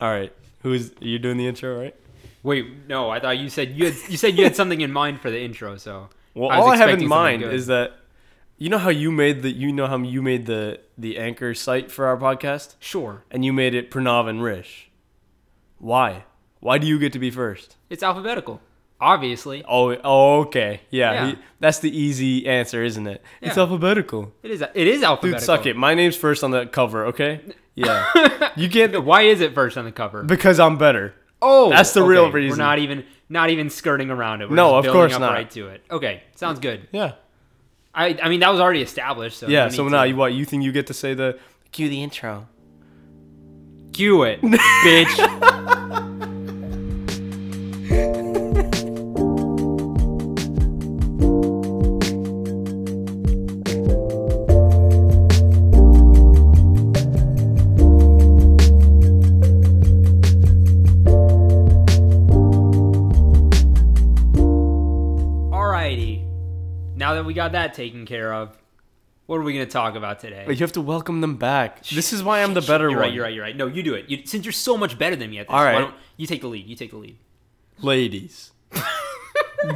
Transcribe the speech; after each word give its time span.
All 0.00 0.10
right. 0.10 0.32
Who's 0.62 0.92
you 1.00 1.18
doing 1.18 1.36
the 1.36 1.46
intro, 1.46 1.78
right? 1.78 1.94
Wait, 2.42 2.66
no, 2.88 3.10
I 3.10 3.20
thought 3.20 3.38
you 3.38 3.48
said 3.48 3.70
you 3.70 3.86
had 3.86 3.94
you 4.08 4.16
said 4.16 4.36
you 4.36 4.44
had 4.44 4.56
something 4.56 4.80
in 4.80 4.92
mind 4.92 5.20
for 5.20 5.30
the 5.30 5.40
intro. 5.40 5.76
So 5.76 6.08
Well, 6.34 6.50
I 6.50 6.56
all 6.56 6.68
I 6.70 6.76
have 6.76 6.90
in 6.90 7.06
mind 7.06 7.42
good. 7.42 7.52
is 7.54 7.66
that 7.66 7.92
you 8.56 8.68
know 8.68 8.78
how 8.78 8.90
you 8.90 9.10
made 9.10 9.42
the 9.42 9.50
you 9.50 9.72
know 9.72 9.86
how 9.86 9.98
you 9.98 10.22
made 10.22 10.46
the 10.46 10.80
the 10.96 11.18
anchor 11.18 11.54
site 11.54 11.90
for 11.90 12.06
our 12.06 12.16
podcast 12.16 12.74
sure, 12.78 13.24
and 13.30 13.44
you 13.44 13.52
made 13.52 13.74
it 13.74 13.90
Pranav 13.90 14.28
and 14.28 14.42
Rish. 14.42 14.90
Why? 15.78 16.24
Why 16.60 16.78
do 16.78 16.86
you 16.86 16.98
get 16.98 17.12
to 17.12 17.18
be 17.18 17.30
first? 17.30 17.76
it's 17.90 18.02
alphabetical, 18.02 18.60
obviously. 19.00 19.64
Oh, 19.68 19.96
oh 20.04 20.40
okay. 20.42 20.80
Yeah, 20.90 21.12
Yeah. 21.12 21.26
he- 21.30 21.38
that's 21.60 21.78
the 21.80 21.96
easy 21.96 22.46
answer, 22.46 22.82
isn't 22.82 23.06
it? 23.06 23.22
It's 23.40 23.58
alphabetical. 23.58 24.32
It 24.42 24.50
is 24.50 24.62
it 24.62 24.86
is 24.86 25.02
alphabetical. 25.02 25.38
Dude, 25.38 25.44
suck 25.46 25.66
it. 25.66 25.76
My 25.76 25.94
name's 25.94 26.16
first 26.16 26.42
on 26.44 26.50
the 26.50 26.66
cover, 26.66 27.06
okay? 27.06 27.40
Yeah. 27.74 28.50
you 28.56 28.68
can't 28.68 29.04
Why 29.04 29.22
is 29.22 29.40
it 29.40 29.54
first 29.54 29.76
on 29.76 29.84
the 29.84 29.92
cover? 29.92 30.22
because 30.22 30.58
I'm 30.60 30.76
better. 30.78 31.14
Oh, 31.40 31.70
That's 31.70 31.92
the 31.92 32.02
real 32.02 32.30
reason. 32.32 32.58
We're 32.58 32.64
not 32.64 32.78
even 32.80 33.04
not 33.28 33.50
even 33.50 33.70
skirting 33.70 34.10
around 34.10 34.42
it. 34.42 34.50
We're 34.50 34.56
No, 34.56 34.76
of 34.76 34.86
course 34.86 35.14
up 35.14 35.20
not. 35.20 35.32
Right 35.32 35.50
to 35.52 35.68
it. 35.68 35.82
Okay, 35.90 36.22
sounds 36.34 36.58
good. 36.58 36.88
Yeah. 36.92 37.12
I 37.94 38.18
I 38.22 38.28
mean 38.28 38.40
that 38.40 38.50
was 38.50 38.60
already 38.60 38.82
established. 38.82 39.38
So 39.38 39.46
Yeah, 39.48 39.68
so 39.68 39.86
now 39.88 40.02
to 40.02 40.08
you 40.08 40.16
what? 40.16 40.32
You 40.32 40.44
think 40.44 40.62
you 40.64 40.72
get 40.72 40.86
to 40.88 40.94
say 40.94 41.14
the 41.14 41.38
cue 41.72 41.88
the 41.88 42.02
intro. 42.02 42.46
cue 43.92 44.22
it, 44.24 44.40
bitch. 44.84 46.34
taken 67.78 68.04
care 68.06 68.34
of, 68.34 68.58
what 69.26 69.36
are 69.36 69.42
we 69.42 69.52
gonna 69.52 69.66
talk 69.66 69.94
about 69.94 70.18
today? 70.20 70.42
But 70.46 70.56
you 70.58 70.64
have 70.64 70.72
to 70.72 70.80
welcome 70.80 71.20
them 71.20 71.36
back. 71.36 71.84
This 71.86 72.12
is 72.12 72.22
why 72.22 72.42
I'm 72.42 72.54
the 72.54 72.60
better 72.60 72.88
you're 72.90 72.98
one. 72.98 73.06
Right, 73.06 73.12
you're 73.14 73.24
right. 73.24 73.34
You're 73.34 73.44
right. 73.44 73.56
No, 73.56 73.66
you 73.66 73.82
do 73.82 73.94
it. 73.94 74.08
You, 74.10 74.26
since 74.26 74.44
you're 74.44 74.52
so 74.52 74.76
much 74.76 74.98
better 74.98 75.14
than 75.16 75.30
me 75.30 75.38
at 75.38 75.46
this, 75.46 75.54
All 75.54 75.64
why 75.64 75.78
don't 75.78 75.94
you 76.16 76.26
take 76.26 76.40
the 76.40 76.48
lead? 76.48 76.66
You 76.66 76.74
take 76.76 76.90
the 76.90 76.96
lead. 76.96 77.16
Ladies, 77.80 78.50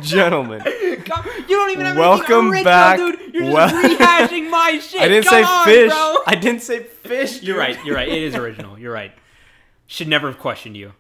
gentlemen, 0.00 0.61
Come- 1.05 1.27
you 1.48 1.56
don't 1.56 1.70
even 1.70 1.86
have 1.86 1.97
Welcome 1.97 2.50
original, 2.50 2.64
back. 2.64 2.97
dude. 2.98 3.34
You're 3.34 3.50
just 3.53 3.75
rehashing 3.75 4.50
my 4.50 4.78
shit. 4.83 5.00
I 5.00 5.08
didn't 5.08 5.25
Come 5.25 5.34
say 5.34 5.42
on, 5.45 5.64
fish. 5.64 5.91
bro. 5.92 6.17
I 6.27 6.34
didn't 6.34 6.62
say 6.62 6.83
fish. 6.83 7.42
You're 7.42 7.58
right. 7.58 7.78
You're 7.84 7.95
right. 7.95 8.08
It 8.08 8.23
is 8.23 8.34
original. 8.34 8.78
You're 8.78 8.92
right. 8.92 9.12
Should 9.86 10.08
never 10.08 10.28
have 10.28 10.39
questioned 10.41 10.77
you. 10.77 10.92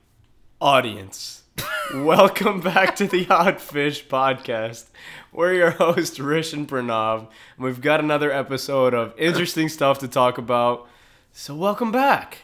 Audience, 0.60 1.41
welcome 1.94 2.60
back 2.60 2.96
to 2.96 3.06
the 3.06 3.26
Odd 3.28 3.60
Fish 3.60 4.06
podcast. 4.06 4.86
We're 5.32 5.54
your 5.54 5.70
host, 5.70 6.18
Rish 6.18 6.52
and 6.52 6.68
Pranav. 6.68 7.20
and 7.56 7.64
We've 7.64 7.80
got 7.80 8.00
another 8.00 8.30
episode 8.30 8.94
of 8.94 9.14
interesting 9.18 9.68
stuff 9.68 9.98
to 10.00 10.08
talk 10.08 10.38
about. 10.38 10.88
So 11.32 11.54
welcome 11.54 11.92
back. 11.92 12.38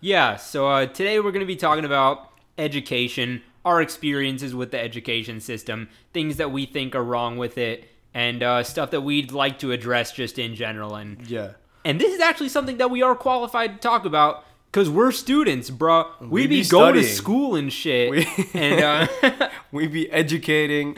Yeah. 0.00 0.36
So 0.36 0.68
uh, 0.68 0.86
today 0.86 1.18
we're 1.20 1.32
going 1.32 1.40
to 1.40 1.46
be 1.46 1.56
talking 1.56 1.84
about 1.84 2.30
education, 2.58 3.42
our 3.64 3.80
experiences 3.80 4.54
with 4.54 4.70
the 4.70 4.80
education 4.80 5.40
system, 5.40 5.88
things 6.12 6.36
that 6.36 6.50
we 6.50 6.66
think 6.66 6.94
are 6.94 7.04
wrong 7.04 7.38
with 7.38 7.58
it, 7.58 7.88
and 8.14 8.42
uh, 8.42 8.62
stuff 8.62 8.90
that 8.92 9.02
we'd 9.02 9.32
like 9.32 9.58
to 9.60 9.72
address 9.72 10.12
just 10.12 10.38
in 10.38 10.54
general. 10.54 10.94
And 10.94 11.28
Yeah. 11.28 11.52
And 11.84 12.00
this 12.00 12.12
is 12.12 12.20
actually 12.20 12.48
something 12.48 12.78
that 12.78 12.90
we 12.90 13.02
are 13.02 13.14
qualified 13.14 13.74
to 13.74 13.78
talk 13.78 14.04
about 14.04 14.44
because 14.70 14.90
we're 14.90 15.10
students, 15.12 15.70
bro. 15.70 16.10
We, 16.20 16.26
We 16.28 16.46
be, 16.46 16.62
be 16.62 16.68
going 16.68 16.94
to 16.94 17.04
school 17.04 17.56
and 17.56 17.72
shit. 17.72 18.10
We- 18.10 18.26
and 18.54 18.82
uh, 19.22 19.48
We 19.72 19.86
be 19.88 20.10
educating. 20.10 20.96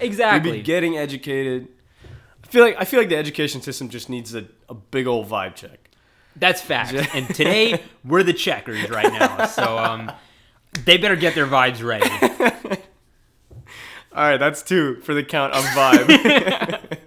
exactly. 0.00 0.50
We 0.52 0.56
be 0.58 0.62
getting 0.62 0.96
educated. 0.96 1.68
I 2.44 2.46
feel 2.48 2.64
like 2.64 2.76
I 2.78 2.84
feel 2.84 3.00
like 3.00 3.08
the 3.08 3.16
education 3.16 3.60
system 3.62 3.88
just 3.88 4.08
needs 4.08 4.34
a, 4.34 4.46
a 4.68 4.74
big 4.74 5.06
old 5.06 5.28
vibe 5.28 5.54
check. 5.56 5.90
That's 6.36 6.60
fact. 6.60 6.92
and 7.14 7.26
today 7.34 7.82
we're 8.04 8.22
the 8.22 8.32
checkers 8.34 8.88
right 8.90 9.12
now. 9.12 9.46
So 9.46 9.78
um, 9.78 10.12
they 10.84 10.96
better 10.98 11.16
get 11.16 11.34
their 11.34 11.46
vibes 11.46 11.82
ready. 11.82 12.08
All 14.12 14.22
right, 14.22 14.36
that's 14.38 14.62
two 14.62 15.00
for 15.02 15.12
the 15.14 15.22
count 15.24 15.52
of 15.54 15.64
vibe. 15.64 16.98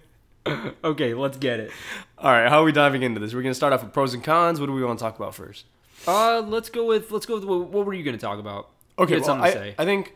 Okay, 0.83 1.13
let's 1.13 1.37
get 1.37 1.59
it. 1.59 1.71
All 2.17 2.31
right, 2.31 2.49
how 2.49 2.61
are 2.61 2.63
we 2.65 2.71
diving 2.71 3.03
into 3.03 3.19
this? 3.19 3.33
We're 3.33 3.41
gonna 3.43 3.53
start 3.53 3.71
off 3.73 3.83
with 3.83 3.93
pros 3.93 4.13
and 4.13 4.23
cons. 4.23 4.59
What 4.59 4.65
do 4.67 4.73
we 4.73 4.83
want 4.83 4.99
to 4.99 5.03
talk 5.03 5.17
about 5.17 5.35
first? 5.35 5.65
Uh, 6.07 6.41
let's 6.47 6.69
go 6.69 6.85
with 6.85 7.11
let's 7.11 7.25
go 7.25 7.35
with 7.35 7.43
what, 7.43 7.69
what 7.69 7.85
were 7.85 7.93
you 7.93 8.03
going 8.03 8.17
to 8.17 8.21
talk 8.21 8.39
about? 8.39 8.69
Okay, 8.97 9.15
well, 9.15 9.23
something 9.23 9.45
I, 9.45 9.51
to 9.51 9.57
say. 9.57 9.75
I 9.77 9.85
think 9.85 10.13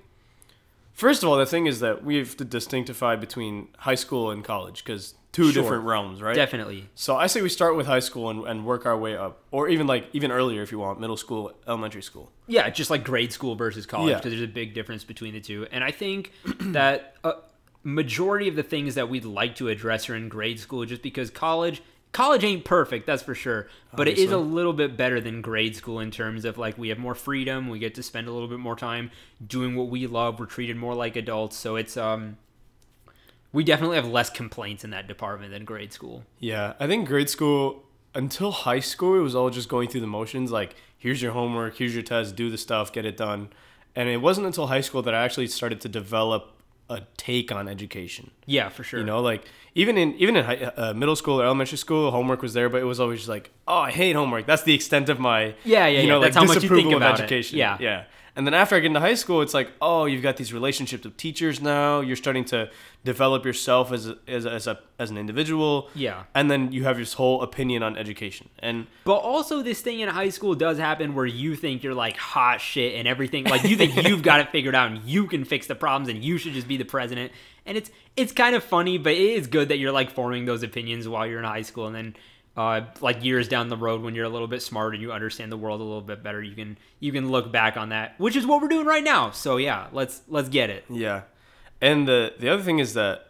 first 0.94 1.24
of 1.24 1.30
all, 1.30 1.38
the 1.38 1.46
thing 1.46 1.68
is 1.68 1.80
that 1.82 2.04
we 2.04 2.18
have 2.18 2.36
to 2.38 2.46
distinctify 2.46 3.16
between 3.16 3.68
high 3.80 3.96
school 3.96 4.32
and 4.32 4.44
college 4.44 4.84
because 4.84 5.16
two 5.32 5.52
Sure. 5.52 5.64
different 5.64 5.84
realms, 5.86 6.22
right? 6.22 6.36
Definitely. 6.36 6.88
So 6.96 7.16
I 7.16 7.28
say 7.28 7.42
we 7.42 7.50
start 7.50 7.76
with 7.76 7.88
high 7.88 8.00
school 8.02 8.30
and, 8.30 8.46
and 8.48 8.66
work 8.66 8.86
our 8.86 8.98
way 8.98 9.16
up, 9.18 9.42
or 9.52 9.68
even 9.70 9.88
like 9.88 10.08
even 10.14 10.32
earlier 10.32 10.62
if 10.62 10.72
you 10.72 10.80
want, 10.80 11.00
middle 11.00 11.18
school, 11.18 11.52
elementary 11.68 12.04
school. 12.04 12.32
Yeah, 12.48 12.70
just 12.70 12.90
like 12.90 13.04
grade 13.04 13.34
school 13.34 13.56
versus 13.56 13.86
college, 13.86 14.10
Yeah. 14.12 14.18
because 14.18 14.32
there's 14.32 14.44
a 14.44 14.48
big 14.54 14.74
difference 14.74 15.04
between 15.04 15.34
the 15.34 15.42
two. 15.42 15.68
And 15.72 15.84
I 15.84 15.92
think 15.92 16.32
that 16.60 17.16
a 17.24 17.34
majority 17.84 18.48
of 18.48 18.56
the 18.56 18.64
things 18.64 18.96
that 18.96 19.10
we'd 19.10 19.26
like 19.26 19.56
to 19.58 19.68
address 19.70 20.10
are 20.10 20.16
in 20.16 20.30
grade 20.30 20.60
school, 20.60 20.86
just 20.86 21.02
because 21.02 21.30
college 21.30 21.82
college 22.14 22.44
ain't 22.46 22.64
perfect, 22.64 23.06
that's 23.06 23.22
for 23.22 23.36
sure. 23.36 23.68
But 23.94 24.08
it 24.08 24.18
is 24.18 24.32
a 24.32 24.38
little 24.38 24.72
bit 24.72 24.96
better 24.96 25.20
than 25.20 25.42
grade 25.42 25.76
school 25.76 26.00
in 26.00 26.10
terms 26.10 26.46
of 26.46 26.58
like 26.58 26.78
we 26.78 26.90
have 26.90 26.98
more 26.98 27.16
freedom, 27.16 27.68
we 27.68 27.80
get 27.80 27.96
to 27.96 28.04
spend 28.04 28.28
a 28.28 28.32
little 28.32 28.48
bit 28.48 28.60
more 28.60 28.78
time 28.78 29.12
doing 29.46 29.76
what 29.76 29.90
we 29.90 30.08
love, 30.08 30.40
we're 30.40 30.46
treated 30.46 30.78
more 30.78 30.96
like 30.96 31.18
adults. 31.18 31.58
So 31.58 31.76
it's 31.76 31.98
um 31.98 32.38
we 33.52 33.64
definitely 33.64 33.98
have 33.98 34.08
less 34.08 34.30
complaints 34.30 34.84
in 34.84 34.92
that 34.92 35.08
department 35.08 35.52
than 35.52 35.66
grade 35.66 35.94
school. 35.94 36.24
Yeah, 36.40 36.74
I 36.80 36.88
think 36.88 37.08
grade 37.08 37.30
school 37.30 37.84
until 38.16 38.52
high 38.52 38.80
school, 38.80 39.16
it 39.18 39.22
was 39.22 39.36
all 39.36 39.50
just 39.50 39.70
going 39.70 39.90
through 39.90 40.02
the 40.02 40.08
motions. 40.08 40.52
Like, 40.52 40.76
here's 40.98 41.22
your 41.22 41.32
homework, 41.32 41.78
here's 41.78 41.94
your 41.94 42.04
test, 42.04 42.36
do 42.36 42.50
the 42.50 42.58
stuff, 42.58 42.92
get 42.92 43.06
it 43.06 43.18
done. 43.18 43.50
And 43.96 44.10
it 44.10 44.18
wasn't 44.18 44.48
until 44.48 44.68
high 44.68 44.82
school 44.82 45.02
that 45.04 45.14
I 45.14 45.24
actually 45.24 45.48
started 45.48 45.82
to 45.82 45.90
develop 45.90 46.52
a 46.90 47.02
take 47.18 47.52
on 47.52 47.68
education. 47.68 48.32
Yeah, 48.46 48.70
for 48.70 48.84
sure. 48.84 49.00
You 49.00 49.06
know, 49.06 49.22
like 49.22 49.46
even 49.76 49.98
in 49.98 50.14
even 50.16 50.36
in 50.36 50.46
high, 50.46 50.56
uh, 50.58 50.94
middle 50.94 51.16
school 51.16 51.42
or 51.42 51.46
elementary 51.46 51.78
school, 51.78 52.12
homework 52.12 52.42
was 52.42 52.54
there, 52.54 52.70
but 52.70 52.82
it 52.82 52.86
was 52.86 53.00
always 53.00 53.20
just 53.20 53.30
like, 53.30 53.52
oh, 53.68 53.78
I 53.78 53.92
hate 53.92 54.16
homework. 54.16 54.46
That's 54.46 54.64
the 54.64 54.74
extent 54.74 55.10
of 55.10 55.20
my 55.20 55.56
Yeah, 55.64 55.88
yeah, 55.88 56.02
you 56.02 56.08
know, 56.08 56.20
yeah. 56.20 56.26
That's 56.26 56.36
like 56.36 56.48
how 56.48 56.54
much 56.54 56.64
you 56.64 56.70
think 56.70 56.94
about 56.94 57.20
it. 57.20 57.24
education. 57.24 57.58
Yeah. 57.58 57.78
yeah. 57.80 58.04
And 58.36 58.48
then 58.48 58.56
after 58.56 58.76
I 58.76 58.80
get 58.80 58.88
into 58.88 59.00
high 59.00 59.14
school, 59.14 59.42
it's 59.42 59.54
like, 59.54 59.72
oh, 59.80 60.06
you've 60.06 60.24
got 60.24 60.38
these 60.38 60.52
relationships 60.52 61.04
with 61.04 61.18
teachers 61.18 61.62
now. 61.62 62.00
You're 62.00 62.16
starting 62.16 62.46
to 62.46 62.72
develop 63.04 63.46
yourself 63.46 63.92
as 63.92 64.08
a, 64.08 64.18
as 64.28 64.46
a, 64.46 64.52
as, 64.52 64.66
a, 64.66 64.80
as 64.98 65.12
an 65.12 65.18
individual. 65.18 65.90
Yeah. 65.94 66.24
And 66.34 66.50
then 66.50 66.72
you 66.72 66.84
have 66.86 66.98
this 66.98 67.14
whole 67.14 67.44
opinion 67.44 67.84
on 67.84 67.96
education. 67.96 68.50
And 68.58 68.88
But 69.04 69.18
also, 69.18 69.62
this 69.62 69.82
thing 69.82 70.00
in 70.00 70.10
high 70.10 70.30
school 70.30 70.56
does 70.56 70.80
happen 70.80 71.14
where 71.14 71.28
you 71.28 71.56
think 71.56 71.84
you're 71.84 71.94
like 71.94 72.18
hot 72.18 72.60
shit 72.60 72.96
and 72.96 73.08
everything. 73.08 73.44
Like 73.44 73.64
you 73.66 73.76
think 73.76 74.04
you've 74.08 74.24
got 74.24 74.40
it 74.40 74.50
figured 74.50 74.74
out 74.74 74.92
and 74.92 75.04
you 75.04 75.28
can 75.28 75.46
fix 75.46 75.68
the 75.68 75.76
problems 75.76 76.10
and 76.10 76.24
you 76.24 76.40
should 76.40 76.54
just 76.54 76.68
be 76.68 76.78
the 76.78 76.86
president. 76.86 77.32
And 77.66 77.78
it's 77.78 77.92
it's 78.16 78.34
kind 78.34 78.56
of 78.56 78.64
funny, 78.64 78.98
but 78.98 79.14
it 79.14 79.20
is 79.20 79.48
good 79.48 79.70
that 79.70 79.78
you're 79.78 79.92
like 79.92 80.12
forming 80.12 80.46
those 80.46 80.64
opinions 80.64 81.08
while 81.08 81.26
you're 81.26 81.40
in 81.40 81.46
high 81.46 81.62
school, 81.62 81.88
and 81.88 81.96
then 81.96 82.16
uh, 82.56 82.82
like 83.02 83.24
years 83.24 83.48
down 83.48 83.70
the 83.70 83.78
road 83.78 84.02
when 84.02 84.14
you're 84.16 84.26
a 84.26 84.30
little 84.30 84.48
bit 84.48 84.62
smarter 84.62 84.94
and 84.94 85.02
you 85.02 85.12
understand 85.12 85.52
the 85.52 85.58
world 85.58 85.82
a 85.82 85.84
little 85.84 86.02
bit 86.02 86.22
better, 86.24 86.42
you 86.42 86.56
can 86.56 86.78
you 87.00 87.12
can 87.12 87.32
look 87.32 87.52
back 87.52 87.78
on 87.78 87.90
that, 87.90 88.14
which 88.20 88.36
is 88.36 88.46
what 88.46 88.62
we're 88.62 88.68
doing 88.68 88.86
right 88.86 89.04
now. 89.04 89.32
So 89.32 89.58
yeah, 89.58 89.88
let's 89.92 90.22
let's 90.28 90.50
get 90.50 90.70
it. 90.70 90.86
yeah. 90.90 91.22
And 91.82 92.08
the 92.08 92.34
the 92.40 92.50
other 92.50 92.64
thing 92.64 92.80
is 92.80 92.94
that 92.94 93.28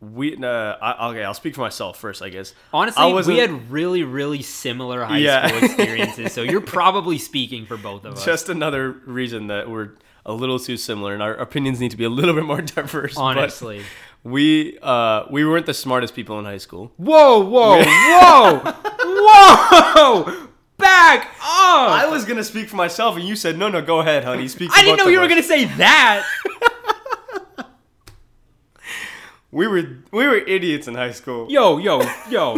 we 0.00 0.36
uh, 0.36 0.46
I, 0.46 1.08
okay, 1.10 1.24
I'll 1.24 1.32
speak 1.32 1.54
for 1.54 1.62
myself 1.62 1.98
first, 1.98 2.20
I 2.22 2.28
guess. 2.28 2.54
Honestly, 2.72 3.12
wasn't- 3.12 3.34
we 3.36 3.40
had 3.40 3.70
really 3.70 4.02
really 4.02 4.42
similar 4.42 5.04
high 5.04 5.18
Yeah. 5.18 5.46
school 5.46 5.64
experiences, 5.64 6.32
so 6.32 6.42
you're 6.42 6.60
probably 6.60 7.18
speaking 7.18 7.64
for 7.66 7.76
both 7.76 8.04
of 8.04 8.14
us. 8.14 8.24
Just 8.24 8.48
another 8.48 8.90
reason 8.90 9.46
that 9.46 9.70
we're 9.70 9.90
a 10.26 10.32
little 10.32 10.58
too 10.58 10.76
similar 10.76 11.14
and 11.14 11.22
our 11.22 11.34
opinions 11.34 11.78
need 11.80 11.92
to 11.92 11.96
be 11.96 12.02
a 12.04 12.08
little 12.10 12.34
bit 12.34 12.44
more 12.44 12.60
diverse. 12.76 13.16
Honestly. 13.16 13.82
We 14.26 14.78
uh, 14.82 15.24
we 15.30 15.44
weren't 15.44 15.66
the 15.66 15.74
smartest 15.74 16.14
people 16.14 16.38
in 16.38 16.44
high 16.44 16.58
school. 16.58 16.92
Whoa, 16.96 17.40
whoa, 17.40 17.82
whoa, 17.84 18.74
whoa! 19.04 20.48
Back 20.78 21.26
up! 21.40 21.90
I 21.90 22.08
was 22.10 22.24
gonna 22.24 22.44
speak 22.44 22.68
for 22.68 22.76
myself, 22.76 23.16
and 23.16 23.24
you 23.24 23.36
said, 23.36 23.56
"No, 23.56 23.68
no, 23.68 23.80
go 23.80 24.00
ahead, 24.00 24.24
honey. 24.24 24.48
Speak." 24.48 24.70
For 24.70 24.78
I 24.78 24.84
didn't 24.84 24.98
know 24.98 25.08
you 25.08 25.20
were 25.20 25.28
gonna 25.28 25.42
say 25.42 25.64
that. 25.64 26.26
We 29.52 29.66
were 29.66 29.84
we 30.10 30.26
were 30.26 30.36
idiots 30.36 30.86
in 30.86 30.96
high 30.96 31.12
school. 31.12 31.46
Yo, 31.48 31.78
yo, 31.78 32.02
yo. 32.28 32.56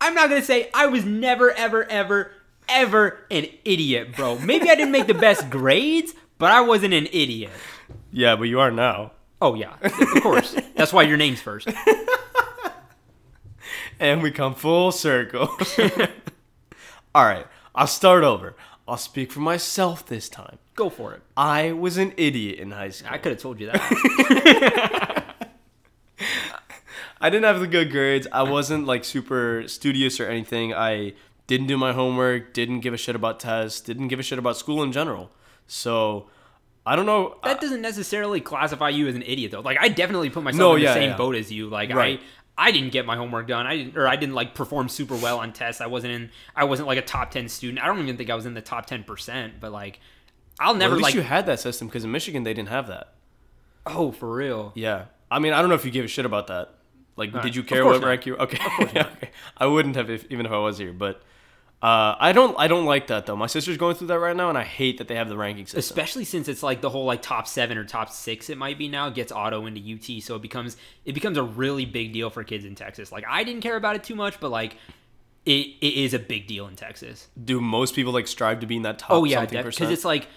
I'm 0.00 0.14
not 0.14 0.30
gonna 0.30 0.40
say 0.40 0.70
I 0.72 0.86
was 0.86 1.04
never, 1.04 1.50
ever, 1.50 1.84
ever, 1.84 2.32
ever 2.66 3.26
an 3.30 3.46
idiot, 3.66 4.16
bro. 4.16 4.38
Maybe 4.38 4.70
I 4.70 4.74
didn't 4.74 4.92
make 4.92 5.06
the 5.06 5.12
best 5.12 5.50
grades, 5.50 6.14
but 6.38 6.50
I 6.50 6.62
wasn't 6.62 6.94
an 6.94 7.08
idiot. 7.12 7.50
Yeah, 8.10 8.36
but 8.36 8.44
you 8.44 8.58
are 8.60 8.70
now, 8.70 9.12
Oh 9.40 9.54
yeah, 9.54 9.74
of 9.80 10.22
course. 10.22 10.54
That's 10.74 10.92
why 10.92 11.02
your 11.04 11.16
name's 11.16 11.40
first. 11.40 11.68
and 14.00 14.22
we 14.22 14.30
come 14.30 14.54
full 14.54 14.92
circle. 14.92 15.48
All 17.14 17.24
right, 17.24 17.46
I'll 17.74 17.86
start 17.86 18.22
over. 18.22 18.54
I'll 18.86 18.96
speak 18.96 19.32
for 19.32 19.40
myself 19.40 20.04
this 20.04 20.28
time. 20.28 20.58
Go 20.74 20.90
for 20.90 21.14
it. 21.14 21.22
I 21.36 21.72
was 21.72 21.96
an 21.96 22.12
idiot 22.16 22.58
in 22.58 22.72
high 22.72 22.90
school. 22.90 23.10
I 23.12 23.18
could 23.18 23.32
have 23.32 23.40
told 23.40 23.60
you 23.60 23.66
that. 23.66 25.36
I 27.20 27.28
didn't 27.28 27.44
have 27.44 27.60
the 27.60 27.66
good 27.66 27.90
grades. 27.90 28.26
I 28.32 28.42
wasn't 28.42 28.86
like 28.86 29.04
super 29.04 29.64
studious 29.68 30.18
or 30.20 30.26
anything. 30.26 30.74
I 30.74 31.12
didn't 31.46 31.66
do 31.66 31.76
my 31.76 31.92
homework, 31.92 32.52
didn't 32.52 32.80
give 32.80 32.94
a 32.94 32.96
shit 32.96 33.14
about 33.14 33.40
tests, 33.40 33.80
didn't 33.80 34.08
give 34.08 34.18
a 34.18 34.22
shit 34.22 34.38
about 34.38 34.56
school 34.56 34.82
in 34.82 34.92
general. 34.92 35.30
So 35.66 36.28
I 36.90 36.96
don't 36.96 37.06
know. 37.06 37.36
that 37.44 37.60
doesn't 37.60 37.82
necessarily 37.82 38.40
classify 38.40 38.88
you 38.88 39.06
as 39.06 39.14
an 39.14 39.22
idiot 39.22 39.52
though. 39.52 39.60
Like 39.60 39.78
I 39.80 39.88
definitely 39.88 40.28
put 40.30 40.42
myself 40.42 40.58
No, 40.58 40.74
in 40.74 40.82
the 40.82 40.92
same 40.92 41.10
yeah. 41.10 41.16
boat 41.16 41.36
as 41.36 41.52
you. 41.52 41.68
Like 41.68 41.94
Right. 41.94 42.20
I 42.58 42.68
I 42.68 42.72
didn't 42.72 42.90
get 42.90 43.06
my 43.06 43.16
homework 43.16 43.46
done. 43.46 43.66
I 43.66 43.76
didn't 43.76 43.96
or 43.96 44.08
I 44.08 44.16
didn't 44.16 44.34
like 44.34 44.54
perform 44.54 44.88
super 44.88 45.14
well 45.14 45.38
on 45.38 45.52
tests. 45.52 45.80
I 45.80 45.86
wasn't 45.86 46.14
in 46.14 46.30
I 46.56 46.64
wasn't 46.64 46.88
like 46.88 46.98
a 46.98 47.02
top 47.02 47.30
10 47.30 47.48
student. 47.48 47.82
I 47.82 47.86
don't 47.86 48.00
even 48.00 48.16
think 48.16 48.28
I 48.28 48.34
was 48.34 48.44
in 48.44 48.54
the 48.54 48.60
top 48.60 48.90
10%, 48.90 49.52
but 49.60 49.70
like 49.70 50.00
I'll 50.58 50.72
Well, 50.72 50.78
never 50.80 50.94
at 50.94 50.98
least 50.98 51.04
like 51.04 51.14
you 51.14 51.22
had 51.22 51.46
that 51.46 51.60
system 51.60 51.86
because 51.86 52.02
in 52.04 52.10
Michigan 52.10 52.42
they 52.42 52.52
didn't 52.54 52.70
have 52.70 52.88
that. 52.88 53.14
Oh, 53.86 54.10
for 54.10 54.30
real. 54.34 54.72
Yeah. 54.74 55.04
I 55.30 55.38
mean, 55.38 55.52
I 55.52 55.60
don't 55.60 55.68
know 55.68 55.76
if 55.76 55.84
you 55.84 55.90
give 55.92 56.04
a 56.04 56.08
shit 56.08 56.26
about 56.26 56.48
that. 56.48 56.74
Like, 57.16 57.32
Uh, 57.34 57.40
did 57.40 57.54
you 57.54 57.62
care 57.62 57.84
what 57.84 58.02
rank 58.02 58.26
you? 58.26 58.36
Okay. 58.36 58.58
yeah, 58.94 59.06
okay. 59.16 59.30
I 59.56 59.66
wouldn't 59.66 59.94
have 59.96 60.10
if, 60.10 60.26
even 60.30 60.44
if 60.44 60.50
I 60.52 60.58
was 60.58 60.76
here, 60.76 60.92
but 60.92 61.22
uh, 61.82 62.14
I 62.20 62.32
don't. 62.32 62.54
I 62.58 62.68
don't 62.68 62.84
like 62.84 63.06
that 63.06 63.24
though. 63.24 63.36
My 63.36 63.46
sister's 63.46 63.78
going 63.78 63.94
through 63.94 64.08
that 64.08 64.18
right 64.18 64.36
now, 64.36 64.50
and 64.50 64.58
I 64.58 64.64
hate 64.64 64.98
that 64.98 65.08
they 65.08 65.14
have 65.14 65.30
the 65.30 65.36
ranking 65.38 65.64
system. 65.64 65.78
especially 65.78 66.24
since 66.26 66.46
it's 66.46 66.62
like 66.62 66.82
the 66.82 66.90
whole 66.90 67.06
like 67.06 67.22
top 67.22 67.48
seven 67.48 67.78
or 67.78 67.84
top 67.84 68.10
six 68.10 68.50
it 68.50 68.58
might 68.58 68.76
be 68.76 68.86
now 68.86 69.08
gets 69.08 69.32
auto 69.32 69.64
into 69.64 69.80
UT, 69.80 70.22
so 70.22 70.36
it 70.36 70.42
becomes 70.42 70.76
it 71.06 71.14
becomes 71.14 71.38
a 71.38 71.42
really 71.42 71.86
big 71.86 72.12
deal 72.12 72.28
for 72.28 72.44
kids 72.44 72.66
in 72.66 72.74
Texas. 72.74 73.10
Like 73.10 73.24
I 73.26 73.44
didn't 73.44 73.62
care 73.62 73.76
about 73.76 73.96
it 73.96 74.04
too 74.04 74.14
much, 74.14 74.38
but 74.40 74.50
like 74.50 74.76
it, 75.46 75.68
it 75.80 75.94
is 75.94 76.12
a 76.12 76.18
big 76.18 76.46
deal 76.46 76.66
in 76.66 76.76
Texas. 76.76 77.28
Do 77.42 77.62
most 77.62 77.94
people 77.94 78.12
like 78.12 78.26
strive 78.26 78.60
to 78.60 78.66
be 78.66 78.76
in 78.76 78.82
that 78.82 78.98
top 78.98 79.12
Oh 79.12 79.24
yeah, 79.24 79.46
because 79.46 79.90
it's 79.90 80.04
like 80.04 80.28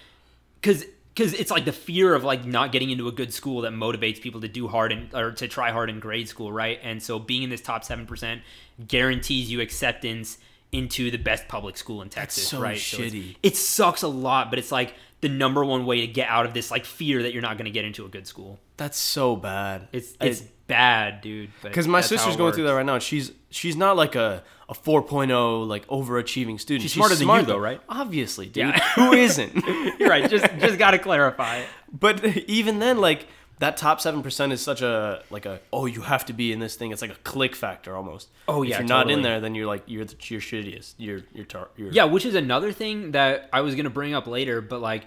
because 0.62 0.86
because 1.14 1.34
it's 1.34 1.50
like 1.50 1.66
the 1.66 1.72
fear 1.72 2.14
of 2.14 2.24
like 2.24 2.46
not 2.46 2.72
getting 2.72 2.88
into 2.88 3.06
a 3.06 3.12
good 3.12 3.34
school 3.34 3.60
that 3.60 3.72
motivates 3.72 4.18
people 4.18 4.40
to 4.40 4.48
do 4.48 4.66
hard 4.66 4.92
and 4.92 5.12
or 5.14 5.32
to 5.32 5.46
try 5.46 5.72
hard 5.72 5.90
in 5.90 6.00
grade 6.00 6.26
school, 6.26 6.50
right? 6.50 6.80
And 6.82 7.02
so 7.02 7.18
being 7.18 7.42
in 7.42 7.50
this 7.50 7.60
top 7.60 7.84
seven 7.84 8.06
percent 8.06 8.40
guarantees 8.88 9.50
you 9.50 9.60
acceptance 9.60 10.38
into 10.74 11.10
the 11.10 11.18
best 11.18 11.48
public 11.48 11.76
school 11.76 12.02
in 12.02 12.08
Texas, 12.08 12.48
so 12.48 12.60
right? 12.60 12.76
shitty. 12.76 13.36
it 13.42 13.56
sucks 13.56 14.02
a 14.02 14.08
lot, 14.08 14.50
but 14.50 14.58
it's 14.58 14.72
like 14.72 14.94
the 15.20 15.28
number 15.28 15.64
one 15.64 15.86
way 15.86 16.00
to 16.00 16.06
get 16.06 16.28
out 16.28 16.44
of 16.44 16.52
this 16.52 16.70
like 16.70 16.84
fear 16.84 17.22
that 17.22 17.32
you're 17.32 17.42
not 17.42 17.56
going 17.56 17.64
to 17.66 17.70
get 17.70 17.84
into 17.84 18.04
a 18.04 18.08
good 18.08 18.26
school. 18.26 18.58
That's 18.76 18.98
so 18.98 19.36
bad. 19.36 19.88
It's 19.92 20.14
I- 20.20 20.26
it's 20.26 20.42
bad, 20.66 21.20
dude. 21.20 21.50
because 21.62 21.86
my 21.86 22.00
sister's 22.00 22.36
going 22.36 22.52
through 22.54 22.64
that 22.64 22.74
right 22.74 22.86
now. 22.86 22.98
She's 22.98 23.32
she's 23.50 23.76
not 23.76 23.96
like 23.96 24.14
a 24.14 24.42
a 24.68 24.74
4.0 24.74 25.66
like 25.66 25.86
overachieving 25.88 26.58
student. 26.58 26.82
She's 26.82 26.92
smarter 26.92 27.14
than 27.14 27.28
you, 27.28 27.42
though, 27.42 27.58
right? 27.58 27.80
Obviously, 27.88 28.46
dude. 28.46 28.68
Yeah. 28.68 28.80
Who 28.94 29.12
isn't? 29.12 29.54
You're 29.98 30.08
right. 30.08 30.28
Just 30.28 30.46
just 30.58 30.78
got 30.78 30.92
to 30.92 30.98
clarify 30.98 31.58
it. 31.58 31.66
but 31.92 32.24
even 32.48 32.78
then, 32.78 32.98
like 32.98 33.26
that 33.58 33.76
top 33.76 34.00
seven 34.00 34.22
percent 34.22 34.52
is 34.52 34.60
such 34.60 34.82
a 34.82 35.22
like 35.30 35.46
a 35.46 35.60
oh 35.72 35.86
you 35.86 36.02
have 36.02 36.26
to 36.26 36.32
be 36.32 36.52
in 36.52 36.58
this 36.58 36.74
thing. 36.74 36.90
It's 36.90 37.02
like 37.02 37.12
a 37.12 37.18
click 37.24 37.54
factor 37.54 37.96
almost. 37.96 38.28
Oh, 38.48 38.62
yeah, 38.62 38.74
If 38.74 38.80
you're 38.80 38.88
not 38.88 39.10
in 39.10 39.22
there, 39.22 39.40
then 39.40 39.54
you're 39.54 39.66
like 39.66 39.82
you're 39.86 40.04
the, 40.04 40.16
you're 40.22 40.40
shittiest. 40.40 40.94
You're 40.98 41.20
you're 41.32 41.44
tar- 41.44 41.68
you're 41.76 41.90
Yeah, 41.90 42.04
which 42.04 42.24
is 42.24 42.34
another 42.34 42.72
thing 42.72 43.12
that 43.12 43.48
I 43.52 43.60
was 43.60 43.74
gonna 43.74 43.90
bring 43.90 44.14
up 44.14 44.26
later, 44.26 44.60
but 44.60 44.80
like 44.80 45.06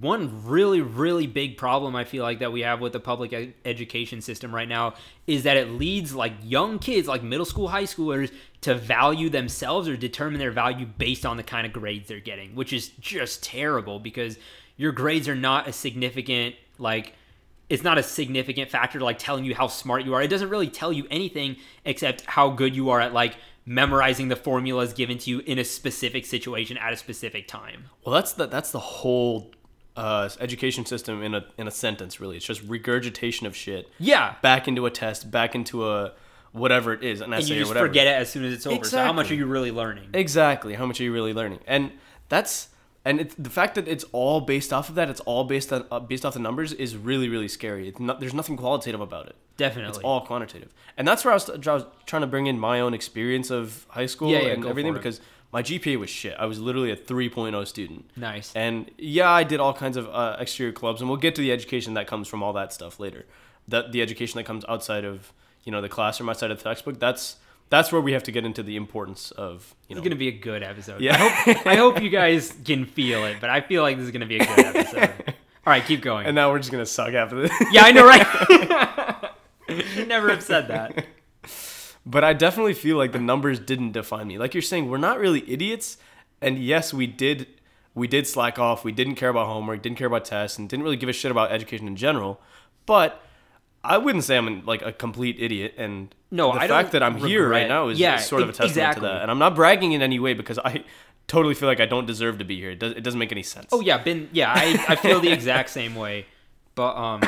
one 0.00 0.46
really 0.46 0.80
really 0.80 1.26
big 1.26 1.56
problem 1.56 1.96
I 1.96 2.04
feel 2.04 2.22
like 2.22 2.38
that 2.38 2.52
we 2.52 2.60
have 2.60 2.80
with 2.80 2.92
the 2.92 3.00
public 3.00 3.32
ed- 3.32 3.54
education 3.64 4.20
system 4.22 4.54
right 4.54 4.68
now 4.68 4.94
is 5.26 5.42
that 5.42 5.56
it 5.56 5.70
leads 5.70 6.14
like 6.14 6.32
young 6.42 6.78
kids, 6.78 7.08
like 7.08 7.22
middle 7.22 7.44
school, 7.44 7.68
high 7.68 7.82
schoolers, 7.82 8.32
to 8.62 8.74
value 8.74 9.28
themselves 9.28 9.88
or 9.88 9.96
determine 9.96 10.38
their 10.38 10.52
value 10.52 10.86
based 10.86 11.26
on 11.26 11.36
the 11.36 11.42
kind 11.42 11.66
of 11.66 11.72
grades 11.72 12.08
they're 12.08 12.20
getting, 12.20 12.54
which 12.54 12.72
is 12.72 12.88
just 13.00 13.42
terrible 13.42 13.98
because 13.98 14.38
your 14.76 14.92
grades 14.92 15.28
are 15.28 15.34
not 15.34 15.68
a 15.68 15.72
significant 15.72 16.54
like 16.78 17.14
it's 17.72 17.82
not 17.82 17.96
a 17.98 18.02
significant 18.02 18.70
factor 18.70 18.98
to 18.98 19.04
like 19.04 19.18
telling 19.18 19.44
you 19.44 19.54
how 19.54 19.66
smart 19.66 20.04
you 20.04 20.12
are. 20.14 20.20
It 20.22 20.28
doesn't 20.28 20.50
really 20.50 20.68
tell 20.68 20.92
you 20.92 21.06
anything 21.10 21.56
except 21.84 22.20
how 22.26 22.50
good 22.50 22.76
you 22.76 22.90
are 22.90 23.00
at 23.00 23.12
like 23.12 23.34
memorizing 23.64 24.28
the 24.28 24.36
formulas 24.36 24.92
given 24.92 25.16
to 25.18 25.30
you 25.30 25.38
in 25.40 25.58
a 25.58 25.64
specific 25.64 26.26
situation 26.26 26.76
at 26.76 26.92
a 26.92 26.96
specific 26.96 27.48
time. 27.48 27.84
Well, 28.04 28.14
that's 28.14 28.32
the 28.34 28.46
that's 28.46 28.72
the 28.72 28.78
whole 28.80 29.52
uh, 29.96 30.28
education 30.40 30.84
system 30.84 31.22
in 31.22 31.34
a 31.34 31.44
in 31.56 31.66
a 31.66 31.70
sentence. 31.70 32.20
Really, 32.20 32.36
it's 32.36 32.46
just 32.46 32.62
regurgitation 32.64 33.46
of 33.46 33.56
shit 33.56 33.88
Yeah. 33.98 34.34
back 34.42 34.68
into 34.68 34.84
a 34.86 34.90
test, 34.90 35.30
back 35.30 35.54
into 35.54 35.88
a 35.88 36.12
whatever 36.52 36.92
it 36.92 37.02
is, 37.02 37.20
an 37.22 37.32
And 37.32 37.42
essay 37.42 37.54
you 37.54 37.56
or 37.56 37.58
just 37.60 37.70
whatever. 37.70 37.86
forget 37.86 38.06
it 38.06 38.10
as 38.10 38.30
soon 38.30 38.44
as 38.44 38.52
it's 38.52 38.66
over. 38.66 38.84
So 38.84 38.98
how 39.02 39.12
much 39.14 39.30
are 39.30 39.34
you 39.34 39.46
really 39.46 39.70
learning? 39.70 40.10
Exactly. 40.12 40.74
How 40.74 40.84
much 40.84 41.00
are 41.00 41.04
you 41.04 41.12
really 41.12 41.32
learning? 41.32 41.60
And 41.66 41.92
that's 42.28 42.68
and 43.04 43.20
it's 43.20 43.34
the 43.34 43.50
fact 43.50 43.74
that 43.74 43.88
it's 43.88 44.04
all 44.12 44.40
based 44.40 44.72
off 44.72 44.88
of 44.88 44.94
that. 44.94 45.08
It's 45.08 45.20
all 45.20 45.44
based 45.44 45.72
on 45.72 45.84
uh, 45.90 46.00
based 46.00 46.24
off 46.24 46.34
the 46.34 46.40
numbers 46.40 46.72
is 46.72 46.96
really 46.96 47.28
really 47.28 47.48
scary. 47.48 47.88
It's 47.88 48.00
not, 48.00 48.20
there's 48.20 48.34
nothing 48.34 48.56
qualitative 48.56 49.00
about 49.00 49.26
it. 49.26 49.36
Definitely. 49.56 49.90
It's 49.90 49.98
all 49.98 50.20
quantitative, 50.22 50.72
and 50.96 51.06
that's 51.06 51.24
where 51.24 51.32
I 51.32 51.34
was, 51.34 51.50
I 51.50 51.72
was 51.72 51.84
trying 52.06 52.22
to 52.22 52.26
bring 52.26 52.46
in 52.46 52.58
my 52.58 52.80
own 52.80 52.94
experience 52.94 53.50
of 53.50 53.86
high 53.90 54.06
school 54.06 54.30
Yeah, 54.30 54.40
yeah, 54.40 54.48
and 54.52 54.64
everything 54.66 54.94
because 54.94 55.20
my 55.52 55.62
GPA 55.62 55.98
was 55.98 56.08
shit. 56.08 56.34
I 56.38 56.46
was 56.46 56.58
literally 56.58 56.90
a 56.90 56.96
3.0 56.96 57.66
student. 57.66 58.10
Nice. 58.16 58.52
And 58.56 58.90
yeah, 58.96 59.30
I 59.30 59.44
did 59.44 59.60
all 59.60 59.74
kinds 59.74 59.98
of 59.98 60.08
uh, 60.08 60.36
exterior 60.40 60.72
clubs, 60.72 61.02
and 61.02 61.10
we'll 61.10 61.18
get 61.18 61.34
to 61.34 61.42
the 61.42 61.52
education 61.52 61.92
that 61.94 62.06
comes 62.06 62.26
from 62.26 62.42
all 62.42 62.54
that 62.54 62.72
stuff 62.72 62.98
later. 62.98 63.26
That 63.68 63.92
the 63.92 64.00
education 64.00 64.38
that 64.38 64.44
comes 64.44 64.64
outside 64.68 65.04
of 65.04 65.32
you 65.64 65.70
know 65.70 65.80
the 65.80 65.88
classroom, 65.88 66.28
outside 66.28 66.50
of 66.50 66.58
the 66.58 66.64
textbook. 66.64 66.98
That's 66.98 67.36
that's 67.72 67.90
where 67.90 68.02
we 68.02 68.12
have 68.12 68.22
to 68.24 68.30
get 68.30 68.44
into 68.44 68.62
the 68.62 68.76
importance 68.76 69.30
of 69.30 69.74
you 69.88 69.94
know. 69.94 70.00
It's 70.00 70.06
gonna 70.06 70.18
be 70.18 70.28
a 70.28 70.38
good 70.38 70.62
episode. 70.62 71.00
Yeah. 71.00 71.14
I 71.14 71.16
hope 71.16 71.66
I 71.66 71.76
hope 71.76 72.02
you 72.02 72.10
guys 72.22 72.54
can 72.66 72.84
feel 72.84 73.24
it, 73.24 73.38
but 73.40 73.48
I 73.48 73.62
feel 73.62 73.82
like 73.82 73.96
this 73.96 74.04
is 74.04 74.12
gonna 74.12 74.26
be 74.26 74.36
a 74.36 74.44
good 74.44 74.58
episode. 74.58 75.10
All 75.66 75.72
right, 75.72 75.82
keep 75.82 76.02
going. 76.02 76.26
and 76.26 76.34
now 76.34 76.50
we're 76.50 76.58
just 76.58 76.70
gonna 76.70 76.84
suck 76.84 77.14
after 77.14 77.40
this. 77.40 77.50
yeah, 77.72 77.84
I 77.84 77.92
know, 77.92 78.04
right? 78.04 79.84
Should 79.94 80.08
never 80.08 80.28
have 80.28 80.42
said 80.42 80.68
that. 80.68 81.06
but 82.04 82.22
I 82.22 82.34
definitely 82.34 82.74
feel 82.74 82.98
like 82.98 83.12
the 83.12 83.18
numbers 83.18 83.58
didn't 83.58 83.92
define 83.92 84.26
me. 84.28 84.36
Like 84.36 84.52
you're 84.52 84.60
saying, 84.60 84.90
we're 84.90 84.98
not 84.98 85.18
really 85.18 85.50
idiots, 85.50 85.96
and 86.42 86.58
yes, 86.58 86.92
we 86.92 87.06
did 87.06 87.46
we 87.94 88.06
did 88.06 88.26
slack 88.26 88.58
off. 88.58 88.84
We 88.84 88.92
didn't 88.92 89.14
care 89.14 89.30
about 89.30 89.46
homework, 89.46 89.80
didn't 89.80 89.96
care 89.96 90.08
about 90.08 90.26
tests, 90.26 90.58
and 90.58 90.68
didn't 90.68 90.82
really 90.82 90.98
give 90.98 91.08
a 91.08 91.14
shit 91.14 91.30
about 91.30 91.50
education 91.50 91.86
in 91.86 91.96
general. 91.96 92.38
But 92.84 93.22
I 93.84 93.98
wouldn't 93.98 94.24
say 94.24 94.36
I'm 94.36 94.64
like 94.64 94.82
a 94.82 94.92
complete 94.92 95.36
idiot, 95.40 95.74
and 95.76 96.14
No, 96.30 96.52
the 96.52 96.60
I 96.60 96.68
fact 96.68 96.92
that 96.92 97.02
I'm 97.02 97.16
here 97.16 97.48
right 97.48 97.68
now 97.68 97.88
is, 97.88 97.98
Yeah, 97.98 98.16
sort 98.18 98.42
of 98.42 98.48
a 98.48 98.52
testament 98.52 98.70
exactly. 98.70 99.08
to 99.08 99.12
that. 99.14 99.22
And 99.22 99.30
I'm 99.30 99.38
not 99.38 99.54
bragging 99.54 99.92
in 99.92 100.02
any 100.02 100.18
way 100.18 100.34
because 100.34 100.58
I 100.58 100.84
totally 101.26 101.54
feel 101.54 101.68
like 101.68 101.80
I 101.80 101.86
don't 101.86 102.06
deserve 102.06 102.38
to 102.38 102.44
be 102.44 102.56
here. 102.60 102.70
It, 102.70 102.78
does, 102.78 102.92
it 102.92 103.02
doesn't 103.02 103.18
make 103.18 103.32
any 103.32 103.42
sense. 103.42 103.68
Oh 103.72 103.80
yeah, 103.80 103.98
been 103.98 104.28
yeah, 104.32 104.52
I, 104.54 104.84
I 104.88 104.96
feel 104.96 105.20
the 105.20 105.32
exact 105.32 105.70
same 105.70 105.94
way. 105.94 106.26
But 106.74 106.96
um 106.96 107.22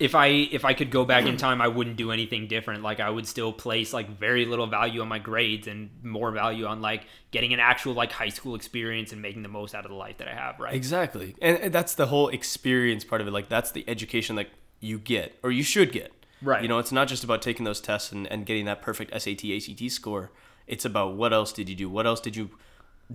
if 0.00 0.14
I 0.14 0.26
if 0.28 0.64
I 0.64 0.72
could 0.72 0.90
go 0.90 1.04
back 1.04 1.26
in 1.26 1.36
time, 1.36 1.60
I 1.60 1.68
wouldn't 1.68 1.96
do 1.96 2.10
anything 2.10 2.48
different. 2.48 2.82
Like 2.82 3.00
I 3.00 3.10
would 3.10 3.26
still 3.26 3.52
place 3.52 3.92
like 3.92 4.18
very 4.18 4.46
little 4.46 4.66
value 4.66 5.02
on 5.02 5.08
my 5.08 5.18
grades 5.18 5.68
and 5.68 5.90
more 6.02 6.30
value 6.30 6.64
on 6.64 6.80
like 6.80 7.04
getting 7.30 7.52
an 7.52 7.60
actual 7.60 7.92
like 7.92 8.10
high 8.10 8.30
school 8.30 8.54
experience 8.54 9.12
and 9.12 9.20
making 9.20 9.42
the 9.42 9.48
most 9.50 9.74
out 9.74 9.84
of 9.84 9.90
the 9.90 9.96
life 9.96 10.16
that 10.18 10.26
I 10.26 10.34
have, 10.34 10.58
right? 10.58 10.74
Exactly. 10.74 11.36
And 11.42 11.72
that's 11.72 11.94
the 11.94 12.06
whole 12.06 12.28
experience 12.28 13.04
part 13.04 13.20
of 13.20 13.28
it. 13.28 13.30
Like 13.32 13.50
that's 13.50 13.72
the 13.72 13.84
education 13.86 14.36
that 14.36 14.48
you 14.80 14.98
get 14.98 15.38
or 15.42 15.50
you 15.50 15.62
should 15.62 15.92
get. 15.92 16.12
Right. 16.42 16.62
You 16.62 16.68
know, 16.68 16.78
it's 16.78 16.92
not 16.92 17.06
just 17.08 17.22
about 17.22 17.42
taking 17.42 17.64
those 17.64 17.80
tests 17.80 18.12
and, 18.12 18.26
and 18.26 18.46
getting 18.46 18.64
that 18.64 18.80
perfect 18.82 19.12
SAT, 19.20 19.44
ACT 19.44 19.90
score. 19.90 20.30
It's 20.66 20.84
about 20.84 21.14
what 21.14 21.32
else 21.32 21.52
did 21.52 21.68
you 21.68 21.74
do? 21.76 21.88
What 21.90 22.06
else 22.06 22.20
did 22.20 22.34
you 22.36 22.50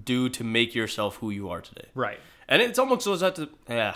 do 0.03 0.29
to 0.29 0.43
make 0.43 0.75
yourself 0.75 1.15
who 1.17 1.29
you 1.31 1.49
are 1.49 1.61
today? 1.61 1.87
Right. 1.95 2.19
And 2.47 2.61
it's 2.61 2.77
almost 2.77 3.05
goes 3.05 3.23
out 3.23 3.35
to 3.37 3.49
yeah. 3.67 3.95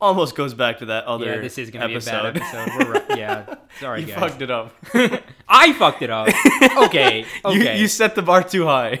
Almost 0.00 0.34
goes 0.36 0.52
back 0.54 0.78
to 0.80 0.86
that 0.86 1.04
other 1.04 1.24
Yeah, 1.26 1.40
this 1.40 1.56
is 1.58 1.70
gonna 1.70 1.86
episode. 1.86 2.32
be 2.34 2.38
a 2.40 2.42
bad 2.42 2.66
episode. 2.66 2.86
We're 2.86 2.92
right. 2.92 3.18
Yeah. 3.18 3.54
Sorry 3.80 4.00
you 4.02 4.06
guys. 4.08 4.18
fucked 4.18 4.42
it 4.42 4.50
up. 4.50 4.74
I 5.48 5.72
fucked 5.74 6.02
it 6.02 6.10
up. 6.10 6.28
Okay. 6.86 7.20
You, 7.20 7.50
Okay. 7.50 7.78
you 7.80 7.88
set 7.88 8.14
the 8.14 8.22
bar 8.22 8.42
too 8.42 8.66
high. 8.66 9.00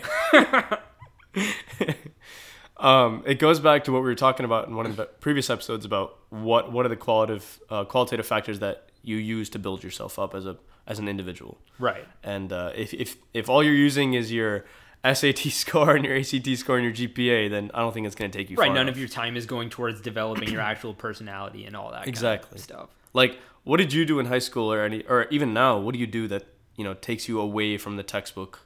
Um, 2.78 3.22
it 3.26 3.38
goes 3.38 3.58
back 3.60 3.84
to 3.84 3.92
what 3.92 3.98
we 4.02 4.08
were 4.08 4.14
talking 4.14 4.44
about 4.44 4.68
in 4.68 4.76
one 4.76 4.86
of 4.86 4.96
the 4.96 5.06
previous 5.06 5.48
episodes 5.50 5.84
about 5.84 6.18
what 6.30 6.72
what 6.72 6.84
are 6.84 6.88
the 6.88 6.96
qualitative 6.96 7.60
uh, 7.70 7.84
qualitative 7.84 8.26
factors 8.26 8.58
that 8.60 8.90
you 9.02 9.16
use 9.16 9.48
to 9.50 9.58
build 9.58 9.82
yourself 9.84 10.18
up 10.18 10.34
as 10.34 10.46
a 10.46 10.56
as 10.86 10.98
an 10.98 11.08
individual. 11.08 11.58
right. 11.80 12.06
And 12.22 12.52
uh, 12.52 12.70
if, 12.74 12.94
if 12.94 13.16
if 13.34 13.48
all 13.48 13.62
you're 13.62 13.74
using 13.74 14.14
is 14.14 14.30
your 14.32 14.64
SAT 15.04 15.38
score 15.50 15.96
and 15.96 16.04
your 16.04 16.16
ACT 16.16 16.48
score 16.56 16.78
and 16.78 16.84
your 16.84 17.08
GPA, 17.08 17.50
then 17.50 17.70
I 17.74 17.80
don't 17.80 17.92
think 17.92 18.06
it's 18.06 18.14
going 18.14 18.30
to 18.30 18.38
take 18.38 18.50
you 18.50 18.56
Right. 18.56 18.68
None 18.68 18.82
enough. 18.82 18.92
of 18.94 18.98
your 18.98 19.08
time 19.08 19.36
is 19.36 19.46
going 19.46 19.68
towards 19.70 20.00
developing 20.00 20.48
your 20.48 20.60
actual 20.60 20.94
personality 20.94 21.64
and 21.64 21.74
all 21.76 21.88
that 21.90 21.98
kind 21.98 22.04
of 22.04 22.08
Exactly. 22.08 22.58
stuff. 22.58 22.90
Like, 23.12 23.38
what 23.64 23.78
did 23.78 23.92
you 23.92 24.04
do 24.04 24.18
in 24.20 24.26
high 24.26 24.38
school 24.38 24.72
or 24.72 24.82
any 24.84 25.02
or 25.04 25.26
even 25.30 25.52
now? 25.54 25.78
What 25.78 25.92
do 25.94 25.98
you 25.98 26.06
do 26.06 26.28
that 26.28 26.44
you 26.76 26.84
know 26.84 26.94
takes 26.94 27.26
you 27.28 27.40
away 27.40 27.78
from 27.78 27.96
the 27.96 28.02
textbook 28.02 28.60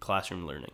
classroom 0.00 0.46
learning? 0.46 0.72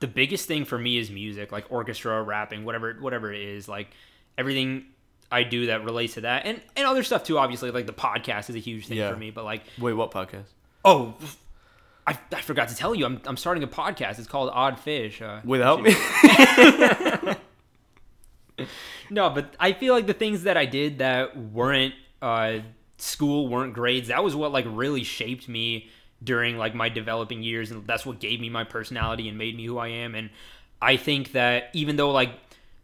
The 0.00 0.06
biggest 0.06 0.46
thing 0.46 0.64
for 0.64 0.78
me 0.78 0.98
is 0.98 1.10
music, 1.10 1.50
like 1.52 1.66
orchestra, 1.70 2.22
rapping, 2.22 2.64
whatever 2.64 2.94
whatever 3.00 3.32
it 3.32 3.40
is, 3.42 3.68
like 3.68 3.88
everything 4.36 4.86
I 5.30 5.42
do 5.42 5.66
that 5.66 5.84
relates 5.84 6.14
to 6.14 6.20
that, 6.22 6.46
and 6.46 6.60
and 6.76 6.86
other 6.86 7.02
stuff 7.02 7.24
too. 7.24 7.38
Obviously, 7.38 7.70
like 7.70 7.86
the 7.86 7.92
podcast 7.92 8.48
is 8.50 8.56
a 8.56 8.60
huge 8.60 8.86
thing 8.86 8.98
Yeah. 8.98 9.10
for 9.10 9.16
me, 9.16 9.30
but 9.30 9.44
like 9.44 9.62
Wait, 9.78 9.92
what 9.94 10.10
podcast? 10.10 10.44
oh, 10.84 11.14
I, 12.06 12.18
I 12.32 12.40
forgot 12.40 12.68
to 12.68 12.74
tell 12.74 12.94
you, 12.94 13.04
I'm, 13.04 13.20
I'm 13.26 13.36
starting 13.36 13.62
a 13.62 13.66
podcast. 13.68 14.18
It's 14.18 14.26
called 14.28 14.50
Odd 14.54 14.78
Fish. 14.78 15.20
Uh, 15.20 15.40
Without 15.44 15.82
me? 15.82 15.94
no, 19.10 19.30
but 19.30 19.54
I 19.60 19.72
feel 19.72 19.94
like 19.94 20.06
the 20.06 20.14
things 20.14 20.44
that 20.44 20.56
I 20.56 20.64
did 20.66 20.98
that 20.98 21.36
weren't 21.36 21.94
uh, 22.22 22.58
school, 22.96 23.48
weren't 23.48 23.74
grades. 23.74 24.08
That 24.08 24.24
was 24.24 24.34
what 24.34 24.52
like 24.52 24.64
really 24.68 25.04
shaped 25.04 25.48
me 25.48 25.90
during 26.22 26.56
like 26.58 26.74
my 26.74 26.88
developing 26.88 27.42
years, 27.42 27.70
and 27.70 27.86
that's 27.86 28.04
what 28.04 28.20
gave 28.20 28.40
me 28.40 28.48
my 28.48 28.64
personality 28.64 29.28
and 29.28 29.38
made 29.38 29.56
me 29.56 29.64
who 29.64 29.78
I 29.78 29.88
am. 29.88 30.14
And 30.14 30.30
I 30.80 30.96
think 30.96 31.32
that 31.32 31.70
even 31.72 31.96
though 31.96 32.10
like 32.10 32.30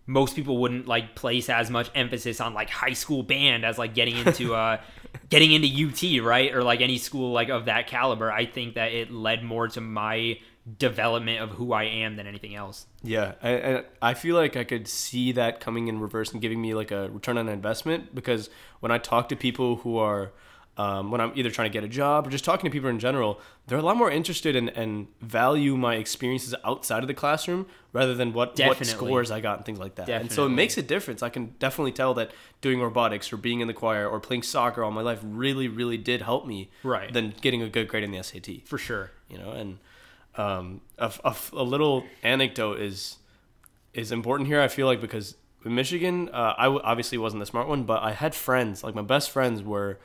most 0.07 0.37
people 0.37 0.59
wouldn't 0.59 0.87
like 0.87 1.14
place 1.14 1.49
as 1.49 1.71
much 1.71 1.91
emphasis 1.95 2.41
on 2.41 2.53
like 2.53 2.69
high 2.69 2.93
school 2.93 3.23
band 3.23 3.64
as 3.64 3.79
like 3.79 3.95
getting 3.95 4.17
into 4.17 4.55
uh 4.55 4.79
getting 5.31 5.53
into 5.53 5.69
UT, 5.69 6.25
right? 6.25 6.55
Or 6.55 6.62
like 6.62 6.81
any 6.81 6.99
school 6.99 7.33
like 7.33 7.49
of 7.49 7.67
that 7.67 7.87
caliber. 7.87 8.31
I 8.31 8.47
think 8.47 8.75
that 8.75 8.93
it 8.93 9.11
led 9.11 9.43
more 9.43 9.69
to 9.69 9.81
my 9.81 10.38
development 10.79 11.41
of 11.41 11.50
who 11.50 11.73
I 11.73 11.85
am 11.85 12.17
than 12.17 12.26
anything 12.26 12.55
else. 12.55 12.87
Yeah, 13.03 13.33
I, 13.43 13.50
I 13.50 13.83
I 14.03 14.14
feel 14.14 14.37
like 14.37 14.57
I 14.57 14.64
could 14.64 14.88
see 14.88 15.33
that 15.33 15.61
coming 15.61 15.88
in 15.88 16.00
reverse 16.00 16.33
and 16.33 16.41
giving 16.41 16.61
me 16.61 16.75
like 16.75 16.91
a 16.91 17.11
return 17.11 17.38
on 17.38 17.49
investment 17.49 18.14
because 18.14 18.50
when 18.81 18.93
I 18.93 18.99
talk 18.99 19.29
to 19.31 19.37
people 19.37 19.76
who 19.76 19.99
are 19.99 20.33
um, 20.76 21.11
when 21.12 21.21
I'm 21.21 21.31
either 21.37 21.50
trying 21.50 21.71
to 21.71 21.73
get 21.73 21.85
a 21.85 21.88
job 21.88 22.26
or 22.26 22.31
just 22.31 22.45
talking 22.45 22.69
to 22.69 22.73
people 22.73 22.90
in 22.90 22.99
general, 22.99 23.40
they're 23.66 23.78
a 23.78 23.83
lot 23.83 23.97
more 23.97 24.11
interested 24.11 24.57
in 24.57 24.69
and 24.71 25.07
value 25.21 25.76
my 25.76 25.95
experiences 25.95 26.54
outside 26.64 27.02
of 27.04 27.07
the 27.07 27.14
classroom 27.14 27.66
rather 27.93 28.12
than 28.14 28.33
what, 28.33 28.59
what 28.59 28.85
scores 28.85 29.31
I 29.31 29.40
got 29.40 29.59
and 29.59 29.64
things 29.66 29.78
like 29.78 29.95
that. 29.95 30.07
Definitely. 30.07 30.23
And 30.26 30.33
so 30.33 30.47
it 30.47 30.49
makes 30.50 30.76
a 30.76 30.83
difference. 30.83 31.23
I 31.23 31.28
can 31.28 31.54
definitely 31.61 31.93
tell 31.93 32.14
that 32.14 32.33
doing 32.61 32.81
robotics 32.81 33.33
or 33.33 33.37
being 33.37 33.61
in 33.61 33.69
the 33.69 33.75
choir 33.75 34.09
or 34.09 34.19
playing 34.19 34.43
soccer 34.43 34.83
all 34.83 34.90
my 34.90 35.02
life 35.02 35.21
really, 35.23 35.69
really 35.69 35.97
did 35.97 36.23
help 36.23 36.45
me 36.47 36.71
Right. 36.83 37.12
than 37.12 37.35
getting 37.40 37.62
a 37.62 37.69
good 37.69 37.87
grade 37.87 38.02
in 38.02 38.11
the 38.11 38.21
SAT 38.23 38.62
For 38.66 38.76
sure. 38.78 39.12
you 39.28 39.38
know 39.38 39.50
and 39.52 39.78
um, 40.37 40.81
a, 40.99 41.12
a, 41.25 41.37
a 41.52 41.62
little 41.62 42.04
anecdote 42.25 42.81
is 42.81 43.19
is 43.93 44.11
important 44.11 44.49
here 44.49 44.61
i 44.61 44.66
feel 44.66 44.88
like 44.88 45.00
because 45.00 45.37
in 45.64 45.73
michigan 45.76 46.28
uh, 46.33 46.54
i 46.59 46.64
w- 46.64 46.81
obviously 46.83 47.16
wasn't 47.16 47.38
the 47.38 47.47
smart 47.47 47.69
one 47.69 47.85
but 47.85 48.02
i 48.02 48.11
had 48.11 48.35
friends 48.35 48.83
like 48.83 48.97
my 48.97 49.02
best 49.02 49.31
friends 49.31 49.62
were 49.62 49.97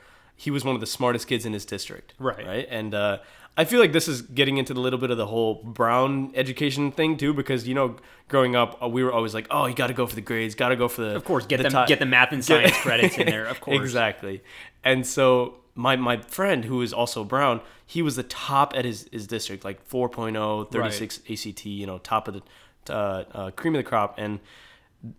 he 0.44 0.50
was 0.50 0.64
one 0.64 0.74
of 0.74 0.80
the 0.80 0.86
smartest 0.98 1.24
kids 1.30 1.44
in 1.48 1.52
his 1.52 1.64
district 1.74 2.08
Right. 2.18 2.46
right 2.46 2.66
and 2.78 2.94
uh, 2.94 3.18
i 3.56 3.64
feel 3.70 3.80
like 3.84 3.92
this 3.98 4.08
is 4.08 4.22
getting 4.22 4.56
into 4.60 4.72
the 4.74 4.80
little 4.86 4.98
bit 5.04 5.10
of 5.14 5.18
the 5.22 5.26
whole 5.34 5.54
brown 5.80 6.32
education 6.34 6.92
thing 6.92 7.16
too 7.22 7.32
because 7.40 7.66
you 7.68 7.74
know 7.74 7.96
growing 8.28 8.54
up 8.56 8.70
uh, 8.82 8.88
we 8.96 9.02
were 9.04 9.12
always 9.12 9.34
like 9.38 9.46
oh 9.50 9.66
you 9.66 9.74
got 9.74 9.88
to 9.88 9.94
go 10.00 10.06
for 10.06 10.14
the 10.20 10.26
grades 10.30 10.54
got 10.54 10.70
to 10.70 10.76
go 10.76 10.88
for 10.88 11.02
the 11.02 11.14
Of 11.16 11.24
course, 11.24 11.44
get 11.46 11.56
the 11.58 11.64
them 11.64 11.72
top- 11.72 11.88
get 11.88 11.98
the 11.98 12.06
math 12.16 12.32
and 12.32 12.44
science 12.44 12.76
credits 12.86 13.18
in 13.18 13.26
there. 13.26 13.46
Of 13.46 13.60
course. 13.60 13.78
Exactly. 13.80 14.36
And 14.90 15.06
so 15.06 15.56
my 15.74 15.94
my 15.96 16.16
friend 16.36 16.64
who 16.64 16.80
is 16.86 16.92
also 16.92 17.24
brown, 17.24 17.60
he 17.94 18.00
was 18.02 18.14
the 18.16 18.22
top 18.24 18.72
at 18.78 18.84
his, 18.84 19.08
his 19.12 19.26
district, 19.26 19.64
like 19.64 19.78
4.0, 19.88 20.70
36 20.70 21.20
ACT, 21.30 21.66
you 21.66 21.86
know, 21.86 21.98
top 21.98 22.28
of 22.28 22.34
the 22.34 22.42
uh, 22.92 23.24
uh, 23.38 23.50
cream 23.58 23.74
of 23.74 23.78
the 23.84 23.88
crop. 23.88 24.14
And 24.18 24.40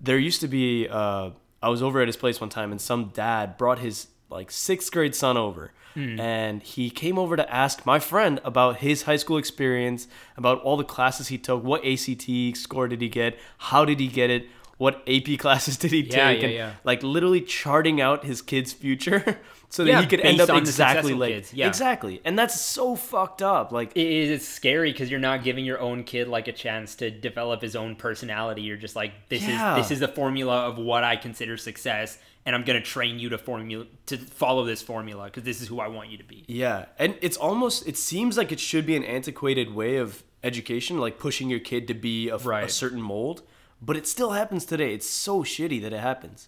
there 0.08 0.18
used 0.18 0.42
to 0.42 0.48
be, 0.48 0.88
uh, 0.90 1.32
I 1.62 1.70
was 1.70 1.82
over 1.82 2.01
at 2.01 2.08
his 2.08 2.18
place 2.18 2.40
one 2.42 2.50
time, 2.50 2.72
and 2.72 2.80
some 2.82 3.10
dad 3.13 3.58
brought 3.58 3.80
his 3.80 4.08
like 4.32 4.52
sixth 4.52 4.92
grade 4.92 5.16
son 5.16 5.38
over. 5.38 5.72
Hmm. 5.94 6.20
And 6.20 6.64
he 6.64 6.90
came 6.90 7.20
over 7.20 7.36
to 7.36 7.54
ask 7.54 7.86
my 7.86 8.00
friend 8.00 8.40
about 8.46 8.78
his 8.78 9.04
high 9.04 9.18
school 9.18 9.38
experience, 9.38 10.08
about 10.38 10.62
all 10.62 10.78
the 10.78 10.86
classes 10.86 11.28
he 11.28 11.38
took, 11.38 11.64
what 11.64 11.86
ACT 11.86 12.56
score 12.56 12.88
did 12.88 13.02
he 13.02 13.10
get, 13.10 13.38
how 13.58 13.84
did 13.84 14.00
he 14.00 14.08
get 14.08 14.30
it, 14.30 14.48
what 14.78 15.04
AP 15.08 15.38
classes 15.38 15.78
did 15.78 15.92
he 15.92 16.00
Yeah, 16.00 16.28
take, 16.30 16.42
yeah, 16.42 16.46
and 16.48 16.54
yeah. 16.54 16.74
like 16.84 17.04
literally 17.04 17.42
charting 17.42 18.02
out 18.02 18.24
his 18.24 18.42
kid's 18.42 18.74
future 18.74 19.40
so 19.70 19.84
that 19.84 20.02
he 20.02 20.08
could 20.08 20.22
end 20.22 20.42
up 20.42 20.50
exactly 20.50 21.14
like 21.14 21.46
exactly 21.56 22.20
and 22.26 22.38
that's 22.38 22.60
so 22.60 22.96
fucked 22.96 23.42
up 23.42 23.72
like 23.72 23.92
It 23.96 24.08
is 24.08 24.30
it's 24.32 24.48
scary 24.48 24.92
because 24.92 25.12
you're 25.12 25.20
not 25.20 25.44
giving 25.44 25.66
your 25.66 25.80
own 25.80 26.04
kid 26.04 26.28
like 26.28 26.48
a 26.48 26.52
chance 26.52 26.96
to 26.96 27.12
develop 27.12 27.62
his 27.62 27.76
own 27.76 27.96
personality. 27.96 28.64
You're 28.64 28.76
just 28.76 28.96
like 28.96 29.14
this 29.30 29.44
is 29.44 29.60
this 29.76 29.92
is 29.92 30.00
the 30.00 30.08
formula 30.08 30.68
of 30.68 30.78
what 30.78 31.04
I 31.04 31.16
consider 31.16 31.58
success, 31.58 32.18
and 32.45 32.55
I'm 32.55 32.63
gonna 32.63 32.81
train 32.81 33.19
you 33.19 33.29
to 33.29 33.38
formula 33.38 33.86
to 34.07 34.17
follow 34.17 34.65
this 34.65 34.81
formula 34.81 35.25
because 35.25 35.43
this 35.43 35.62
is 35.62 35.67
who 35.67 35.79
I 35.79 35.88
want 35.88 36.10
you 36.10 36.17
to 36.17 36.24
be. 36.24 36.43
yeah 36.48 36.86
and 36.98 37.15
it's 37.21 37.38
almost 37.38 37.88
it 37.88 37.98
seems 37.98 38.38
like 38.38 38.51
it 38.51 38.60
should 38.60 38.86
be 38.86 38.95
an 38.95 39.03
antiquated 39.03 39.74
way 39.74 39.98
of 39.98 40.24
education 40.43 40.98
like 41.00 41.19
pushing 41.19 41.50
your 41.50 41.60
kid 41.60 41.88
to 41.88 41.93
be 41.93 42.29
of 42.29 42.45
a 42.45 42.50
Right. 42.50 42.71
certain 42.71 43.01
mold 43.01 43.43
but 43.81 43.95
it 43.98 44.07
still 44.07 44.31
happens 44.31 44.65
today 44.65 44.93
it's 44.93 45.07
so 45.07 45.43
shitty 45.43 45.81
that 45.83 45.93
it 45.93 46.00
happens 46.00 46.48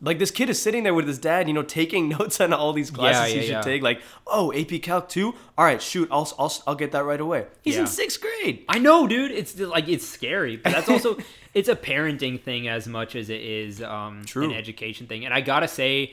like 0.00 0.18
this 0.18 0.30
kid 0.30 0.48
is 0.48 0.60
sitting 0.60 0.84
there 0.84 0.94
with 0.94 1.06
his 1.08 1.18
dad, 1.18 1.48
you 1.48 1.54
know, 1.54 1.62
taking 1.62 2.08
notes 2.18 2.40
on 2.40 2.52
all 2.52 2.72
these 2.72 2.90
classes 2.90 3.32
yeah, 3.32 3.40
he 3.40 3.46
should 3.46 3.52
yeah. 3.52 3.60
take. 3.62 3.82
Like, 3.82 4.00
oh, 4.26 4.52
AP 4.52 4.80
Calc 4.82 5.08
two. 5.08 5.34
All 5.56 5.64
right, 5.64 5.82
shoot, 5.82 6.08
I'll 6.10 6.32
I'll, 6.38 6.52
I'll 6.68 6.74
get 6.74 6.92
that 6.92 7.04
right 7.04 7.20
away. 7.20 7.46
He's 7.62 7.74
Yeah. 7.74 7.82
in 7.82 7.86
sixth 7.86 8.20
grade. 8.20 8.64
I 8.68 8.78
know, 8.78 9.06
dude. 9.06 9.30
It's 9.32 9.58
like 9.58 9.88
it's 9.88 10.06
scary, 10.06 10.56
but 10.56 10.72
that's 10.72 10.88
also 10.88 11.18
it's 11.54 11.68
a 11.68 11.76
parenting 11.76 12.40
thing 12.40 12.68
as 12.68 12.86
much 12.86 13.16
as 13.16 13.28
it 13.30 13.40
is 13.40 13.82
um, 13.82 14.22
True. 14.24 14.44
an 14.44 14.52
education 14.52 15.06
thing. 15.06 15.24
And 15.24 15.34
I 15.34 15.40
gotta 15.40 15.68
say, 15.68 16.12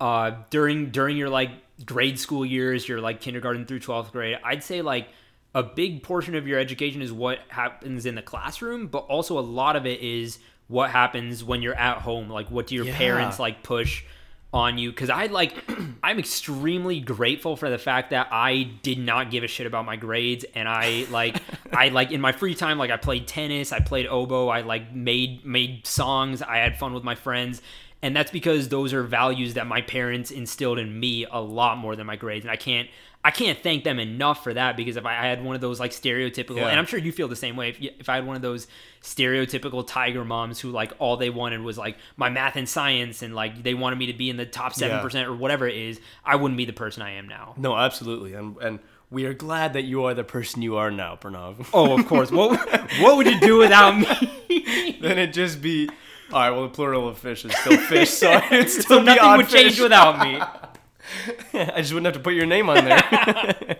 uh, 0.00 0.32
during 0.50 0.90
during 0.90 1.16
your 1.16 1.28
like 1.28 1.50
grade 1.84 2.18
school 2.18 2.46
years, 2.46 2.88
your 2.88 3.00
like 3.00 3.20
kindergarten 3.20 3.66
through 3.66 3.80
twelfth 3.80 4.12
grade, 4.12 4.38
I'd 4.42 4.64
say 4.64 4.82
like 4.82 5.08
a 5.54 5.62
big 5.62 6.02
portion 6.02 6.34
of 6.34 6.46
your 6.46 6.58
education 6.58 7.00
is 7.00 7.12
what 7.12 7.38
happens 7.48 8.04
in 8.04 8.14
the 8.14 8.22
classroom, 8.22 8.88
but 8.88 8.98
also 9.00 9.38
a 9.38 9.40
lot 9.40 9.74
of 9.74 9.86
it 9.86 10.00
is 10.00 10.38
what 10.68 10.90
happens 10.90 11.44
when 11.44 11.62
you're 11.62 11.74
at 11.74 11.98
home. 11.98 12.28
Like, 12.28 12.50
what 12.50 12.66
do 12.66 12.74
your 12.74 12.86
Yeah. 12.86 12.96
parents 12.96 13.38
like 13.38 13.62
push? 13.62 14.04
on 14.52 14.78
you 14.78 14.90
because 14.90 15.10
I 15.10 15.26
like 15.26 15.52
I'm 16.02 16.18
extremely 16.18 17.00
grateful 17.00 17.56
for 17.56 17.68
the 17.68 17.76
fact 17.76 18.10
that 18.10 18.28
I 18.30 18.62
did 18.82 18.96
not 18.98 19.30
give 19.30 19.44
a 19.44 19.48
shit 19.48 19.66
about 19.66 19.84
my 19.84 19.96
grades 19.96 20.46
and 20.54 20.66
I 20.68 21.04
like 21.10 21.42
I 21.74 21.88
like 21.88 22.10
in 22.10 22.22
my 22.22 22.32
free 22.32 22.54
time 22.54 22.78
like 22.78 22.90
I 22.90 22.96
played 22.96 23.26
tennis, 23.26 23.70
I 23.72 23.80
played 23.80 24.06
oboe, 24.06 24.48
I 24.48 24.62
like 24.62 24.94
made 24.94 25.44
made 25.44 25.86
songs, 25.86 26.40
I 26.40 26.58
had 26.58 26.78
fun 26.78 26.94
with 26.94 27.02
my 27.02 27.16
friends. 27.16 27.60
And 28.06 28.14
that's 28.14 28.30
because 28.30 28.68
those 28.68 28.92
are 28.94 29.02
values 29.02 29.54
that 29.54 29.66
my 29.66 29.80
parents 29.82 30.30
instilled 30.30 30.78
in 30.78 31.00
me 31.00 31.26
a 31.30 31.40
lot 31.40 31.76
more 31.78 31.96
than 31.96 32.06
my 32.06 32.14
grades. 32.16 32.44
And 32.44 32.52
I 32.52 32.56
can't 32.56 32.88
I 33.24 33.32
can't 33.32 33.58
thank 33.60 33.82
them 33.82 33.98
enough 33.98 34.44
for 34.44 34.54
that 34.54 34.76
because 34.76 34.96
if 34.96 35.04
I 35.04 35.14
had 35.14 35.42
one 35.42 35.56
of 35.56 35.60
those 35.60 35.80
like 35.80 35.90
stereotypical 35.90 36.58
Yeah. 36.58 36.68
and 36.68 36.78
I'm 36.78 36.86
sure 36.86 37.00
you 37.00 37.10
feel 37.10 37.26
the 37.26 37.34
same 37.34 37.56
way 37.56 37.70
if, 37.70 37.78
if 37.80 38.08
I 38.08 38.14
had 38.14 38.24
one 38.26 38.36
of 38.36 38.42
those 38.42 38.68
stereotypical 39.02 39.84
tiger 39.84 40.24
moms 40.24 40.60
who 40.60 40.70
like 40.70 40.92
all 41.00 41.16
they 41.16 41.30
wanted 41.30 41.60
was 41.62 41.76
like 41.76 41.96
my 42.16 42.28
math 42.28 42.54
and 42.54 42.68
science 42.68 43.22
and 43.22 43.34
like 43.34 43.64
they 43.64 43.74
wanted 43.74 43.98
me 43.98 44.06
to 44.06 44.12
be 44.12 44.30
in 44.30 44.36
the 44.36 44.46
top 44.46 44.74
7% 44.74 45.24
or 45.26 45.34
whatever 45.34 45.66
it 45.66 45.76
is, 45.76 46.00
I 46.24 46.36
wouldn't 46.36 46.56
be 46.58 46.66
the 46.66 46.72
person 46.72 47.02
I 47.02 47.12
am 47.14 47.26
now. 47.26 47.54
No, 47.56 47.76
absolutely, 47.76 48.34
and 48.34 48.56
and 48.58 48.78
we 49.10 49.24
are 49.24 49.34
glad 49.34 49.72
that 49.74 49.82
you 49.82 50.04
are 50.04 50.14
the 50.14 50.24
person 50.24 50.62
you 50.62 50.76
are 50.76 50.90
now, 50.90 51.16
Pranav. 51.16 51.68
Oh, 51.72 51.98
of 51.98 52.06
course. 52.06 52.30
What 52.30 52.58
what 53.00 53.16
would 53.16 53.26
you 53.26 53.40
do 53.40 53.58
without 53.58 53.96
me? 53.98 54.98
then 55.00 55.18
it'd 55.18 55.32
just 55.34 55.60
be 55.62 55.88
all 56.32 56.40
right. 56.40 56.50
Well, 56.50 56.62
the 56.64 56.68
plural 56.70 57.08
of 57.08 57.18
fish 57.18 57.44
is 57.44 57.56
still 57.56 57.76
fish, 57.78 58.10
so 58.10 58.30
it'd 58.50 58.70
still 58.70 58.98
so 58.98 59.02
nothing 59.02 59.36
would 59.36 59.48
change 59.48 59.80
without 59.80 60.18
me. 60.20 60.40
I 61.54 61.80
just 61.80 61.92
wouldn't 61.92 62.06
have 62.06 62.14
to 62.14 62.20
put 62.20 62.34
your 62.34 62.46
name 62.46 62.68
on 62.68 62.84
there. 62.84 63.76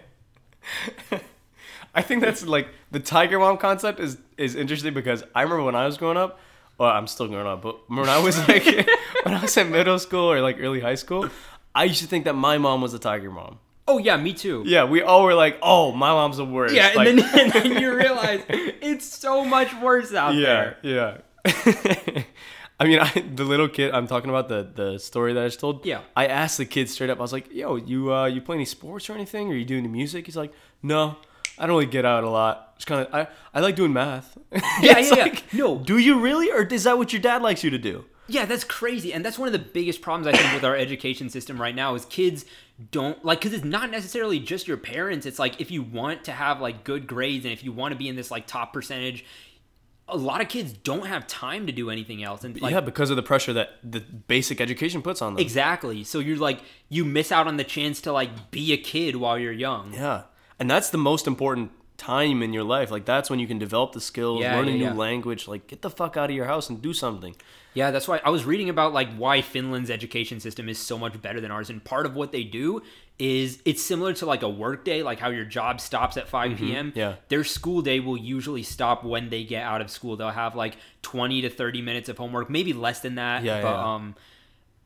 I 1.95 2.03
think 2.03 2.23
that's 2.23 2.45
like 2.45 2.69
the 2.91 3.01
tiger 3.01 3.39
mom 3.39 3.57
concept 3.57 4.01
is 4.01 4.19
is 4.37 4.55
interesting 4.55 4.93
because 4.95 5.25
I 5.35 5.43
remember 5.43 5.65
when 5.65 5.75
I 5.75 5.87
was 5.87 5.97
growing 5.97 6.17
up. 6.19 6.39
Well, 6.79 6.91
I'm 6.91 7.07
still 7.07 7.27
growing 7.27 7.47
up, 7.47 7.63
but 7.63 7.89
when 7.89 8.09
I 8.09 8.19
was 8.19 8.37
like 8.49 8.65
when 9.23 9.35
I 9.35 9.41
was 9.41 9.57
in 9.57 9.71
middle 9.71 9.99
school 9.99 10.31
or 10.31 10.41
like 10.43 10.59
early 10.61 10.81
high 10.81 10.95
school, 10.95 11.29
I 11.75 11.85
used 11.85 12.01
to 12.03 12.07
think 12.07 12.27
that 12.27 12.35
my 12.35 12.59
mom 12.59 12.83
was 12.83 12.93
a 12.93 12.99
tiger 12.99 13.31
mom. 13.31 13.59
Oh 13.89 13.99
yeah, 13.99 14.17
me 14.17 14.35
too. 14.35 14.63
Yeah, 14.67 14.85
we 14.85 15.01
all 15.01 15.23
were 15.23 15.35
like, 15.35 15.59
"Oh, 15.63 15.93
my 15.93 16.11
mom's 16.11 16.37
the 16.39 16.45
worst." 16.45 16.75
Yeah, 16.75 16.89
and, 16.89 16.97
Like- 16.97 17.33
then, 17.33 17.41
and 17.41 17.53
then 17.53 17.81
you 17.81 17.95
realize 17.95 18.43
it's 18.49 19.07
so 19.07 19.45
much 19.45 19.73
worse 19.81 20.13
out 20.13 20.35
yeah, 20.35 20.43
there. 20.45 20.77
yeah. 20.83 21.17
I 22.79 22.85
mean, 22.85 22.99
I, 22.99 23.11
the 23.35 23.45
little 23.45 23.69
kid 23.69 23.93
I'm 23.93 24.07
talking 24.07 24.29
about 24.29 24.49
the 24.49 24.71
the 24.75 24.99
story 24.99 25.33
that 25.33 25.43
I 25.43 25.47
just 25.47 25.61
told. 25.61 25.87
Yeah. 25.87 26.01
I 26.15 26.27
asked 26.27 26.59
the 26.59 26.67
kid 26.67 26.91
straight 26.91 27.11
up. 27.11 27.19
I 27.19 27.23
was 27.23 27.33
like, 27.33 27.51
"Yo, 27.53 27.77
you 27.77 28.13
uh, 28.13 28.27
you 28.27 28.41
play 28.41 28.57
any 28.57 28.65
sports 28.67 29.09
or 29.09 29.15
anything? 29.15 29.49
Or 29.49 29.55
you 29.55 29.65
doing 29.65 29.85
any 29.85 29.89
music?" 29.89 30.27
He's 30.27 30.37
like, 30.37 30.53
"No, 30.83 31.17
I 31.59 31.67
don't 31.67 31.77
really 31.77 31.87
get 31.87 32.05
out 32.05 32.25
a 32.25 32.31
lot. 32.31 32.75
It's 32.77 32.85
kind 32.85 33.07
of 33.07 33.15
I 33.15 33.29
I 33.55 33.61
like 33.61 33.77
doing 33.77 33.93
math." 33.93 34.37
Yeah, 34.83 34.99
yeah, 34.99 35.15
yeah. 35.15 35.41
No. 35.53 35.79
Do 35.79 35.97
you 35.97 36.21
really, 36.21 36.51
or 36.51 36.63
is 36.65 36.85
that 36.85 36.99
what 36.99 37.13
your 37.13 37.23
dad 37.23 37.41
likes 37.43 37.65
you 37.65 37.71
to 37.71 37.79
do? 37.79 38.05
Yeah, 38.29 38.45
that's 38.45 38.65
crazy, 38.65 39.13
and 39.13 39.25
that's 39.25 39.39
one 39.39 39.47
of 39.47 39.53
the 39.53 39.59
biggest 39.59 40.03
problems 40.03 40.27
I 40.27 40.37
think 40.37 40.53
with 40.53 40.65
our 40.65 40.77
education 40.77 41.31
system 41.31 41.61
right 41.61 41.75
now 41.75 41.95
is 41.95 42.05
kids 42.07 42.45
don't 42.91 43.25
like 43.25 43.39
because 43.41 43.55
it's 43.55 43.65
not 43.65 43.91
necessarily 43.91 44.39
just 44.39 44.67
your 44.69 44.77
parents. 44.77 45.25
It's 45.25 45.39
like 45.39 45.61
if 45.61 45.71
you 45.71 45.83
want 45.83 46.25
to 46.25 46.33
have 46.33 46.61
like 46.61 46.85
good 46.85 47.07
grades 47.07 47.45
and 47.45 47.53
if 47.53 47.65
you 47.65 47.73
want 47.73 47.93
to 47.93 47.99
be 47.99 48.09
in 48.09 48.17
this 48.17 48.31
like 48.31 48.47
top 48.47 48.73
percentage, 48.73 49.25
a 50.09 50.17
lot 50.17 50.41
of 50.41 50.49
kids 50.49 50.73
don't 50.73 51.07
have 51.07 51.27
time 51.27 51.67
to 51.67 51.73
do 51.73 51.91
anything 51.91 52.23
else, 52.23 52.45
and 52.45 52.61
like 52.61 52.73
yeah, 52.73 52.81
because 52.81 53.11
of 53.11 53.17
the 53.17 53.23
pressure 53.23 53.53
that 53.53 53.79
the 53.83 54.01
basic 54.01 54.61
education 54.61 55.03
puts 55.03 55.21
on 55.21 55.35
them. 55.35 55.43
exactly. 55.43 56.05
So 56.05 56.19
you're 56.19 56.37
like 56.37 56.61
you 56.89 57.05
miss 57.05 57.33
out 57.33 57.47
on 57.47 57.57
the 57.57 57.65
chance 57.65 58.01
to 58.03 58.13
like 58.13 58.51
be 58.51 58.73
a 58.73 58.77
kid 58.77 59.17
while 59.17 59.39
you're 59.39 59.53
young. 59.53 59.93
Yeah, 59.93 60.23
and 60.59 60.71
that's 60.71 60.91
the 60.91 60.99
most 60.99 61.27
important 61.27 61.73
time 61.97 62.43
in 62.43 62.53
your 62.53 62.65
life. 62.65 62.91
Like 62.91 63.05
that's 63.05 63.31
when 63.31 63.39
you 63.39 63.47
can 63.47 63.59
develop 63.59 63.93
the 63.93 64.01
skills, 64.01 64.41
Yeah, 64.41 64.57
learn 64.57 64.69
a 64.69 64.73
new 64.73 64.85
yeah. 64.85 64.93
language. 64.93 65.49
Like 65.49 65.67
get 65.67 65.83
the 65.83 65.91
fuck 65.91 66.17
out 66.17 66.31
of 66.31 66.37
your 66.37 66.47
house 66.47 66.69
and 66.69 66.81
do 66.81 66.93
something. 66.93 67.35
Yeah, 67.75 67.91
that's 67.91 68.09
why 68.09 68.21
I 68.25 68.31
was 68.31 68.45
reading 68.47 68.71
about 68.71 68.95
like 68.95 69.15
why 69.17 69.43
Finland's 69.43 69.91
education 69.91 70.41
system 70.41 70.69
is 70.69 70.79
so 70.79 70.97
much 70.99 71.21
better 71.21 71.41
than 71.41 71.51
ours, 71.51 71.69
and 71.69 71.85
part 71.85 72.07
of 72.07 72.15
what 72.15 72.33
they 72.33 72.43
do 72.43 72.83
is 73.19 73.61
it's 73.65 73.83
similar 73.83 74.13
to 74.15 74.27
like 74.27 74.43
a 74.43 74.49
work 74.49 74.85
day, 74.85 75.03
like 75.03 75.19
how 75.19 75.29
your 75.31 75.45
job 75.45 75.81
stops 75.81 76.17
at 76.17 76.29
5 76.29 76.57
p.m. 76.59 76.91
Mm-hmm. 76.91 76.99
yeah. 76.99 77.15
their 77.29 77.45
school 77.45 77.81
day 77.83 77.99
will 78.01 78.17
usually 78.17 78.63
stop 78.63 79.05
when 79.05 79.31
they 79.31 79.43
get 79.45 79.63
out 79.63 79.81
of 79.81 79.91
school. 79.91 80.17
They'll 80.17 80.31
have 80.31 80.55
like 80.55 80.77
20 81.03 81.43
to 81.43 81.51
30 81.51 81.83
minutes 81.83 82.09
of 82.09 82.19
homework, 82.19 82.51
maybe 82.51 82.73
less 82.73 83.01
than 83.01 83.15
that. 83.17 83.43
Yeah, 83.43 83.63
but 83.63 83.75
yeah. 83.75 83.95
um, 83.95 84.15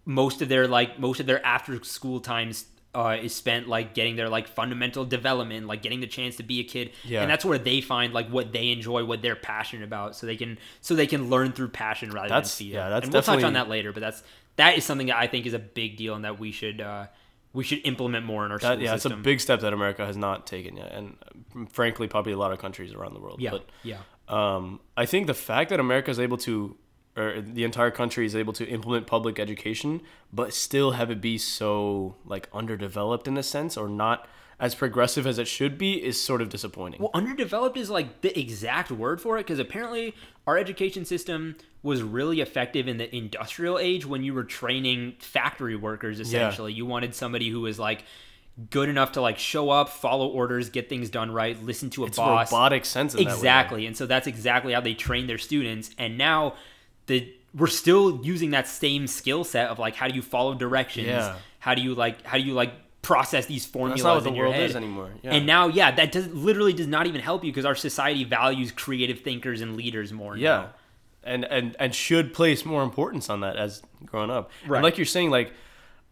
most 0.05 0.43
of 0.43 0.49
their 0.49 0.67
like 0.67 0.99
most 0.99 1.21
of 1.21 1.26
their 1.26 1.45
after 1.47 1.83
school 1.85 2.21
times 2.21 2.67
uh, 2.94 3.16
is 3.23 3.35
spent 3.35 3.68
like 3.68 3.94
getting 3.94 4.16
their 4.16 4.28
like 4.28 4.49
fundamental 4.49 5.04
development, 5.04 5.66
like 5.66 5.80
getting 5.82 6.00
the 6.00 6.06
chance 6.06 6.37
to 6.37 6.42
be 6.42 6.59
a 6.61 6.64
kid, 6.64 6.90
Yeah. 7.04 7.23
and 7.23 7.30
that's 7.30 7.44
where 7.44 7.59
they 7.59 7.80
find 7.80 8.12
like 8.12 8.28
what 8.28 8.52
they 8.52 8.70
enjoy, 8.70 9.04
what 9.04 9.23
they're 9.23 9.37
passionate 9.37 9.85
about, 9.85 10.16
so 10.16 10.26
they 10.26 10.37
can 10.37 10.59
so 10.80 10.94
they 10.94 11.06
can 11.06 11.30
learn 11.30 11.52
through 11.52 11.68
passion 11.68 12.11
rather 12.11 12.28
That's- 12.28 12.59
than 12.59 12.66
fear. 12.68 12.76
yeah, 12.76 12.88
that's 12.88 13.04
and 13.04 13.12
we'll 13.12 13.23
touch 13.23 13.44
on 13.44 13.52
that 13.52 13.68
later, 13.68 13.92
but 13.92 14.00
that's 14.00 14.23
that 14.56 14.76
is 14.76 14.85
something 14.85 15.06
that 15.06 15.16
I 15.16 15.26
think 15.28 15.47
is 15.47 15.54
a 15.54 15.59
big 15.61 15.97
deal 15.97 16.14
and 16.14 16.25
that 16.25 16.38
we 16.40 16.50
should 16.52 16.80
uh, 16.80 17.06
we 17.52 17.64
should 17.64 17.80
implement 17.85 18.26
more 18.26 18.44
in 18.44 18.52
our 18.52 18.59
That 18.59 18.80
yeah, 18.80 18.94
it's 18.94 19.04
a 19.04 19.11
big 19.11 19.40
step 19.40 19.61
that 19.61 19.73
America 19.73 20.04
has 20.04 20.16
not 20.16 20.47
taken 20.47 20.76
yet, 20.76 20.92
and 20.92 21.16
uh, 21.56 21.64
frankly, 21.70 22.09
probably 22.09 22.32
a 22.32 22.37
lot 22.38 22.52
of 22.52 22.59
countries 22.59 22.92
around 22.92 23.14
the 23.14 23.20
world. 23.20 23.40
yeah, 23.40 23.50
But 23.50 23.66
yeah. 23.85 23.99
um, 24.28 24.80
I 24.97 25.06
think 25.06 25.26
the 25.28 25.35
fact 25.35 25.70
that 25.70 25.80
America 25.80 26.11
is 26.11 26.18
able 26.20 26.37
to, 26.38 26.76
or 27.17 27.40
the 27.40 27.64
entire 27.64 27.90
country 27.90 28.25
is 28.25 28.37
able 28.37 28.52
to 28.55 28.67
implement 28.67 29.07
public 29.07 29.38
education, 29.38 30.00
but 30.33 30.55
still 30.55 30.93
have 30.93 31.11
it 31.11 31.21
be 31.21 31.38
so 31.38 32.17
like 32.25 32.49
underdeveloped 32.52 33.26
in 33.26 33.37
a 33.37 33.43
sense, 33.43 33.76
or 33.76 33.88
not 33.88 34.29
as 34.59 34.75
progressive 34.75 35.26
as 35.26 35.38
it 35.38 35.49
should 35.49 35.79
be, 35.79 36.05
is 36.05 36.21
sort 36.21 36.43
of 36.43 36.50
disappointing. 36.50 37.00
Well, 37.00 37.11
underdeveloped 37.14 37.76
is 37.76 37.88
like 37.90 38.21
the 38.21 38.38
exact 38.38 38.90
word 38.90 39.21
for 39.21 39.38
it 39.38 39.47
because 39.47 39.59
apparently 39.59 40.14
our 40.47 40.59
education 40.59 41.05
system 41.05 41.57
was 41.83 42.02
really 42.02 42.40
effective 42.40 42.87
in 42.87 42.99
the 42.99 43.14
industrial 43.14 43.79
age 43.79 44.05
when 44.05 44.23
you 44.23 44.35
were 44.35 44.45
training 44.45 45.14
factory 45.19 45.76
workers. 45.76 46.21
Essentially, 46.21 46.73
you 46.73 46.85
wanted 46.85 47.14
somebody 47.14 47.49
who 47.49 47.62
was 47.62 47.79
like 47.79 48.05
good 48.69 48.88
enough 48.88 49.12
to 49.12 49.21
like 49.23 49.38
show 49.38 49.71
up, 49.71 49.88
follow 49.88 50.29
orders, 50.29 50.69
get 50.69 50.88
things 50.88 51.09
done 51.09 51.31
right, 51.31 51.61
listen 51.62 51.88
to 51.90 52.05
a 52.05 52.07
it's 52.09 52.19
boss. 52.19 52.52
robotic 52.52 52.85
sense 52.85 53.14
exactly, 53.14 53.87
and 53.87 53.97
so 53.97 54.07
that's 54.07 54.26
exactly 54.26 54.75
how 54.75 54.81
they 54.81 54.95
train 54.95 55.26
their 55.26 55.38
students. 55.38 55.90
And 55.97 56.19
now 56.19 56.55
the 57.11 57.35
we're 57.55 57.67
still 57.67 58.21
using 58.25 58.50
that 58.52 58.69
same 58.69 59.07
skill 59.09 59.43
set 59.45 59.69
of 59.69 59.79
like 59.79 59.97
how 59.97 60.09
do 60.09 60.14
you 60.14 60.23
follow 60.23 60.55
directions? 60.55 61.09
Yeah. 61.09 61.37
How 61.59 61.75
do 61.75 61.83
you 61.83 61.95
like 61.95 62.25
how 62.25 62.38
do 62.38 62.45
you 62.45 62.55
like 62.55 62.73
process 63.02 63.47
these 63.47 63.67
formulas 63.67 64.02
That's 64.02 64.05
not 64.05 64.14
what 64.14 64.25
the 64.25 64.31
in 64.31 64.35
your 64.37 64.45
world 64.47 64.55
head? 64.57 64.71
is 64.71 64.76
anymore. 64.76 65.11
Yeah. 65.23 65.35
And 65.35 65.47
now, 65.47 65.69
yeah, 65.69 65.90
that 65.90 66.12
does 66.12 66.29
literally 66.29 66.73
does 66.73 66.87
not 66.87 67.07
even 67.07 67.21
help 67.21 67.45
you 67.45 67.50
because 67.50 67.64
our 67.64 67.75
society 67.75 68.25
values 68.25 68.71
creative 68.73 69.21
thinkers 69.21 69.61
and 69.61 69.76
leaders 69.76 70.12
more. 70.12 70.37
Yeah. 70.37 70.49
now. 70.49 70.71
And, 71.23 71.45
and 71.45 71.76
and 71.79 71.95
should 71.95 72.33
place 72.33 72.64
more 72.64 72.83
importance 72.83 73.29
on 73.29 73.40
that 73.40 73.57
as 73.57 73.83
growing 74.07 74.31
up. 74.31 74.50
Right. 74.67 74.79
And 74.79 74.85
like 74.85 74.97
you're 74.97 75.05
saying, 75.05 75.31
like 75.31 75.52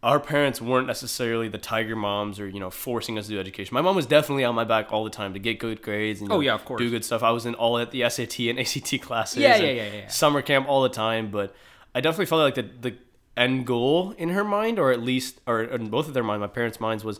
our 0.01 0.19
parents 0.19 0.61
weren't 0.61 0.87
necessarily 0.87 1.49
the 1.49 1.57
tiger 1.57 1.95
moms 1.95 2.39
or 2.39 2.47
you 2.47 2.59
know 2.59 2.69
forcing 2.69 3.17
us 3.17 3.25
to 3.27 3.33
do 3.33 3.39
education. 3.39 3.73
My 3.75 3.81
mom 3.81 3.95
was 3.95 4.05
definitely 4.05 4.45
on 4.45 4.55
my 4.55 4.63
back 4.63 4.91
all 4.93 5.03
the 5.03 5.09
time 5.09 5.33
to 5.33 5.39
get 5.39 5.59
good 5.59 5.81
grades 5.81 6.21
and 6.21 6.31
Oh, 6.31 6.35
know, 6.35 6.39
yeah, 6.41 6.53
of 6.53 6.63
course. 6.65 6.79
do 6.79 6.89
good 6.89 7.03
stuff. 7.03 7.21
I 7.23 7.31
was 7.31 7.45
in 7.45 7.53
all 7.55 7.77
at 7.77 7.91
the 7.91 8.07
SAT 8.09 8.39
and 8.49 8.59
ACT 8.63 9.01
classes. 9.01 9.37
Yeah, 9.39 9.55
and 9.55 9.63
yeah, 9.63 9.71
yeah, 9.83 9.93
yeah. 9.93 10.07
Summer 10.07 10.41
camp 10.41 10.67
all 10.69 10.81
the 10.83 10.89
time, 10.89 11.31
but 11.31 11.53
I 11.93 12.01
definitely 12.01 12.27
felt 12.27 12.41
like 12.41 12.55
the 12.55 12.89
the 12.89 12.95
end 13.35 13.65
goal 13.67 14.13
in 14.17 14.29
her 14.29 14.43
mind, 14.43 14.79
or 14.79 14.91
at 14.91 15.01
least, 15.01 15.39
or 15.47 15.63
in 15.63 15.89
both 15.89 16.07
of 16.07 16.13
their 16.13 16.23
mind, 16.23 16.41
my 16.41 16.47
parents' 16.47 16.79
minds 16.79 17.03
was, 17.03 17.19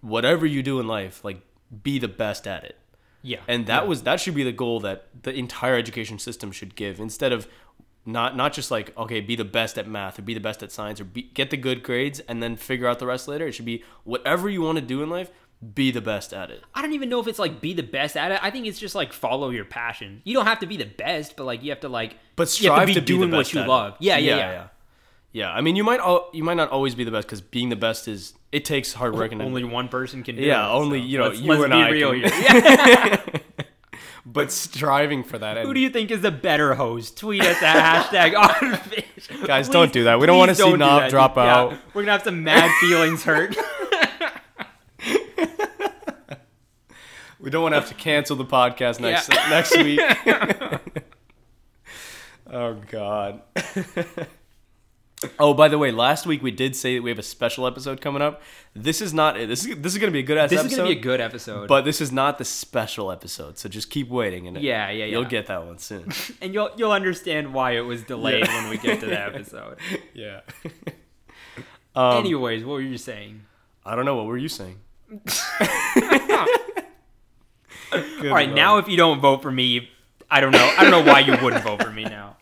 whatever 0.00 0.46
you 0.46 0.62
do 0.62 0.80
in 0.80 0.86
life, 0.86 1.24
like 1.24 1.40
be 1.82 1.98
the 1.98 2.08
best 2.08 2.46
at 2.46 2.64
it 2.64 2.76
Yeah. 3.22 3.38
and 3.48 3.66
that 3.66 3.82
Yeah. 3.84 3.88
was 3.88 4.02
that 4.02 4.20
should 4.20 4.34
be 4.34 4.44
the 4.44 4.52
goal 4.52 4.80
that 4.80 5.06
the 5.22 5.32
entire 5.34 5.76
education 5.76 6.18
system 6.18 6.52
should 6.52 6.74
give 6.76 7.00
instead 7.00 7.32
of 7.32 7.48
not 8.04 8.36
not 8.36 8.52
just 8.52 8.70
like 8.70 8.96
okay 8.96 9.20
be 9.20 9.36
the 9.36 9.44
best 9.44 9.78
at 9.78 9.86
math 9.86 10.18
or 10.18 10.22
be 10.22 10.34
the 10.34 10.40
best 10.40 10.62
at 10.62 10.72
science 10.72 11.00
or 11.00 11.04
be, 11.04 11.22
get 11.22 11.50
the 11.50 11.56
good 11.56 11.82
grades 11.82 12.18
and 12.20 12.42
then 12.42 12.56
figure 12.56 12.88
out 12.88 12.98
the 12.98 13.06
rest 13.06 13.28
later 13.28 13.46
it 13.46 13.52
should 13.52 13.64
be 13.64 13.82
whatever 14.04 14.48
you 14.50 14.60
want 14.62 14.76
to 14.76 14.82
do 14.82 15.02
in 15.02 15.08
life 15.10 15.30
be 15.74 15.92
the 15.92 16.00
best 16.00 16.32
at 16.34 16.50
it 16.50 16.64
I 16.74 16.82
don't 16.82 16.92
even 16.94 17.08
know 17.08 17.20
if 17.20 17.28
it's 17.28 17.38
like 17.38 17.60
be 17.60 17.72
the 17.74 17.84
best 17.84 18.16
at 18.16 18.32
it. 18.32 18.40
I 18.42 18.50
think 18.50 18.66
it's 18.66 18.80
just 18.80 18.96
like 18.96 19.12
follow 19.12 19.50
your 19.50 19.64
passion. 19.64 20.20
You 20.24 20.34
don't 20.34 20.46
have 20.46 20.58
to 20.58 20.66
be 20.66 20.76
the 20.76 20.86
best, 20.86 21.36
but 21.36 21.44
like 21.44 21.62
you 21.62 21.70
have 21.70 21.78
to 21.80 21.88
like 21.88 22.16
but 22.34 22.48
you 22.60 22.68
have 22.72 22.78
strive 22.78 22.88
to 22.88 22.94
be 22.94 22.94
the 22.94 23.06
doing 23.06 23.30
best 23.30 23.54
what 23.54 23.62
you 23.62 23.68
love. 23.68 23.96
Yeah, 24.00 24.16
yeah, 24.18 24.36
yeah. 24.36 24.50
yeah 24.52 24.66
Yeah, 25.32 25.52
I 25.52 25.60
mean 25.60 25.76
you 25.76 25.84
might 25.84 26.00
al- 26.00 26.28
you 26.32 26.42
might 26.42 26.56
not 26.56 26.70
always 26.70 26.96
be 26.96 27.04
the 27.04 27.12
best 27.12 27.28
because 27.28 27.40
being 27.40 27.68
the 27.68 27.76
best 27.76 28.08
is 28.08 28.34
it 28.50 28.64
takes 28.64 28.92
hard 28.94 29.14
work 29.14 29.30
and 29.30 29.40
Only 29.40 29.62
one 29.62 29.86
person 29.88 30.24
can 30.24 30.34
do 30.34 30.42
Yeah, 30.42 30.66
it. 30.66 30.70
only, 30.72 30.98
so 31.00 31.04
you 31.06 31.18
know, 31.18 31.28
let's, 31.28 31.40
you 31.40 31.48
let's 31.52 31.62
and 31.62 31.72
be 31.72 31.76
I 31.76 31.88
real 31.90 32.10
can- 32.10 32.20
here. 32.20 32.28
Yeah. 32.42 33.22
but 34.24 34.52
striving 34.52 35.24
for 35.24 35.38
that 35.38 35.56
and 35.58 35.66
Who 35.66 35.74
do 35.74 35.80
you 35.80 35.90
think 35.90 36.10
is 36.10 36.20
the 36.20 36.30
better 36.30 36.74
host? 36.74 37.16
Tweet 37.18 37.42
us 37.42 37.60
at 37.62 38.04
hashtag 38.06 38.34
OddFish. 38.40 39.46
Guys, 39.46 39.68
don't 39.68 39.92
do 39.92 40.04
that. 40.04 40.20
We 40.20 40.26
don't 40.26 40.38
wanna 40.38 40.54
see 40.54 40.62
don't 40.62 40.78
Nav 40.78 41.10
drop 41.10 41.36
Yeah, 41.36 41.54
out. 41.56 41.74
We're 41.94 42.02
gonna 42.02 42.12
have 42.12 42.22
some 42.22 42.44
mad 42.44 42.70
feelings 42.80 43.24
hurt. 43.24 43.56
We 47.40 47.50
don't 47.50 47.62
want 47.62 47.74
to 47.74 47.80
have 47.80 47.88
to 47.88 47.94
cancel 47.96 48.36
the 48.36 48.44
podcast 48.44 49.00
next 49.00 49.28
Yeah. 49.28 49.50
next 49.50 49.76
week. 49.76 50.00
oh 52.52 52.74
God. 52.88 53.42
Oh, 55.38 55.54
by 55.54 55.68
the 55.68 55.78
way, 55.78 55.90
last 55.90 56.26
week 56.26 56.42
we 56.42 56.50
did 56.50 56.74
say 56.76 56.96
that 56.96 57.02
we 57.02 57.10
have 57.10 57.18
a 57.18 57.22
special 57.22 57.66
episode 57.66 58.00
coming 58.00 58.22
up. 58.22 58.42
This 58.74 59.00
is 59.00 59.12
not 59.14 59.36
it. 59.38 59.48
This 59.48 59.64
is 59.66 59.76
this 59.78 59.92
is 59.92 59.98
gonna 59.98 60.12
be 60.12 60.20
a 60.20 60.22
good 60.22 60.38
ass 60.38 60.50
this 60.50 60.60
episode. 60.60 60.72
is 60.72 60.76
gonna 60.78 60.88
be 60.90 60.98
a 60.98 61.02
good 61.02 61.20
episode. 61.20 61.68
but 61.68 61.84
this 61.84 62.00
is 62.00 62.10
not 62.12 62.38
the 62.38 62.44
special 62.44 63.10
episode, 63.12 63.58
so 63.58 63.68
just 63.68 63.90
keep 63.90 64.08
waiting 64.08 64.46
and 64.46 64.56
Yeah, 64.58 64.90
yeah, 64.90 65.04
you'll 65.04 65.24
get 65.24 65.46
that 65.46 65.64
one 65.66 65.78
soon. 65.78 66.10
and 66.42 66.54
you'll 66.54 66.70
you'll 66.76 66.92
understand 66.92 67.52
why 67.52 67.72
it 67.72 67.80
was 67.82 68.02
delayed 68.02 68.46
Yeah. 68.46 68.62
when 68.62 68.70
we 68.70 68.78
get 68.78 69.00
to 69.00 69.06
that 69.06 69.28
episode. 69.34 69.76
yeah. 70.14 70.40
um, 71.94 72.18
Anyways, 72.24 72.64
what 72.64 72.74
were 72.74 72.80
you 72.80 72.98
saying? 72.98 73.42
I 73.84 73.96
don't 73.96 74.04
know 74.04 74.16
what 74.16 74.26
were 74.26 74.38
you 74.38 74.48
saying. 74.48 74.78
All 77.92 77.98
right, 78.22 78.46
Lord. 78.46 78.54
now 78.54 78.78
if 78.78 78.88
you 78.88 78.96
don't 78.96 79.20
vote 79.20 79.42
for 79.42 79.50
me, 79.52 79.90
I 80.30 80.40
don't 80.40 80.52
know. 80.52 80.74
I 80.78 80.82
don't 80.88 80.90
know 81.04 81.12
why 81.12 81.20
you 81.20 81.36
wouldn't 81.42 81.62
vote 81.62 81.82
for 81.82 81.90
me 81.90 82.04
now. 82.04 82.36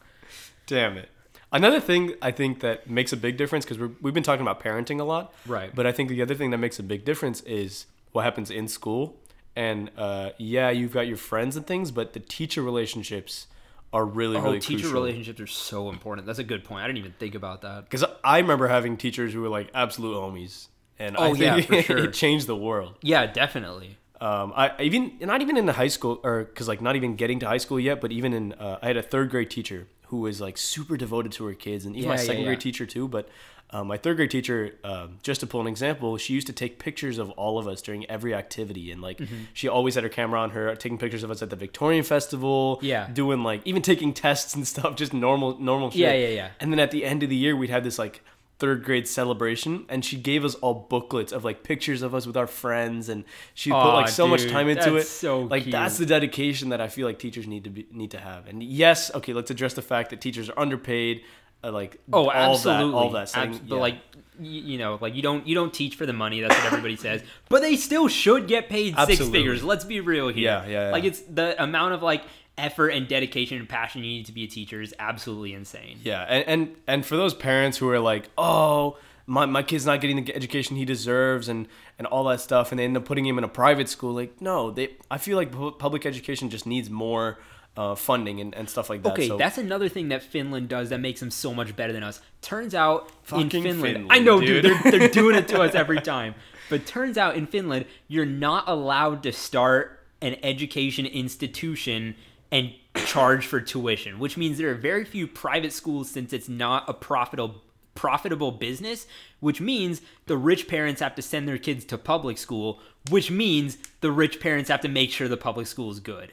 Damn 0.67 0.97
it. 0.97 1.09
Another 1.53 1.81
thing 1.81 2.15
I 2.23 2.31
think 2.31 2.61
that 2.61 2.89
makes 2.89 3.13
a 3.13 3.17
big 3.17 3.37
difference 3.37 3.65
because 3.65 3.79
we've 4.01 4.15
been 4.15 4.23
talking 4.23 4.43
about 4.43 4.61
parenting 4.63 5.01
a 5.01 5.05
lot, 5.05 5.33
Right. 5.47 5.75
But 5.75 5.87
I 5.87 5.93
think 5.93 6.09
the 6.09 6.23
other 6.23 6.35
thing 6.35 6.51
that 6.51 6.59
makes 6.59 6.79
a 6.79 6.83
big 6.83 7.05
difference 7.05 7.41
is 7.43 7.87
what 8.13 8.23
happens 8.25 8.51
in 8.51 8.69
school. 8.69 9.17
And 9.57 9.91
uh, 9.99 10.31
yeah, 10.39 10.71
you've 10.71 10.93
got 10.93 11.09
your 11.09 11.17
friends 11.17 11.57
and 11.57 11.67
things, 11.67 11.91
but 11.91 12.13
the 12.13 12.21
teacher 12.21 12.63
relationships 12.63 13.49
are 13.93 14.05
really, 14.05 14.37
Oh, 14.37 14.43
really 14.43 14.61
teacher 14.61 14.83
crucial. 14.83 15.03
relationships 15.03 15.41
are 15.41 15.47
so 15.49 15.91
important. 15.91 16.25
That's 16.27 16.39
a 16.39 16.45
good 16.45 16.63
point. 16.63 16.85
I 16.85 16.87
didn't 16.87 16.99
even 16.99 17.15
think 17.19 17.35
about 17.35 17.63
that. 17.63 17.85
Because 17.85 18.05
I 18.23 18.39
remember 18.39 18.69
having 18.69 18.97
teachers 18.97 19.33
who 19.33 19.41
were 19.43 19.49
like 19.49 19.69
absolute 19.75 20.15
homies, 20.15 20.69
and 21.01 21.17
I 21.17 21.21
Oh, 21.31 21.35
think 21.35 21.41
yeah, 21.41 21.61
for 21.63 21.83
sure. 21.95 21.99
it 21.99 22.13
changed 22.15 22.47
the 22.47 22.55
world. 22.57 22.95
Yeah, 23.03 23.27
definitely. 23.27 23.97
Um, 24.21 24.53
I 24.55 24.69
I 24.79 24.83
even 24.83 25.17
not 25.21 25.41
even 25.43 25.57
in 25.57 25.67
the 25.67 25.73
high 25.73 25.89
school 25.89 26.21
or 26.23 26.45
because 26.45 26.69
like 26.69 26.81
not 26.81 26.95
even 26.95 27.17
getting 27.17 27.41
to 27.41 27.49
high 27.49 27.59
school 27.59 27.81
yet, 27.81 28.01
but 28.01 28.13
even 28.13 28.33
in 28.33 28.53
uh, 28.53 28.79
I 28.81 28.87
had 28.87 28.97
a 28.97 29.03
third 29.03 29.31
grade 29.31 29.51
teacher 29.51 29.89
who 30.11 30.19
was 30.21 30.41
like 30.41 30.57
super 30.59 30.97
devoted 30.97 31.33
to 31.33 31.45
her 31.47 31.55
kids, 31.55 31.85
and 31.87 31.97
even 31.97 32.09
my 32.09 32.15
Yeah, 32.15 32.21
yeah, 32.21 32.27
second 32.27 32.45
grade 32.45 32.59
yeah. 32.59 32.63
teacher 32.63 32.87
too. 32.87 33.09
But 33.09 33.29
um, 33.73 33.87
my 33.87 33.97
third 33.97 34.17
grade 34.17 34.31
teacher, 34.33 34.75
um, 34.83 35.19
just 35.23 35.41
to 35.41 35.47
pull 35.47 35.61
an 35.61 35.67
example, 35.69 36.17
she 36.17 36.35
used 36.35 36.49
to 36.49 36.53
take 36.53 36.81
pictures 36.81 37.19
of 37.19 37.31
all 37.31 37.57
of 37.59 37.69
us 37.69 37.81
during 37.81 38.05
every 38.11 38.35
activity, 38.35 38.91
and 38.91 39.01
like 39.01 39.19
Mm-hmm. 39.19 39.37
she 39.55 39.69
always 39.69 39.95
had 39.95 40.03
her 40.05 40.11
camera 40.11 40.41
on 40.41 40.51
her, 40.51 40.75
taking 40.75 40.99
pictures 40.99 41.23
of 41.23 41.31
us 41.31 41.41
at 41.43 41.51
the 41.51 41.57
Victorian 41.57 42.03
Festival. 42.03 42.79
Yeah. 42.83 43.09
doing 43.13 43.43
like 43.45 43.61
even 43.65 43.83
taking 43.83 44.13
tests 44.25 44.55
and 44.55 44.67
stuff, 44.67 44.97
just 44.97 45.13
normal 45.15 45.59
normal 45.61 45.91
shit. 45.91 46.01
Yeah, 46.01 46.15
yeah, 46.15 46.29
yeah. 46.29 46.49
And 46.61 46.73
then 46.73 46.81
at 46.81 46.91
the 46.91 47.05
end 47.05 47.23
of 47.23 47.29
the 47.31 47.37
year, 47.37 47.55
we'd 47.57 47.71
have 47.71 47.85
this 47.85 47.99
like 47.99 48.23
third 48.61 48.85
grade 48.85 49.09
celebration, 49.09 49.87
and 49.89 50.05
she 50.05 50.17
gave 50.17 50.45
us 50.45 50.55
all 50.57 50.75
booklets 50.89 51.33
of 51.33 51.45
like 51.45 51.63
pictures 51.65 52.03
of 52.03 52.15
us 52.15 52.27
with 52.27 52.37
our 52.37 52.47
friends, 52.47 53.09
and 53.09 53.25
she 53.55 53.71
put 53.71 53.93
like 53.95 54.09
so 54.09 54.29
much 54.29 54.47
time 54.47 54.69
into 54.69 54.93
that's 54.93 55.07
it. 55.07 55.09
so 55.09 55.41
like 55.41 55.65
that's 55.65 55.99
the 55.99 56.07
dedication 56.07 56.69
that 56.69 56.81
I 56.81 56.89
feel 56.89 57.07
like 57.07 57.19
teachers 57.19 57.47
need 57.49 57.65
to 57.65 57.71
be 57.71 57.87
need 57.91 58.13
to 58.13 58.19
have. 58.21 58.47
And 58.47 58.63
yes, 58.63 59.13
okay, 59.15 59.33
let's 59.33 59.51
address 59.51 59.75
the 59.75 59.83
fact 59.83 60.11
that 60.11 60.21
teachers 60.21 60.49
are 60.51 60.59
underpaid. 60.59 61.23
Uh, 61.63 61.71
like 61.73 61.99
Oh, 62.13 62.31
all 62.31 62.31
absolutely. 62.33 62.91
that, 62.93 62.97
all 62.97 63.11
that. 63.11 63.37
Abs- 63.37 63.59
But 63.59 63.75
yeah. 63.77 63.81
like, 63.83 63.95
y- 64.39 64.47
you 64.71 64.79
know, 64.79 64.97
like 65.01 65.15
you 65.15 65.21
don't 65.21 65.47
you 65.47 65.55
don't 65.55 65.75
teach 65.75 65.95
for 65.97 66.07
the 66.07 66.15
money. 66.15 66.41
That's 66.41 66.55
what 66.57 66.65
everybody 66.73 66.97
says. 66.97 67.23
But 67.51 67.61
they 67.61 67.77
still 67.77 68.09
should 68.09 68.47
get 68.49 68.69
paid 68.71 68.97
six 69.07 69.19
figures. 69.29 69.63
Let's 69.63 69.85
be 69.85 70.01
real 70.01 70.29
here. 70.29 70.45
Yeah, 70.45 70.65
yeah, 70.67 70.87
yeah. 70.87 70.91
Like 70.93 71.05
it's 71.05 71.21
the 71.21 71.63
amount 71.63 71.93
of 71.95 72.03
like 72.03 72.23
effort 72.61 72.89
and 72.89 73.09
dedication 73.09 73.59
and 73.59 73.69
passion 73.69 74.03
you 74.03 74.11
need 74.11 74.27
to 74.27 74.33
be 74.33 74.45
a 74.45 74.47
teacher 74.47 74.81
is 74.81 74.95
absolutely 74.99 75.55
insane. 75.55 75.99
Yeah, 76.05 76.23
and, 76.23 76.45
and 76.47 76.77
and 76.87 77.07
for 77.07 77.17
those 77.17 77.35
parents 77.35 77.79
who 77.79 77.89
are 77.89 77.99
like, 77.99 78.29
oh, 78.39 78.99
my, 79.27 79.47
my 79.47 79.63
kid's 79.63 79.87
not 79.87 80.01
getting 80.01 80.25
the 80.25 80.35
education 80.35 80.77
he 80.77 80.85
deserves, 80.85 81.49
and 81.49 81.69
and 81.99 82.07
all 82.07 82.25
that 82.25 82.41
stuff, 82.41 82.73
and 82.73 82.79
they 82.79 82.85
end 82.85 82.97
up 82.97 83.05
putting 83.05 83.27
him 83.27 83.39
in 83.39 83.45
a 83.45 83.49
private 83.49 83.89
school. 83.89 84.13
Like, 84.13 84.41
no, 84.41 84.71
they. 84.71 84.97
I 85.11 85.19
feel 85.19 85.37
like 85.37 85.53
public 85.79 86.07
education 86.07 86.51
just 86.51 86.67
needs 86.67 86.91
more 86.91 87.39
uh, 87.77 87.95
funding 87.95 88.41
and, 88.41 88.55
and 88.55 88.69
stuff 88.69 88.91
like 88.91 89.03
that. 89.03 89.13
Okay, 89.13 89.29
so, 89.29 89.37
that's 89.37 89.59
another 89.59 89.89
thing 89.89 90.09
that 90.09 90.23
Finland 90.23 90.69
does 90.69 90.91
that 90.91 91.01
makes 91.01 91.21
them 91.21 91.31
so 91.31 91.55
much 91.55 91.75
better 91.77 91.93
than 91.93 92.03
us. 92.03 92.21
Turns 92.43 92.75
out 92.75 93.11
in 93.33 93.49
Finland, 93.49 93.81
Finland, 93.81 94.07
I 94.11 94.19
know, 94.19 94.41
dude, 94.41 94.63
dude. 94.63 94.83
they're, 94.83 94.99
they're 94.99 95.09
doing 95.23 95.37
it 95.37 95.49
to 95.49 95.61
us 95.61 95.75
every 95.75 96.01
time. 96.01 96.35
But 96.69 96.87
turns 96.87 97.17
out 97.17 97.37
in 97.37 97.47
Finland, 97.47 97.87
you're 98.09 98.27
not 98.27 98.65
allowed 98.69 99.23
to 99.25 99.33
start 99.33 100.01
an 100.23 100.37
education 100.43 101.07
institution 101.07 102.15
and 102.53 102.73
charge 103.07 103.47
for 103.47 103.61
tuition, 103.61 104.19
which 104.19 104.37
means 104.37 104.59
there 104.59 104.71
are 104.71 104.75
very 104.75 105.05
few 105.05 105.27
private 105.27 105.73
schools 105.73 106.11
since 106.11 106.33
it's 106.33 106.49
not 106.49 106.89
a 106.89 106.95
profitable 106.95 107.63
profitable 107.95 108.53
business, 108.53 109.07
which 109.41 109.61
means 109.61 110.01
the 110.27 110.37
rich 110.37 110.69
parents 110.69 111.01
have 111.01 111.15
to 111.15 111.23
send 111.23 111.47
their 111.47 111.59
kids 111.59 111.85
to 111.85 111.99
public 111.99 112.39
school, 112.39 112.81
which 113.11 113.31
means 113.31 113.77
the 114.01 114.11
rich 114.11 114.41
parents 114.41 114.71
have 114.71 114.81
to 114.81 114.89
make 114.89 115.11
sure 115.11 115.29
the 115.29 115.37
public 115.37 115.67
school 115.67 115.91
is 115.91 116.01
good. 116.01 116.33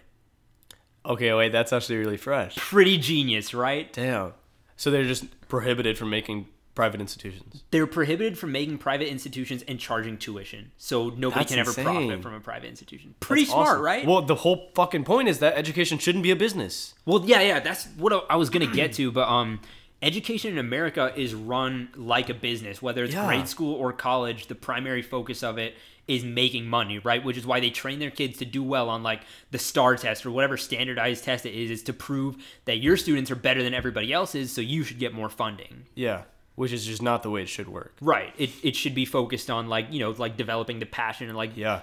Okay, 1.06 1.34
wait, 1.34 1.52
that's 1.52 1.74
actually 1.74 1.98
really 1.98 2.18
fresh. 2.18 2.56
Pretty 2.56 2.98
genius, 2.98 3.54
right? 3.54 3.92
Damn. 3.92 4.34
So 4.76 4.92
they're 4.92 5.04
just 5.04 5.26
prohibited 5.48 5.98
from 5.98 6.10
making 6.10 6.48
private 6.78 7.02
institutions. 7.02 7.64
They're 7.72 7.88
prohibited 7.88 8.38
from 8.38 8.54
making 8.54 8.78
private 8.78 9.10
institutions 9.10 9.64
and 9.68 9.80
charging 9.80 10.18
tuition. 10.18 10.72
So 10.78 11.10
nobody 11.10 11.40
That's 11.42 11.52
can 11.52 11.60
ever 11.60 11.72
insane. 11.72 11.84
profit 11.86 12.22
from 12.24 12.34
a 12.36 12.40
private 12.40 12.68
institution. 12.70 13.16
Pretty 13.20 13.42
That's 13.42 13.52
smart, 13.52 13.68
awesome. 13.68 13.82
right? 13.82 14.08
Well, 14.08 14.22
the 14.22 14.36
whole 14.36 14.70
fucking 14.76 15.04
point 15.04 15.28
is 15.28 15.40
that 15.40 15.58
education 15.58 15.98
shouldn't 15.98 16.24
be 16.24 16.32
a 16.32 16.36
business. 16.38 16.94
Well, 17.06 17.24
yeah, 17.26 17.42
yeah, 17.42 17.60
that's 17.60 17.86
what 17.98 18.26
I 18.30 18.36
was 18.38 18.50
gonna 18.50 18.68
get 18.68 18.94
to. 18.94 19.12
But 19.12 19.28
um, 19.28 19.60
education 20.02 20.52
in 20.54 20.58
America 20.60 21.12
is 21.16 21.34
run 21.34 21.90
like 21.96 22.30
a 22.30 22.34
business, 22.36 22.82
whether 22.82 23.04
it's 23.04 23.14
Yeah. 23.14 23.26
grade 23.28 23.48
school 23.48 23.74
or 23.76 23.92
college. 23.92 24.48
The 24.48 24.56
primary 24.56 25.02
focus 25.02 25.44
of 25.44 25.58
it 25.58 25.76
is 26.08 26.24
making 26.24 26.66
money, 26.66 27.00
right? 27.00 27.22
Which 27.26 27.36
is 27.36 27.46
why 27.46 27.60
they 27.60 27.70
train 27.70 28.00
their 28.00 28.12
kids 28.12 28.38
to 28.38 28.46
do 28.46 28.64
well 28.64 28.88
on 28.90 29.04
like 29.04 29.22
the 29.52 29.58
STAR 29.60 29.98
test 29.98 30.26
or 30.26 30.32
whatever 30.32 30.56
standardized 30.56 31.26
test 31.26 31.46
it 31.46 31.54
is, 31.54 31.70
is 31.70 31.84
to 31.84 31.92
prove 31.94 32.38
that 32.64 32.78
your 32.78 32.96
students 32.96 33.30
are 33.30 33.36
better 33.36 33.62
than 33.62 33.74
everybody 33.74 34.14
else's, 34.14 34.50
so 34.52 34.62
you 34.62 34.84
should 34.84 35.00
get 35.00 35.14
more 35.14 35.28
funding. 35.28 35.84
Yeah, 35.96 36.22
which 36.58 36.74
is 36.74 36.86
just 36.86 37.02
not 37.02 37.22
the 37.24 37.30
way 37.30 37.42
it 37.44 37.50
should 37.50 37.70
work. 37.70 37.94
Right. 38.02 38.34
It 38.38 38.50
it 38.64 38.76
should 38.76 38.96
be 38.96 39.06
focused 39.06 39.50
on 39.50 39.70
like 39.70 39.88
you 39.94 40.00
know 40.00 40.12
like 40.12 40.36
developing 40.36 40.80
the 40.80 40.86
passion 40.88 41.30
and 41.30 41.38
like 41.38 41.52
Yeah. 41.56 41.82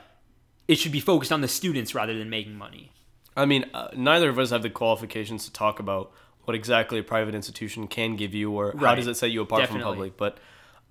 it 0.69 0.77
should 0.81 0.93
be 0.93 1.01
focused 1.01 1.33
on 1.33 1.41
the 1.41 1.49
students 1.49 1.95
rather 1.95 2.17
than 2.19 2.29
making 2.29 2.57
money. 2.59 2.91
I 3.37 3.47
mean, 3.47 3.65
uh, 3.73 3.89
neither 3.97 4.29
of 4.29 4.39
us 4.39 4.51
have 4.51 4.63
the 4.63 4.71
qualifications 4.71 5.45
to 5.47 5.53
talk 5.53 5.79
about 5.81 6.13
what 6.45 6.55
exactly 6.55 6.99
a 6.99 7.03
private 7.03 7.35
institution 7.35 7.87
can 7.89 8.17
give 8.17 8.35
you 8.35 8.53
or 8.53 8.75
how 8.79 8.95
does 8.95 9.07
it 9.07 9.17
set 9.17 9.31
you 9.31 9.43
apart 9.43 9.67
from 9.69 9.79
Definitely. 9.79 10.11
public. 10.11 10.17
But 10.17 10.39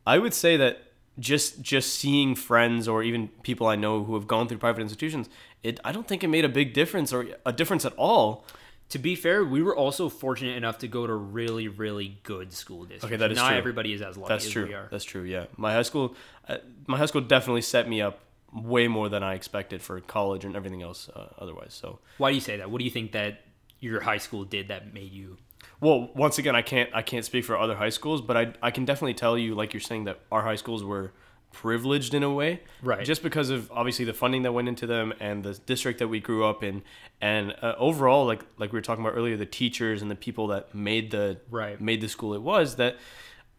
I 0.07 0.17
would 0.17 0.33
say 0.33 0.57
that 0.57 0.73
just 1.19 1.61
just 1.61 1.93
seeing 1.93 2.35
friends 2.35 2.87
or 2.87 3.03
even 3.03 3.27
people 3.43 3.67
I 3.67 3.75
know 3.75 4.03
who 4.03 4.13
have 4.15 4.27
gone 4.27 4.47
through 4.47 4.57
private 4.59 4.81
institutions, 4.81 5.29
it 5.61 5.79
I 5.85 5.91
don't 5.91 6.07
think 6.07 6.23
it 6.23 6.29
made 6.29 6.45
a 6.45 6.49
big 6.49 6.73
difference 6.73 7.13
or 7.13 7.27
a 7.45 7.51
difference 7.51 7.85
at 7.85 7.93
all. 7.97 8.45
To 8.93 8.99
be 8.99 9.15
fair, 9.15 9.43
we 9.43 9.63
were 9.63 9.75
also 9.75 10.07
fortunate 10.07 10.55
enough 10.55 10.77
to 10.77 10.87
go 10.87 11.07
to 11.07 11.13
really, 11.15 11.67
really 11.67 12.19
good 12.21 12.53
school 12.53 12.81
districts. 12.83 13.05
Okay, 13.05 13.15
that 13.15 13.31
is 13.31 13.37
Not 13.37 13.49
true. 13.49 13.57
everybody 13.57 13.91
is 13.91 14.03
as 14.03 14.17
lucky 14.17 14.29
That's 14.31 14.45
as 14.45 14.51
true. 14.51 14.67
we 14.67 14.75
are. 14.75 14.87
That's 14.91 15.03
true. 15.03 15.23
Yeah, 15.23 15.45
my 15.57 15.73
high 15.73 15.81
school, 15.81 16.15
uh, 16.47 16.57
my 16.85 16.99
high 16.99 17.07
school 17.07 17.21
definitely 17.21 17.63
set 17.63 17.89
me 17.89 18.03
up 18.03 18.19
way 18.53 18.87
more 18.87 19.09
than 19.09 19.23
I 19.23 19.33
expected 19.33 19.81
for 19.81 19.99
college 20.01 20.45
and 20.45 20.55
everything 20.55 20.83
else. 20.83 21.09
Uh, 21.09 21.25
otherwise, 21.39 21.73
so 21.73 22.01
Why 22.19 22.29
do 22.29 22.35
you 22.35 22.41
say 22.41 22.57
that? 22.57 22.69
What 22.69 22.77
do 22.77 22.85
you 22.85 22.91
think 22.91 23.13
that 23.13 23.41
your 23.79 23.99
high 23.99 24.19
school 24.19 24.43
did 24.45 24.67
that 24.67 24.93
made 24.93 25.11
you? 25.11 25.37
Well, 25.81 26.11
once 26.13 26.37
again, 26.37 26.55
I 26.55 26.61
can't 26.61 26.91
I 26.93 27.01
can't 27.01 27.25
speak 27.25 27.45
for 27.45 27.57
other 27.57 27.75
high 27.75 27.89
schools, 27.89 28.21
but 28.21 28.37
I 28.37 28.53
I 28.61 28.69
can 28.69 28.85
definitely 28.85 29.15
tell 29.15 29.39
you, 29.39 29.55
like 29.55 29.73
you're 29.73 29.81
saying, 29.81 30.03
that 30.03 30.19
our 30.31 30.43
high 30.43 30.55
schools 30.57 30.83
were 30.83 31.13
privileged 31.53 32.13
in 32.13 32.23
a 32.23 32.33
way, 32.33 32.61
Right. 32.81 33.05
Just 33.05 33.23
because 33.23 33.49
of 33.49 33.71
obviously 33.71 34.03
the 34.03 34.13
funding 34.13 34.41
that 34.43 34.51
went 34.51 34.67
into 34.67 34.85
them 34.85 35.13
and 35.19 35.43
the 35.43 35.53
district 35.53 35.99
that 35.99 36.09
we 36.09 36.19
grew 36.19 36.43
up 36.45 36.63
in, 36.63 36.81
and 37.21 37.55
uh, 37.61 37.75
overall, 37.77 38.25
like 38.25 38.43
like 38.57 38.73
we 38.73 38.77
were 38.77 38.81
talking 38.81 39.05
about 39.05 39.15
earlier, 39.15 39.37
the 39.37 39.45
teachers 39.45 40.01
and 40.01 40.11
the 40.11 40.15
people 40.15 40.47
that 40.47 40.75
made 40.75 41.11
the 41.11 41.37
Right. 41.49 41.79
made 41.79 42.01
the 42.01 42.09
school 42.09 42.33
it 42.33 42.41
was 42.41 42.75
that 42.75 42.97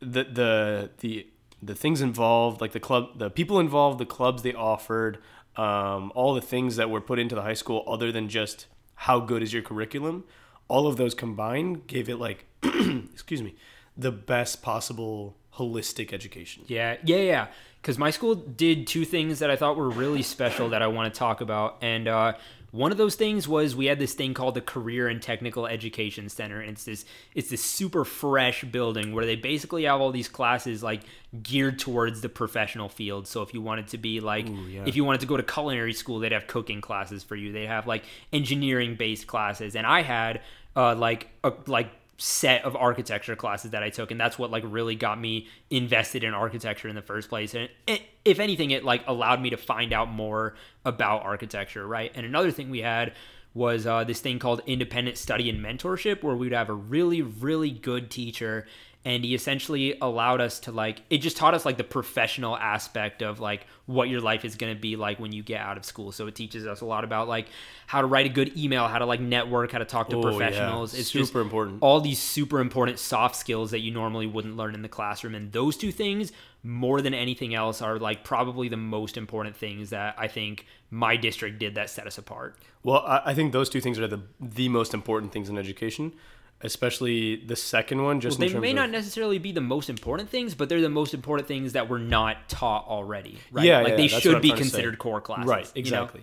the 0.00 0.24
the 0.24 0.90
the 0.98 1.26
the 1.62 1.74
things 1.74 2.02
involved, 2.02 2.60
like 2.60 2.72
the 2.72 2.80
club, 2.80 3.18
the 3.18 3.30
people 3.30 3.58
involved, 3.58 3.98
the 3.98 4.04
clubs 4.04 4.42
they 4.42 4.52
offered, 4.52 5.16
um, 5.56 6.12
all 6.14 6.34
the 6.34 6.42
things 6.42 6.76
that 6.76 6.90
were 6.90 7.00
put 7.00 7.18
into 7.18 7.34
the 7.34 7.40
high 7.42 7.54
school, 7.54 7.82
other 7.86 8.12
than 8.12 8.28
just 8.28 8.66
how 8.96 9.18
good 9.18 9.42
is 9.42 9.52
your 9.54 9.62
curriculum, 9.62 10.24
all 10.68 10.86
of 10.86 10.96
those 10.98 11.14
combined 11.14 11.86
gave 11.86 12.08
it 12.10 12.16
like, 12.16 12.44
excuse 12.62 13.42
me, 13.42 13.54
the 13.96 14.12
best 14.12 14.62
possible 14.62 15.36
holistic 15.54 16.12
education. 16.12 16.64
Yeah, 16.66 16.96
yeah, 17.04 17.16
yeah. 17.18 17.46
Because 17.84 17.98
my 17.98 18.08
school 18.08 18.34
did 18.34 18.86
two 18.86 19.04
things 19.04 19.40
that 19.40 19.50
I 19.50 19.56
thought 19.56 19.76
were 19.76 19.90
really 19.90 20.22
special 20.22 20.70
that 20.70 20.80
I 20.80 20.86
want 20.86 21.12
to 21.12 21.18
talk 21.18 21.42
about, 21.42 21.76
and 21.82 22.08
uh, 22.08 22.32
one 22.70 22.90
of 22.90 22.96
those 22.96 23.14
things 23.14 23.46
was 23.46 23.76
we 23.76 23.86
had 23.86 23.98
this 24.00 24.14
thing 24.14 24.32
called 24.32 24.54
the 24.54 24.60
Career 24.62 25.06
and 25.06 25.20
Technical 25.20 25.64
Education 25.66 26.30
Center, 26.30 26.60
and 26.60 26.70
it's 26.70 26.84
this 26.84 27.04
it's 27.32 27.50
this 27.50 27.62
super 27.62 28.04
fresh 28.04 28.64
building 28.64 29.14
where 29.14 29.24
they 29.24 29.36
basically 29.36 29.84
have 29.84 30.00
all 30.00 30.10
these 30.10 30.28
classes 30.28 30.82
like 30.82 31.02
geared 31.40 31.78
towards 31.78 32.20
the 32.20 32.28
professional 32.28 32.88
field. 32.88 33.28
So 33.28 33.42
if 33.42 33.52
you 33.52 33.60
wanted 33.60 33.86
to 33.88 33.98
be 33.98 34.18
like, 34.18 34.48
yeah. 34.48 34.82
if 34.86 34.96
you 34.96 35.04
wanted 35.04 35.20
to 35.20 35.26
go 35.26 35.36
to 35.36 35.42
culinary 35.44 35.92
school, 35.92 36.18
they'd 36.18 36.32
have 36.32 36.48
cooking 36.48 36.80
classes 36.80 37.22
for 37.22 37.36
you. 37.36 37.52
They 37.52 37.66
have 37.66 37.86
like 37.86 38.02
engineering 38.32 38.96
based 38.96 39.28
classes, 39.28 39.76
and 39.76 39.86
I 39.86 40.02
had 40.02 40.40
uh, 40.74 40.96
like 40.96 41.28
a 41.44 41.52
like 41.66 41.92
set 42.16 42.64
of 42.64 42.76
architecture 42.76 43.34
classes 43.36 43.72
that 43.72 43.82
I 43.82 43.90
took, 43.90 44.10
and 44.10 44.20
that's 44.20 44.38
what 44.38 44.50
like 44.50 44.64
really 44.66 44.94
got 44.94 45.20
me 45.20 45.48
invested 45.70 46.24
in 46.24 46.34
architecture 46.34 46.88
in 46.88 46.94
the 46.94 47.02
first 47.02 47.28
place. 47.28 47.54
And 47.54 47.68
it, 47.86 48.02
if 48.24 48.38
anything, 48.40 48.70
it 48.70 48.84
like 48.84 49.02
allowed 49.06 49.40
me 49.40 49.50
to 49.50 49.56
find 49.56 49.92
out 49.92 50.08
more 50.08 50.54
about 50.84 51.22
architecture, 51.22 51.86
right? 51.86 52.12
And 52.14 52.24
another 52.24 52.50
thing 52.50 52.70
we 52.70 52.80
had 52.80 53.12
was 53.54 53.86
uh, 53.86 54.04
this 54.04 54.20
thing 54.20 54.38
called 54.38 54.60
independent 54.66 55.16
study 55.16 55.48
and 55.48 55.64
mentorship, 55.64 56.22
where 56.22 56.34
we'd 56.34 56.52
have 56.52 56.68
a 56.68 56.74
really, 56.74 57.22
really 57.22 57.70
good 57.70 58.10
teacher, 58.10 58.66
and 59.06 59.22
he 59.24 59.34
essentially 59.34 59.96
allowed 60.00 60.40
us 60.40 60.60
to 60.60 60.72
like 60.72 61.02
it 61.10 61.18
just 61.18 61.36
taught 61.36 61.52
us 61.54 61.64
like 61.66 61.76
the 61.76 61.84
professional 61.84 62.56
aspect 62.56 63.22
of 63.22 63.38
like 63.40 63.66
what 63.86 64.08
your 64.08 64.20
life 64.20 64.44
is 64.46 64.54
going 64.56 64.74
to 64.74 64.80
be 64.80 64.96
like 64.96 65.20
when 65.20 65.30
you 65.32 65.42
get 65.42 65.60
out 65.60 65.76
of 65.76 65.84
school. 65.84 66.10
So 66.10 66.26
it 66.26 66.34
teaches 66.34 66.66
us 66.66 66.80
a 66.80 66.86
lot 66.86 67.04
about 67.04 67.28
like 67.28 67.48
how 67.86 68.00
to 68.00 68.06
write 68.06 68.24
a 68.24 68.30
good 68.30 68.56
email, 68.56 68.88
how 68.88 68.98
to 68.98 69.04
like 69.04 69.20
network, 69.20 69.72
how 69.72 69.78
to 69.78 69.84
talk 69.84 70.08
to 70.08 70.16
Oh, 70.16 70.20
yeah. 70.30 70.36
professionals. 70.38 70.94
It's 70.94 71.10
just 71.10 71.28
Super 71.32 71.40
important. 71.42 71.78
all 71.82 72.00
these 72.00 72.18
super 72.18 72.60
important 72.60 72.98
soft 72.98 73.36
skills 73.36 73.72
that 73.72 73.80
you 73.80 73.90
normally 73.90 74.26
wouldn't 74.26 74.56
learn 74.56 74.74
in 74.74 74.80
the 74.80 74.88
classroom. 74.88 75.34
And 75.34 75.52
those 75.52 75.76
two 75.76 75.92
things, 75.92 76.32
more 76.62 77.02
than 77.02 77.12
anything 77.12 77.54
else, 77.54 77.82
are 77.82 77.98
like 77.98 78.24
probably 78.24 78.68
the 78.68 78.78
most 78.78 79.18
important 79.18 79.54
things 79.54 79.90
that 79.90 80.14
I 80.16 80.28
think 80.28 80.66
my 80.90 81.16
district 81.16 81.58
did 81.58 81.74
that 81.74 81.90
set 81.90 82.06
us 82.06 82.16
apart. 82.16 82.56
Well, 82.82 83.04
I, 83.06 83.20
I 83.26 83.34
think 83.34 83.52
those 83.52 83.68
two 83.68 83.82
things 83.82 83.98
are 83.98 84.06
the 84.08 84.20
the 84.40 84.70
most 84.70 84.94
important 84.94 85.32
things 85.32 85.50
in 85.50 85.58
education, 85.58 86.14
especially 86.60 87.36
the 87.36 87.56
second 87.56 88.02
one. 88.02 88.20
Just 88.20 88.38
They 88.38 88.46
in 88.46 88.52
terms 88.52 88.62
may 88.62 88.72
not 88.72 88.90
necessarily 88.90 89.38
be 89.38 89.52
the 89.52 89.60
most 89.60 89.90
important 89.90 90.30
things, 90.30 90.54
but 90.54 90.68
they're 90.68 90.80
the 90.80 90.88
most 90.88 91.14
important 91.14 91.48
things 91.48 91.72
that 91.72 91.88
were 91.88 91.98
not 91.98 92.48
taught 92.48 92.86
already. 92.86 93.38
Right? 93.52 93.66
Yeah, 93.66 93.80
like 93.80 93.90
yeah, 93.90 93.96
they 93.96 94.08
should 94.08 94.42
be 94.42 94.48
trying 94.48 94.58
to 94.58 94.64
say. 94.64 94.70
considered 94.70 94.98
core 94.98 95.20
classes. 95.20 95.46
Right, 95.46 95.72
you 95.74 95.82
know? 95.82 96.02
exactly. 96.02 96.22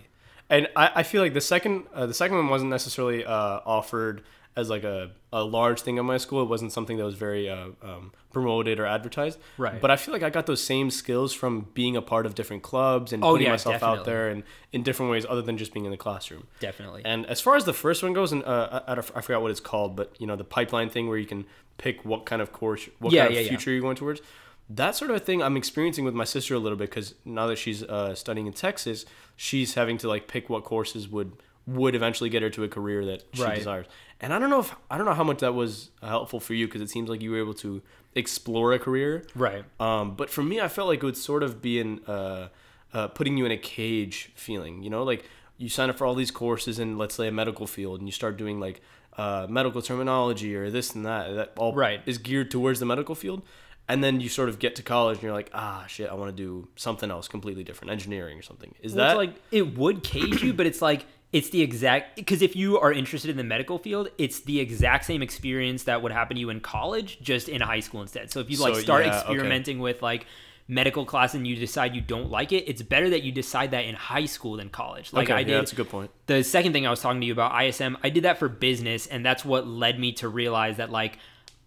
And 0.50 0.68
I, 0.76 0.90
I 0.96 1.02
feel 1.02 1.22
like 1.22 1.34
the 1.34 1.40
second 1.40 1.84
uh, 1.94 2.06
the 2.06 2.14
second 2.14 2.36
one 2.36 2.48
wasn't 2.48 2.70
necessarily 2.70 3.24
uh, 3.24 3.60
offered 3.64 4.22
as 4.54 4.68
like 4.68 4.84
a, 4.84 5.10
a 5.32 5.42
large 5.42 5.80
thing 5.80 5.98
at 5.98 6.04
my 6.04 6.18
school. 6.18 6.42
It 6.42 6.48
wasn't 6.48 6.72
something 6.72 6.98
that 6.98 7.04
was 7.04 7.14
very 7.14 7.48
uh, 7.48 7.68
um, 7.82 8.12
promoted 8.32 8.78
or 8.78 8.84
advertised. 8.86 9.38
Right. 9.56 9.80
But 9.80 9.90
I 9.90 9.96
feel 9.96 10.12
like 10.12 10.22
I 10.22 10.28
got 10.30 10.44
those 10.46 10.62
same 10.62 10.90
skills 10.90 11.32
from 11.32 11.68
being 11.72 11.96
a 11.96 12.02
part 12.02 12.26
of 12.26 12.34
different 12.34 12.62
clubs 12.62 13.12
and 13.12 13.24
Oh, 13.24 13.32
putting 13.32 13.46
yeah, 13.46 13.52
myself 13.52 13.82
out 13.82 14.04
there 14.04 14.28
and 14.28 14.42
in 14.72 14.82
different 14.82 15.10
ways 15.10 15.24
other 15.28 15.40
than 15.42 15.56
just 15.56 15.72
being 15.72 15.86
in 15.86 15.90
the 15.90 15.96
classroom. 15.96 16.46
Definitely. 16.60 17.02
And 17.04 17.24
as 17.26 17.40
far 17.40 17.56
as 17.56 17.64
the 17.64 17.72
first 17.72 18.02
one 18.02 18.12
goes, 18.12 18.30
and 18.32 18.44
uh, 18.44 18.80
I, 18.86 18.92
I 18.98 19.20
forgot 19.22 19.40
what 19.40 19.50
it's 19.50 19.60
called, 19.60 19.96
but 19.96 20.14
you 20.18 20.26
know 20.26 20.36
the 20.36 20.44
pipeline 20.44 20.90
thing 20.90 21.08
where 21.08 21.16
you 21.18 21.26
can 21.26 21.46
pick 21.78 22.04
what 22.04 22.26
kind 22.26 22.42
of 22.42 22.52
course, 22.52 22.88
what 22.98 23.12
Yeah, 23.12 23.26
kind 23.26 23.36
of 23.36 23.42
yeah. 23.42 23.48
future 23.48 23.70
you're 23.70 23.80
going 23.80 23.96
towards. 23.96 24.20
That 24.68 24.94
sort 24.96 25.10
of 25.10 25.22
thing 25.24 25.42
I'm 25.42 25.56
experiencing 25.56 26.04
with 26.04 26.14
my 26.14 26.24
sister 26.24 26.54
a 26.54 26.58
little 26.58 26.78
bit 26.78 26.88
because 26.90 27.14
now 27.24 27.46
that 27.46 27.56
she's 27.56 27.82
uh, 27.82 28.14
studying 28.14 28.46
in 28.46 28.52
Texas, 28.52 29.04
she's 29.36 29.74
having 29.74 29.98
to 29.98 30.08
like 30.08 30.28
pick 30.28 30.48
what 30.48 30.64
courses 30.64 31.08
would 31.08 31.32
would 31.66 31.94
eventually 31.94 32.28
get 32.28 32.42
her 32.42 32.50
to 32.50 32.64
a 32.64 32.68
career 32.68 33.04
that 33.06 33.22
she 33.32 33.42
Right. 33.42 33.54
desires. 33.58 33.86
And 34.20 34.32
I 34.34 34.38
don't 34.38 34.50
know 34.50 34.60
if 34.60 34.74
I 34.90 34.96
don't 34.96 35.06
know 35.06 35.14
how 35.14 35.24
much 35.24 35.38
that 35.38 35.54
was 35.54 35.90
helpful 36.02 36.40
for 36.40 36.54
you 36.54 36.66
because 36.66 36.80
it 36.80 36.90
seems 36.90 37.08
like 37.08 37.20
you 37.22 37.30
were 37.30 37.38
able 37.38 37.54
to 37.54 37.82
explore 38.14 38.72
a 38.72 38.78
career. 38.78 39.24
right. 39.34 39.64
Um, 39.80 40.14
but 40.14 40.28
for 40.30 40.42
me, 40.42 40.60
I 40.60 40.68
felt 40.68 40.88
like 40.88 40.98
it 41.02 41.04
would 41.06 41.16
sort 41.16 41.42
of 41.42 41.62
be 41.62 41.78
in 41.78 42.00
uh, 42.06 42.48
uh, 42.92 43.08
putting 43.08 43.36
you 43.36 43.46
in 43.46 43.52
a 43.52 43.56
cage 43.56 44.30
feeling. 44.34 44.82
You 44.82 44.90
know, 44.90 45.02
like 45.02 45.24
you 45.56 45.68
sign 45.68 45.88
up 45.90 45.96
for 45.98 46.06
all 46.06 46.14
these 46.14 46.30
courses 46.30 46.78
in, 46.78 46.98
let's 46.98 47.14
say, 47.14 47.28
a 47.28 47.32
medical 47.32 47.66
field, 47.66 48.00
and 48.00 48.08
you 48.08 48.12
start 48.12 48.36
doing 48.36 48.60
like 48.60 48.80
uh, 49.16 49.46
medical 49.48 49.80
terminology 49.82 50.54
or 50.56 50.70
this 50.70 50.94
and 50.94 51.04
that. 51.06 51.34
That 51.34 51.52
all 51.56 51.74
Right. 51.74 52.00
is 52.06 52.18
geared 52.18 52.50
towards 52.50 52.80
the 52.80 52.86
medical 52.86 53.14
field. 53.14 53.42
And 53.88 54.02
then 54.02 54.20
you 54.20 54.28
sort 54.28 54.48
of 54.48 54.58
get 54.60 54.76
to 54.76 54.82
college, 54.82 55.16
and 55.16 55.22
you're 55.24 55.32
like, 55.32 55.50
ah, 55.52 55.84
shit, 55.88 56.08
I 56.08 56.14
want 56.14 56.34
to 56.34 56.42
do 56.42 56.68
something 56.76 57.10
else 57.10 57.26
completely 57.28 57.64
different, 57.64 57.90
engineering 57.90 58.38
or 58.38 58.42
something. 58.42 58.74
Is 58.80 58.94
Well, 58.94 59.04
that 59.06 59.10
it's 59.12 59.16
like 59.16 59.42
it 59.50 59.76
would 59.76 60.04
cage 60.04 60.40
you, 60.42 60.52
but 60.54 60.66
it's 60.66 60.80
like 60.80 61.04
it's 61.32 61.48
the 61.50 61.62
exact 61.62 62.16
because 62.16 62.42
if 62.42 62.54
you 62.54 62.78
are 62.78 62.92
interested 62.92 63.30
in 63.30 63.36
the 63.36 63.44
medical 63.44 63.78
field, 63.78 64.08
it's 64.18 64.40
the 64.40 64.60
exact 64.60 65.04
same 65.06 65.22
experience 65.22 65.84
that 65.84 66.02
would 66.02 66.12
happen 66.12 66.34
to 66.36 66.40
you 66.40 66.50
in 66.50 66.60
college, 66.60 67.18
just 67.22 67.48
in 67.48 67.60
high 67.60 67.80
school 67.80 68.02
instead. 68.02 68.30
So 68.30 68.40
if 68.40 68.50
you 68.50 68.58
like 68.58 68.74
So, 68.74 68.80
start 68.80 69.06
yeah, 69.06 69.10
okay. 69.12 69.18
experimenting 69.32 69.78
with 69.80 70.02
like 70.02 70.26
medical 70.68 71.04
class 71.04 71.34
and 71.34 71.46
you 71.46 71.56
decide 71.56 71.94
you 71.94 72.00
don't 72.00 72.30
like 72.30 72.52
it, 72.52 72.64
it's 72.68 72.82
better 72.82 73.10
that 73.10 73.22
you 73.22 73.32
decide 73.32 73.72
that 73.72 73.84
in 73.84 73.94
high 73.94 74.26
school 74.26 74.56
than 74.56 74.68
college. 74.68 75.12
Like 75.12 75.28
okay, 75.30 75.34
I 75.40 75.42
did. 75.42 75.52
yeah, 75.52 75.58
that's 75.58 75.72
a 75.72 75.76
good 75.76 75.88
point. 75.88 76.10
the 76.26 76.42
second 76.44 76.72
thing 76.72 76.86
I 76.86 76.90
was 76.90 77.00
talking 77.00 77.20
to 77.20 77.26
you 77.26 77.32
about 77.32 77.62
ISM, 77.64 77.96
I 78.02 78.10
did 78.10 78.24
that 78.24 78.38
for 78.38 78.48
business, 78.48 79.06
and 79.06 79.24
that's 79.24 79.44
what 79.44 79.66
led 79.66 79.98
me 79.98 80.12
to 80.14 80.28
realize 80.28 80.76
that 80.76 80.90
like 80.90 81.18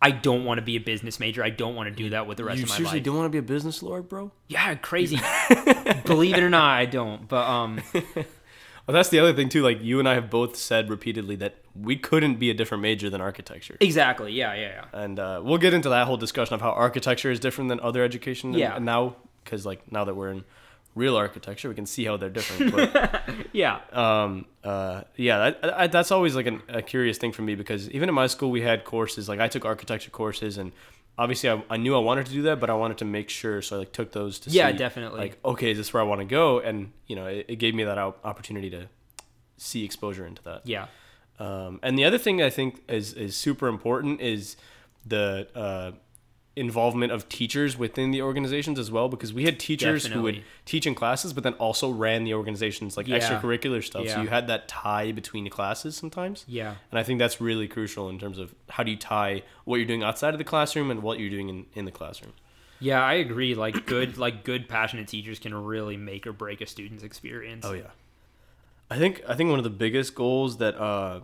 I 0.01 0.11
don't 0.11 0.45
want 0.45 0.59
to 0.59 0.61
be 0.61 0.75
a 0.75 0.79
business 0.79 1.19
major. 1.19 1.43
I 1.43 1.49
don't 1.49 1.73
want 1.73 1.89
to 1.89 1.95
do 1.95 2.11
that 2.11 2.27
with 2.27 2.37
the 2.37 2.43
rest 2.43 2.57
You 2.59 2.63
of 2.65 2.69
my 2.69 2.73
life. 2.73 2.77
seriously 2.77 2.99
life. 2.99 3.05
don't 3.05 3.17
want 3.17 3.25
to 3.25 3.31
be 3.31 3.37
a 3.39 3.41
business 3.41 3.81
lord, 3.81 4.07
bro? 4.07 4.31
Yeah, 4.47 4.75
crazy. 4.75 5.19
Believe 6.05 6.35
it 6.37 6.43
or 6.43 6.49
not, 6.49 6.69
I 6.77 6.85
don't. 6.85 7.27
But 7.27 7.47
um, 7.47 7.81
Well, 8.87 8.93
that's 8.93 9.09
the 9.09 9.19
other 9.19 9.33
thing 9.33 9.49
too. 9.49 9.63
Like 9.63 9.81
you 9.81 9.99
and 9.99 10.07
I 10.07 10.13
have 10.13 10.29
both 10.29 10.55
said 10.55 10.89
repeatedly 10.89 11.35
that 11.37 11.55
we 11.75 11.95
couldn't 11.95 12.35
be 12.35 12.49
a 12.49 12.53
different 12.53 12.81
major 12.83 13.09
than 13.09 13.19
architecture, 13.21 13.77
Exactly. 13.79 14.31
Yeah, 14.33 14.53
yeah, 14.53 14.83
yeah. 14.93 14.99
and 15.01 15.19
uh, 15.19 15.41
we'll 15.43 15.57
get 15.57 15.73
into 15.73 15.89
that 15.89 16.05
whole 16.07 16.17
discussion 16.17 16.53
of 16.53 16.61
how 16.61 16.69
architecture 16.71 17.31
is 17.31 17.39
different 17.39 17.69
than 17.69 17.79
other 17.79 18.03
education. 18.03 18.51
and- 18.51 18.59
Yeah. 18.59 18.75
And 18.75 18.85
now, 18.85 19.15
because 19.43 19.65
like 19.65 19.91
now 19.91 20.03
that 20.05 20.15
we're 20.15 20.29
in 20.29 20.43
real 20.93 21.17
architecture, 21.17 21.67
we 21.67 21.75
can 21.75 21.85
see 21.85 22.05
how 22.05 22.15
they're 22.15 22.29
different. 22.29 22.71
But 22.73 23.23
Yeah. 23.53 23.79
um, 23.91 24.45
uh, 24.63 25.01
yeah, 25.17 25.51
that, 25.51 25.75
I, 25.79 25.87
that's 25.87 26.11
always 26.11 26.35
like 26.35 26.45
an, 26.45 26.61
a 26.69 26.81
curious 26.81 27.17
thing 27.17 27.31
for 27.33 27.41
me 27.41 27.55
because 27.55 27.89
even 27.89 28.07
in 28.07 28.15
my 28.15 28.27
school 28.27 28.49
we 28.51 28.61
had 28.61 28.85
courses 28.85 29.27
like 29.27 29.39
I 29.39 29.47
took 29.47 29.65
architecture 29.65 30.11
courses 30.11 30.57
and 30.57 30.71
obviously 31.17 31.49
I, 31.49 31.63
I 31.69 31.77
knew 31.77 31.95
I 31.95 31.99
wanted 31.99 32.25
to 32.27 32.31
do 32.31 32.41
that, 32.43 32.59
but 32.59 32.69
I 32.69 32.73
wanted 32.73 32.97
to 32.99 33.05
make 33.05 33.29
sure, 33.29 33.61
so 33.61 33.75
I 33.75 33.79
like 33.79 33.91
took 33.91 34.11
those 34.11 34.39
to 34.39 34.49
Yeah, 34.49 34.71
see, 34.71 34.77
definitely. 34.77 35.19
like 35.19 35.39
okay, 35.43 35.71
is 35.71 35.77
this 35.77 35.93
where 35.93 36.01
I 36.01 36.05
want 36.05 36.21
to 36.21 36.25
go? 36.25 36.59
And 36.59 36.91
you 37.07 37.15
know, 37.15 37.25
it, 37.27 37.45
it 37.49 37.55
gave 37.57 37.73
me 37.75 37.83
that 37.83 37.97
op- 37.97 38.23
opportunity 38.25 38.69
to 38.71 38.89
see 39.57 39.83
exposure 39.85 40.25
into 40.25 40.43
that. 40.43 40.61
Yeah. 40.65 40.87
Um, 41.39 41.79
and 41.83 41.97
the 41.97 42.05
other 42.05 42.17
thing 42.17 42.41
I 42.41 42.49
think 42.49 42.81
is 42.87 43.13
is 43.13 43.35
super 43.35 43.67
important 43.67 44.21
is 44.21 44.55
the 45.05 45.47
uh, 45.55 45.91
involvement 46.55 47.11
of 47.11 47.27
teachers 47.27 47.77
within 47.77 48.11
the 48.11 48.21
organizations 48.21 48.79
as 48.79 48.89
well, 48.89 49.09
because 49.09 49.33
we 49.33 49.43
had 49.43 49.59
teachers 49.59 50.05
who 50.05 50.21
would 50.21 50.43
teach 50.63 50.87
in 50.87 50.95
classes, 50.95 51.33
but 51.33 51.43
then 51.43 51.53
also 51.55 51.89
ran 51.89 52.23
the 52.23 52.33
organizations 52.33 52.95
like 52.95 53.07
Yeah. 53.07 53.19
extracurricular 53.19 53.83
stuff. 53.83 54.07
So 54.07 54.21
you 54.21 54.29
had 54.29 54.47
that 54.47 54.67
tie 54.67 55.11
between 55.11 55.43
the 55.43 55.49
classes 55.49 55.97
sometimes. 55.97 56.45
Yeah. 56.47 56.75
And 56.91 56.99
I 56.99 57.03
think 57.03 57.19
that's 57.19 57.41
really 57.41 57.67
crucial 57.67 58.07
in 58.09 58.19
terms 58.19 58.37
of 58.37 58.55
how 58.69 58.83
do 58.83 58.91
you 58.91 58.97
tie 58.97 59.43
what 59.65 59.77
you're 59.77 59.85
doing 59.85 60.03
outside 60.03 60.33
of 60.33 60.37
the 60.37 60.43
classroom 60.45 60.91
and 60.91 61.03
what 61.03 61.19
you're 61.19 61.29
doing 61.29 61.49
in, 61.49 61.65
in 61.73 61.85
the 61.85 61.91
classroom. 61.91 62.33
Yeah, 62.79 63.03
I 63.03 63.13
agree. 63.15 63.53
Like 63.55 63.85
good, 63.85 64.17
like 64.25 64.43
good, 64.43 64.67
passionate 64.69 65.07
teachers 65.07 65.39
can 65.39 65.53
really 65.53 65.97
make 65.97 66.25
or 66.25 66.33
break 66.33 66.61
a 66.61 66.65
student's 66.65 67.03
experience. 67.03 67.65
Oh 67.65 67.73
yeah. 67.73 67.91
I 68.89 68.97
think 68.97 69.23
I 69.27 69.35
think 69.35 69.49
one 69.49 69.59
of 69.59 69.63
the 69.63 69.69
biggest 69.71 70.13
goals 70.15 70.57
that 70.57 70.75
uh, 70.77 71.21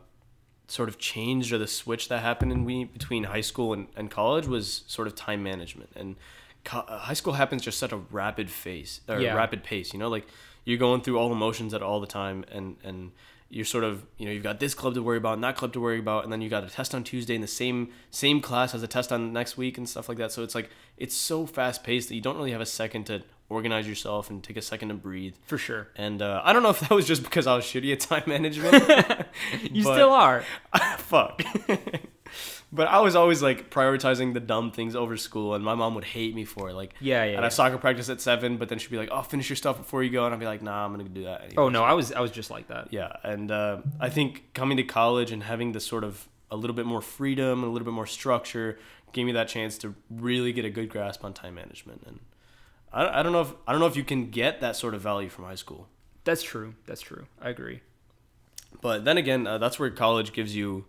sort 0.72 0.88
of 0.90 0.98
changed 0.98 1.52
or 1.54 1.58
the 1.58 1.68
switch 1.68 2.08
that 2.10 2.22
happened 2.22 2.52
in 2.52 2.64
we 2.64 2.86
between 2.86 3.26
high 3.26 3.42
school 3.52 3.74
and, 3.74 3.88
and 3.98 4.10
college 4.10 4.48
was 4.48 4.84
sort 4.88 5.08
of 5.08 5.14
time 5.16 5.42
management 5.44 5.90
and 5.96 6.16
co- 6.64 6.86
uh, 6.88 6.98
high 7.00 7.14
school 7.14 7.34
happens 7.34 7.62
just 7.62 7.78
such 7.78 7.92
a 7.92 7.98
rapid 8.22 8.50
phase 8.50 9.02
or 9.10 9.20
Yeah. 9.20 9.34
rapid 9.36 9.64
pace 9.64 9.92
you 9.94 10.00
know 10.00 10.08
like 10.08 10.26
you're 10.64 10.78
going 10.88 11.02
through 11.02 11.18
all 11.20 11.32
emotions 11.32 11.74
at 11.74 11.82
all 11.84 12.00
the 12.00 12.08
time 12.08 12.46
and 12.52 12.78
and 12.84 13.12
you're 13.50 13.66
sort 13.66 13.84
of 13.84 14.06
you 14.18 14.26
know 14.26 14.32
you've 14.32 14.44
got 14.52 14.62
this 14.62 14.74
club 14.74 14.94
to 14.94 15.04
worry 15.04 15.18
about 15.18 15.34
and 15.34 15.44
that 15.44 15.58
club 15.58 15.74
to 15.74 15.82
worry 15.82 16.00
about 16.00 16.24
and 16.24 16.32
then 16.32 16.42
you 16.42 16.50
got 16.50 16.64
a 16.64 16.70
test 16.70 16.96
on 16.96 17.04
Tuesday 17.04 17.36
and 17.36 17.44
the 17.44 17.56
same 17.64 17.90
same 18.10 18.40
class 18.40 18.72
has 18.72 18.82
a 18.82 18.88
test 18.88 19.12
on 19.12 19.34
next 19.34 19.58
week 19.58 19.78
and 19.78 19.90
stuff 19.90 20.08
like 20.08 20.18
that 20.20 20.32
so 20.32 20.42
it's 20.42 20.56
like 20.56 20.70
it's 20.98 21.16
so 21.16 21.46
fast 21.46 21.84
paced 21.84 22.08
that 22.08 22.16
you 22.16 22.22
don't 22.22 22.38
really 22.38 22.52
have 22.54 22.62
a 22.62 22.66
second 22.82 23.04
to 23.08 23.22
organize 23.52 23.88
yourself 23.88 24.30
and 24.30 24.44
take 24.44 24.58
a 24.58 24.62
second 24.62 24.90
to 24.90 24.96
breathe 24.96 25.36
For 25.46 25.58
sure. 25.58 25.88
and 25.96 26.22
uh, 26.22 26.42
I 26.44 26.54
don't 26.54 26.64
know 26.64 26.70
if 26.70 26.80
that 26.82 26.92
was 26.92 27.06
just 27.08 27.24
because 27.24 27.46
I 27.48 27.56
was 27.56 27.66
shitty 27.66 27.92
at 27.94 28.00
time 28.00 28.24
management. 28.28 28.84
You 29.72 29.84
but- 29.84 29.94
still 29.96 30.10
are. 30.12 30.44
Fuck. 30.98 31.42
but 32.74 32.88
I 32.88 33.00
was 33.00 33.16
always 33.16 33.42
like 33.42 33.70
prioritizing 33.70 34.34
the 34.34 34.40
dumb 34.40 34.72
things 34.72 34.96
over 34.96 35.18
school, 35.18 35.54
and 35.56 35.64
my 35.64 35.76
mom 35.76 35.96
would 35.96 36.04
hate 36.06 36.34
me 36.36 36.46
for 36.46 36.70
it. 36.70 36.74
Like, 36.74 36.94
Yeah, 37.00 37.24
yeah, 37.24 37.32
I'd 37.32 37.34
yeah. 37.34 37.42
have 37.44 37.54
soccer 37.54 37.78
practice 37.78 38.10
at 38.10 38.22
seven, 38.22 38.58
but 38.58 38.70
then 38.70 38.78
she'd 38.80 38.92
be 38.92 38.98
like, 38.98 39.10
"Oh, 39.12 39.22
finish 39.22 39.50
your 39.50 39.56
stuff 39.58 39.78
before 39.78 40.04
you 40.04 40.10
go," 40.10 40.26
and 40.26 40.34
I'd 40.34 40.40
be 40.40 40.46
like, 40.46 40.62
"Nah, 40.62 40.86
I'm 40.86 40.92
gonna 40.92 41.04
do 41.10 41.24
that." 41.24 41.42
Anyway. 41.42 41.56
Oh 41.58 41.70
no, 41.70 41.84
I 41.84 41.94
was 41.94 42.12
I 42.14 42.22
was 42.22 42.32
just 42.32 42.50
like 42.50 42.68
that. 42.68 42.92
Yeah, 42.94 43.12
and 43.24 43.52
uh, 43.52 43.82
I 44.00 44.10
think 44.10 44.54
coming 44.54 44.78
to 44.78 44.84
college 44.84 45.32
and 45.32 45.44
having 45.44 45.74
this 45.74 45.86
sort 45.86 46.04
of 46.04 46.28
a 46.50 46.56
little 46.56 46.76
bit 46.76 46.86
more 46.86 47.02
freedom, 47.02 47.64
a 47.64 47.68
little 47.68 47.86
bit 47.86 47.94
more 47.94 48.08
structure, 48.08 48.78
gave 49.14 49.26
me 49.26 49.32
that 49.34 49.48
chance 49.48 49.78
to 49.80 49.94
really 50.10 50.54
get 50.54 50.66
a 50.66 50.70
good 50.70 50.90
grasp 50.90 51.24
on 51.26 51.34
time 51.34 51.56
management. 51.56 52.04
And 52.06 52.20
I, 52.94 53.20
I 53.20 53.24
don't 53.24 53.32
know 53.32 53.42
if 53.42 53.54
I 53.68 53.72
don't 53.72 53.82
know 53.82 53.88
if 53.88 53.96
you 53.96 54.04
can 54.04 54.30
get 54.30 54.62
that 54.62 54.76
sort 54.76 54.94
of 54.94 55.02
value 55.02 55.30
from 55.30 55.46
high 55.46 55.56
school. 55.56 55.88
That's 56.24 56.44
true. 56.44 56.76
That's 56.86 57.02
true. 57.02 57.26
I 57.42 57.50
agree. 57.50 57.82
But 58.82 59.06
then 59.06 59.18
again, 59.18 59.48
uh, 59.48 59.58
that's 59.58 59.80
where 59.80 59.90
college 59.90 60.34
gives 60.34 60.56
you 60.56 60.86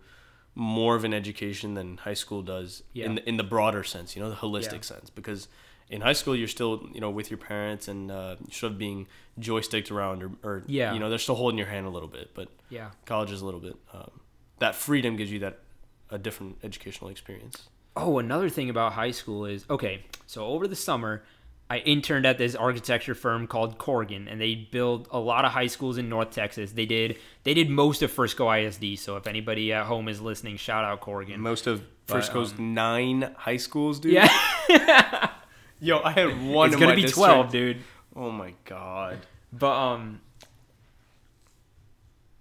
more 0.55 0.95
of 0.95 1.03
an 1.03 1.13
education 1.13 1.73
than 1.73 1.97
high 1.97 2.13
school 2.13 2.41
does 2.41 2.83
Yeah. 2.93 3.05
in 3.05 3.15
the, 3.15 3.27
in 3.29 3.37
the 3.37 3.43
broader 3.43 3.83
sense, 3.83 4.15
you 4.15 4.21
know, 4.21 4.29
the 4.29 4.35
holistic 4.35 4.73
Yeah. 4.73 4.81
sense. 4.81 5.09
Because 5.09 5.47
in 5.89 6.01
high 6.01 6.13
school, 6.13 6.35
you're 6.35 6.47
still, 6.47 6.87
you 6.93 7.01
know, 7.01 7.09
with 7.09 7.29
your 7.31 7.39
parents 7.39 7.87
and 7.87 8.11
uh, 8.11 8.35
sort 8.51 8.71
of 8.73 8.77
being 8.77 9.07
joysticked 9.39 9.89
around, 9.91 10.21
or, 10.23 10.31
or 10.43 10.63
Yeah. 10.67 10.93
you 10.93 10.99
know, 10.99 11.09
they're 11.09 11.17
still 11.19 11.35
holding 11.35 11.57
your 11.57 11.67
hand 11.67 11.87
a 11.87 11.89
little 11.89 12.07
bit. 12.07 12.33
But 12.35 12.49
Yeah. 12.69 12.91
college 13.05 13.31
is 13.31 13.41
a 13.41 13.45
little 13.45 13.59
bit 13.59 13.75
um, 13.93 14.11
that 14.59 14.75
freedom 14.75 15.15
gives 15.15 15.31
you 15.31 15.39
that 15.39 15.59
a 16.11 16.17
different 16.19 16.59
educational 16.63 17.09
experience. 17.09 17.67
Oh, 17.97 18.17
another 18.19 18.49
thing 18.49 18.69
about 18.69 18.93
high 18.93 19.11
school 19.11 19.45
is 19.45 19.65
okay. 19.69 20.05
So 20.27 20.45
over 20.45 20.67
the 20.67 20.75
summer, 20.75 21.23
I 21.73 21.77
interned 21.79 22.27
at 22.27 22.37
this 22.37 22.53
architecture 22.53 23.15
firm 23.15 23.47
called 23.47 23.79
Corgan, 23.79 24.31
and 24.31 24.39
they 24.39 24.53
build 24.53 25.07
a 25.09 25.17
lot 25.17 25.43
of 25.43 25.53
high 25.53 25.65
schools 25.65 25.97
in 25.97 26.07
North 26.07 26.29
Texas. 26.29 26.73
They 26.73 26.85
did 26.85 27.17
they 27.45 27.55
did 27.55 27.67
most 27.67 28.03
of 28.03 28.11
Frisco 28.11 28.51
ISD. 28.51 28.99
So 28.99 29.17
if 29.17 29.25
anybody 29.25 29.73
at 29.73 29.87
home 29.87 30.07
is 30.07 30.21
listening, 30.21 30.57
shout 30.57 30.83
out 30.85 31.01
Corgan. 31.01 31.37
Most 31.37 31.65
of 31.65 31.81
But, 32.05 32.13
Frisco's 32.13 32.51
um, 32.53 32.75
nine 32.75 33.33
high 33.35 33.57
schools, 33.57 33.99
dude. 33.99 34.13
Yeah, 34.13 34.29
Yo, 35.79 35.99
I 36.03 36.11
had 36.11 36.45
one. 36.47 36.69
it's 36.69 36.79
gonna 36.79 36.93
be 36.93 37.01
district. 37.01 37.15
twelve, 37.27 37.51
dude. 37.51 37.77
Oh 38.15 38.29
my 38.29 38.53
god. 38.65 39.17
But 39.51 39.75
um, 39.75 40.21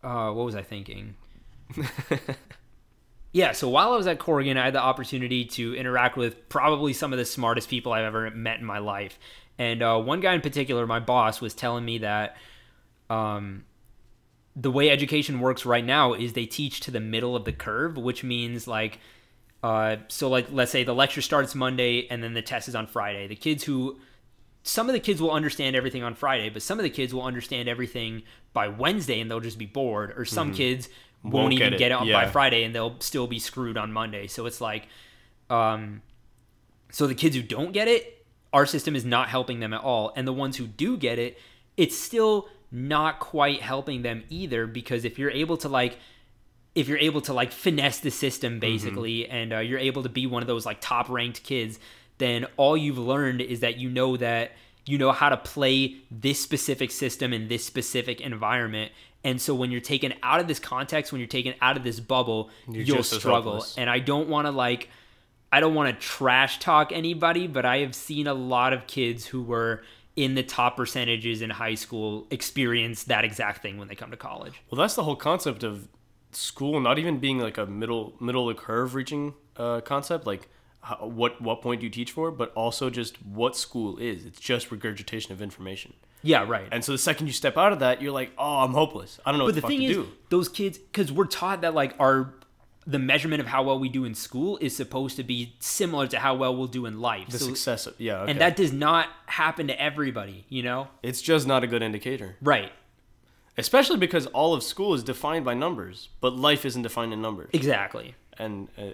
uh, 0.05 0.31
what 0.33 0.45
was 0.45 0.57
I 0.57 0.63
thinking? 0.63 1.15
yeah, 3.33 3.53
so 3.53 3.69
while 3.69 3.93
I 3.93 3.97
was 3.97 4.07
at 4.07 4.19
Corgan, 4.19 4.59
I 4.59 4.67
had 4.67 4.75
the 4.75 4.83
opportunity 4.83 5.47
to 5.47 5.75
interact 5.75 6.17
with 6.19 6.49
probably 6.51 6.93
some 6.93 7.13
of 7.13 7.19
the 7.19 7.25
smartest 7.25 7.71
people 7.71 7.93
I've 7.93 8.05
ever 8.05 8.31
met 8.31 8.61
in 8.61 8.67
my 8.67 8.79
life. 8.79 9.19
And 9.59 9.83
uh, 9.83 9.99
one 9.99 10.21
guy 10.21 10.35
in 10.35 10.43
particular, 10.43 10.87
my 10.87 11.01
boss, 11.01 11.41
was 11.41 11.55
telling 11.55 11.85
me 11.85 11.99
that 11.99 12.37
um, 13.09 13.65
the 14.55 14.71
way 14.71 14.91
education 14.91 15.41
works 15.41 15.65
right 15.65 15.85
now 15.85 16.13
is 16.13 16.35
they 16.35 16.45
teach 16.45 16.81
to 16.81 16.91
the 16.91 17.01
middle 17.01 17.35
of 17.35 17.47
the 17.47 17.53
curve, 17.53 17.97
which 17.97 18.23
means 18.23 18.69
like, 18.69 18.99
uh, 19.63 19.97
so 20.09 20.29
like 20.29 20.49
let's 20.51 20.71
say 20.71 20.85
the 20.85 20.95
lecture 20.95 21.23
starts 21.23 21.55
Monday 21.55 22.07
and 22.11 22.23
then 22.23 22.35
the 22.35 22.43
test 22.43 22.69
is 22.69 22.75
on 22.75 22.87
Friday. 22.87 23.29
The 23.29 23.37
kids 23.37 23.65
who 23.65 23.99
some 24.63 24.89
of 24.89 24.93
the 24.93 25.01
kids 25.01 25.23
will 25.23 25.31
understand 25.31 25.75
everything 25.75 26.03
on 26.03 26.15
Friday, 26.15 26.51
but 26.51 26.63
some 26.63 26.79
of 26.79 26.83
the 26.83 26.91
kids 26.91 27.15
will 27.15 27.23
understand 27.23 27.69
everything 27.69 28.23
by 28.53 28.69
Wednesday 28.69 29.21
and 29.21 29.31
they'll 29.31 29.41
just 29.41 29.59
be 29.59 29.67
bored. 29.67 30.13
Or 30.17 30.25
some 30.25 30.53
kids 30.53 30.89
won't, 31.23 31.35
Mm-hmm. 31.35 31.37
Won't 31.37 31.53
even 31.53 31.65
get 31.65 31.73
it, 31.75 31.79
get 31.79 31.91
it 31.93 31.95
on 31.95 32.11
by. 32.11 32.27
Friday 32.27 32.65
and 32.65 32.75
they'll 32.75 32.97
still 33.01 33.27
be 33.27 33.39
screwed 33.39 33.77
on 33.77 33.93
Monday. 33.93 34.27
So 34.27 34.47
it's 34.47 34.61
like, 34.61 34.89
um, 35.51 36.03
so 36.91 37.07
the 37.07 37.15
kids 37.15 37.37
who 37.37 37.43
don't 37.43 37.73
get 37.73 37.89
it, 37.89 38.25
our 38.53 38.67
system 38.67 38.95
is 38.95 39.05
not 39.05 39.29
helping 39.29 39.61
them 39.61 39.73
at 39.73 39.81
all. 39.81 40.13
And 40.17 40.27
the 40.27 40.33
ones 40.33 40.57
who 40.57 40.67
do 40.67 40.97
get 40.97 41.19
it, 41.19 41.39
it's 41.77 41.97
still 41.97 42.49
not 42.71 43.21
quite 43.21 43.61
helping 43.61 44.03
them 44.03 44.25
either 44.31 44.67
because 44.67 45.05
if 45.05 45.19
you're 45.19 45.31
able 45.31 45.57
to 45.59 45.69
like 45.69 45.99
if 46.75 46.89
you're 46.89 46.99
able 46.99 47.21
to 47.21 47.35
like 47.35 47.53
finesse 47.53 48.01
the 48.01 48.11
system 48.11 48.59
basically 48.59 49.29
and 49.29 49.53
uh, 49.53 49.59
you're 49.59 49.79
able 49.79 50.03
to 50.03 50.09
be 50.09 50.27
one 50.27 50.43
of 50.43 50.47
those 50.47 50.65
like 50.65 50.81
top 50.81 51.11
ranked 51.11 51.43
kids 51.43 51.79
then 52.17 52.47
all 52.57 52.75
you've 52.75 52.99
learned 52.99 53.43
is 53.43 53.61
that 53.61 53.77
you 53.77 53.91
know 53.91 54.17
that 54.17 54.53
you 54.87 54.97
know 54.97 55.13
how 55.13 55.29
to 55.29 55.37
play 55.37 55.97
this 56.11 56.41
specific 56.41 56.91
system 56.91 57.35
in 57.35 57.49
this 57.49 57.63
specific 57.65 58.23
environment 58.23 58.91
and 59.25 59.41
so 59.41 59.55
when 59.55 59.71
you're 59.71 59.81
taken 59.81 60.15
out 60.23 60.41
of 60.41 60.49
this 60.49 60.59
context 60.59 61.13
when 61.13 61.21
you're 61.21 61.29
taken 61.29 61.55
out 61.61 61.77
of 61.77 61.85
this 61.85 62.01
bubble 62.01 62.51
You're 62.69 62.85
you'll 62.85 63.03
struggle 63.03 63.65
and 63.77 63.89
i 63.89 63.99
don't 63.99 64.29
want 64.29 64.47
to 64.47 64.51
like 64.51 64.89
i 65.51 65.61
don't 65.61 65.75
want 65.75 65.95
to 65.95 66.07
trash 66.07 66.59
talk 66.59 66.93
anybody 66.93 67.47
but 67.47 67.65
i 67.65 67.79
have 67.79 67.95
seen 67.95 68.27
a 68.27 68.35
lot 68.35 68.73
of 68.73 68.87
kids 68.87 69.27
who 69.27 69.43
were 69.43 69.83
in 70.15 70.35
the 70.35 70.43
top 70.43 70.77
percentages 70.77 71.41
in 71.41 71.51
high 71.51 71.75
school 71.75 72.27
experience 72.31 73.05
that 73.05 73.25
exact 73.25 73.63
thing 73.63 73.79
when 73.79 73.89
they 73.89 73.95
come 73.95 74.11
to 74.11 74.17
college 74.17 74.61
Well, 74.71 74.79
that's 74.79 74.95
the 74.95 75.05
whole 75.05 75.17
concept 75.17 75.63
of 75.63 75.89
school 76.33 76.81
not 76.81 76.99
even 76.99 77.19
being 77.19 77.39
like 77.39 77.59
a 77.59 77.67
middle 77.67 78.15
middle 78.21 78.49
of 78.49 78.57
the 78.57 78.63
curve 78.63 78.95
reaching 78.95 79.35
uh, 79.57 79.81
concept. 79.81 80.27
Like, 80.27 80.49
how, 80.81 81.07
what 81.07 81.41
what 81.41 81.63
point 81.63 81.81
do 81.81 81.87
you 81.87 81.91
teach 81.91 82.13
for? 82.13 82.31
But 82.31 82.53
also 82.55 82.91
just 82.91 83.23
what 83.25 83.57
school 83.57 83.99
is. 83.99 84.25
It's 84.25 84.41
just 84.41 84.71
regurgitation 84.71 85.33
of 85.33 85.43
information. 85.43 85.95
Yeah 86.23 86.45
right 86.49 86.69
And 86.73 86.85
so 86.85 86.93
the 86.93 86.99
second 86.99 87.27
you 87.27 87.33
step 87.33 87.57
out 87.57 87.73
of 87.73 87.81
that, 87.81 88.01
you're 88.03 88.13
like, 88.13 88.31
oh, 88.39 88.61
I'm 88.61 88.73
hopeless. 88.73 89.19
I 89.27 89.31
don't 89.33 89.39
know 89.39 89.45
but 89.47 89.49
what 89.49 89.55
the 89.57 89.61
the, 89.61 89.63
fuck 89.63 89.71
thing 89.71 89.81
to 89.81 89.87
is 89.87 89.97
do. 89.97 90.09
those 90.31 90.49
kids 90.49 90.79
because 90.79 91.11
we're 91.13 91.27
taught 91.27 91.61
that 91.63 91.75
like 91.75 91.95
our 91.99 92.33
the 92.85 92.99
measurement 92.99 93.41
of 93.41 93.47
how 93.47 93.63
well 93.63 93.79
we 93.79 93.89
do 93.89 94.05
in 94.05 94.13
school 94.15 94.59
is 94.61 94.75
supposed 94.77 95.15
to 95.17 95.23
be 95.23 95.55
similar 95.61 96.07
to 96.09 96.19
how 96.19 96.35
well 96.35 96.57
we'll 96.57 96.67
do 96.67 96.85
in 96.87 97.01
life 97.01 97.29
The 97.29 97.39
So- 97.39 97.47
success. 97.47 97.87
Of, 97.87 97.95
yeah. 98.01 98.23
Okay. 98.23 98.33
and 98.33 98.41
that 98.41 98.57
does 98.57 98.73
not 98.73 99.09
happen 99.27 99.69
to 99.69 99.81
everybody 99.81 100.45
you 100.49 100.63
know 100.65 100.89
it's 101.03 101.23
just 101.23 101.47
not 101.47 101.63
a 101.65 101.67
good 101.67 101.83
indicator. 101.83 102.37
right 102.43 102.73
Especially 103.59 103.99
because 103.99 104.27
all 104.29 104.55
of 104.55 104.63
school 104.63 104.95
is 104.95 105.03
defined 105.03 105.45
by 105.45 105.53
numbers, 105.53 106.09
but 106.23 106.35
life 106.35 106.65
isn't 106.65 106.81
defined 106.83 107.13
in 107.13 107.21
numbers. 107.21 107.51
exactly 107.53 108.15
and 108.39 108.69
uh, 108.79 108.85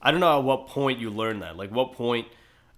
I 0.00 0.10
don't 0.12 0.20
know 0.20 0.38
at 0.38 0.44
what 0.44 0.68
point 0.68 0.98
you 1.00 1.10
learn 1.10 1.40
that. 1.40 1.56
Like, 1.56 1.70
what 1.70 1.92
point? 1.94 2.28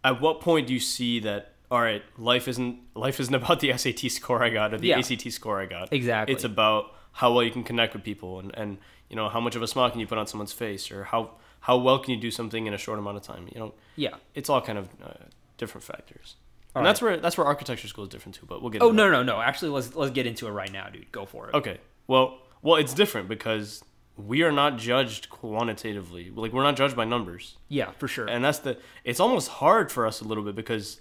At 0.03 0.21
what 0.21 0.41
point 0.41 0.67
do 0.69 0.73
you 0.73 0.81
see 0.81 1.19
that? 1.21 1.53
All 1.71 1.81
right, 1.81 2.03
life 2.19 2.49
isn't 2.49 2.79
life 2.95 3.19
isn't 3.21 3.35
about 3.43 3.61
the 3.61 3.77
SAT 3.77 4.11
score 4.11 4.43
I 4.43 4.51
got 4.51 4.73
or 4.75 4.79
the 4.79 4.89
Yeah. 4.89 4.99
ACT 4.99 5.31
score 5.33 5.61
I 5.61 5.67
got. 5.67 5.93
Exactly. 5.93 6.35
It's 6.35 6.45
about 6.45 6.95
how 7.13 7.33
well 7.33 7.43
you 7.43 7.51
can 7.51 7.65
connect 7.65 7.95
with 7.95 8.05
people 8.05 8.39
and 8.41 8.51
and 8.57 8.79
you 9.11 9.17
know 9.17 9.29
how 9.29 9.41
much 9.41 9.57
of 9.57 9.63
a 9.63 9.67
smile 9.67 9.91
can 9.91 10.01
you 10.01 10.07
put 10.07 10.19
on 10.19 10.27
someone's 10.27 10.53
face 10.53 10.91
or 10.91 11.05
how 11.05 11.33
how 11.61 11.77
well 11.79 11.99
can 11.99 12.15
you 12.15 12.21
do 12.21 12.31
something 12.31 12.67
in 12.67 12.75
a 12.75 12.79
short 12.79 12.99
amount 12.99 13.17
of 13.17 13.23
time. 13.23 13.49
You 13.53 13.59
know, 13.61 13.75
yeah 13.97 14.15
it's 14.35 14.49
all 14.51 14.61
kind 14.61 14.79
of 14.79 14.89
uh, 15.03 15.13
different 15.59 15.85
factors. 15.85 16.37
All 16.75 16.81
and 16.81 16.87
that's 16.87 17.01
where 17.03 17.17
that's 17.17 17.37
where 17.39 17.47
architecture 17.47 17.89
school 17.89 18.05
is 18.05 18.11
different 18.11 18.35
too. 18.37 18.47
But 18.47 18.61
we'll 18.63 18.71
get. 18.71 18.83
oh 18.83 18.91
into 18.91 19.03
no 19.03 19.11
no 19.11 19.23
no 19.23 19.41
actually 19.41 19.71
let's 19.71 19.95
let's 19.97 20.13
get 20.13 20.27
into 20.27 20.47
it 20.47 20.51
right 20.51 20.71
now 20.73 20.89
dude 20.89 21.11
go 21.11 21.25
for 21.27 21.49
it. 21.49 21.55
Okay, 21.55 21.79
Well, 22.07 22.39
well, 22.63 22.77
it's 22.77 22.95
different 22.95 23.29
because 23.29 23.83
we 24.17 24.43
are 24.43 24.53
not 24.53 24.77
judged 24.79 25.29
quantitatively. 25.31 26.31
Like 26.35 26.53
we're 26.53 26.63
not 26.63 26.77
judged 26.77 26.97
by 26.97 27.05
numbers. 27.05 27.57
Yeah, 27.69 27.91
for 27.93 28.09
sure. 28.09 28.27
and 28.27 28.45
that's 28.45 28.59
the 28.61 28.77
it's 29.05 29.21
almost 29.21 29.49
hard 29.49 29.91
for 29.91 30.07
us 30.07 30.21
a 30.21 30.25
little 30.25 30.45
bit 30.45 30.55
because 30.55 31.01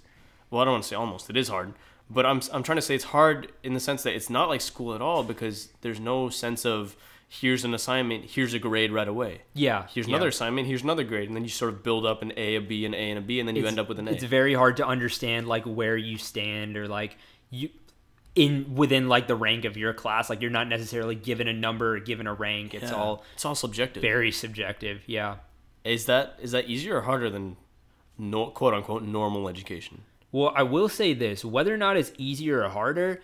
well 0.50 0.62
i 0.62 0.64
don't 0.64 0.72
want 0.74 0.82
to 0.84 0.88
say 0.88 0.96
almost 0.96 1.28
it 1.30 1.36
is 1.36 1.48
hard 1.48 1.72
but 2.10 2.24
i'm, 2.26 2.40
I'm 2.52 2.62
trying 2.62 2.76
to 2.76 2.82
say 2.82 2.94
it's 2.94 3.04
hard 3.04 3.52
in 3.62 3.74
the 3.74 3.80
sense 3.80 4.02
that 4.04 4.14
it's 4.14 4.30
not 4.30 4.48
like 4.48 4.60
school 4.60 4.94
at 4.94 5.00
all 5.02 5.22
because 5.24 5.68
there's 5.80 6.00
no 6.00 6.28
sense 6.28 6.64
of 6.64 6.96
here's 7.28 7.64
an 7.64 7.74
assignment 7.74 8.24
here's 8.26 8.54
a 8.54 8.58
grade 8.60 8.92
right 8.92 9.08
away 9.08 9.42
yeah, 9.52 9.86
here's 9.92 10.06
yeah. 10.06 10.14
another 10.14 10.28
assignment 10.28 10.68
here's 10.68 10.82
another 10.82 11.02
grade 11.02 11.26
and 11.28 11.34
then 11.36 11.42
you 11.42 11.50
sort 11.50 11.72
of 11.72 11.82
build 11.82 12.06
up 12.06 12.22
an 12.22 12.32
a 12.36 12.54
a 12.56 12.60
b 12.60 12.86
an 12.86 12.94
a 12.94 13.10
and 13.10 13.18
a 13.18 13.22
b 13.22 13.40
and 13.40 13.48
then 13.48 13.56
you 13.56 13.62
It's- 13.62 13.72
end 13.72 13.80
up 13.80 13.88
with 13.88 13.98
an 13.98 14.06
a 14.06 14.12
It's 14.12 14.22
very 14.22 14.54
hard 14.54 14.76
to 14.76 14.86
understand 14.86 15.48
like 15.48 15.64
where 15.64 15.96
you 15.96 16.18
stand 16.18 16.76
or 16.76 16.86
like 16.86 17.16
you 17.50 17.70
in 18.36 18.74
within 18.76 19.08
like 19.08 19.26
the 19.28 19.34
rank 19.34 19.64
of 19.64 19.78
your 19.78 19.94
class. 19.94 20.28
Like 20.28 20.42
you're 20.42 20.50
not 20.50 20.68
necessarily 20.68 21.14
given 21.14 21.48
a 21.48 21.54
number 21.54 21.96
or 21.96 22.00
given 22.00 22.26
a 22.26 22.34
rank. 22.34 22.74
It's 22.74 22.90
Yeah. 22.90 22.94
all 22.94 23.24
it's 23.34 23.44
all 23.46 23.54
subjective 23.54 24.02
very 24.02 24.30
subjective. 24.30 25.02
Yeah. 25.06 25.36
is 25.84 26.04
that 26.06 26.38
is 26.40 26.52
that 26.52 26.66
easier 26.68 26.98
or 26.98 27.00
harder 27.02 27.30
than 27.30 27.56
no, 28.18 28.46
quote 28.48 28.74
unquote 28.74 29.02
normal 29.02 29.48
education 29.48 30.02
Well, 30.32 30.52
I 30.54 30.62
will 30.62 30.88
say 30.88 31.14
this: 31.14 31.44
whether 31.44 31.72
or 31.72 31.78
not 31.78 31.96
it's 31.96 32.12
easier 32.18 32.64
or 32.64 32.68
harder, 32.68 33.20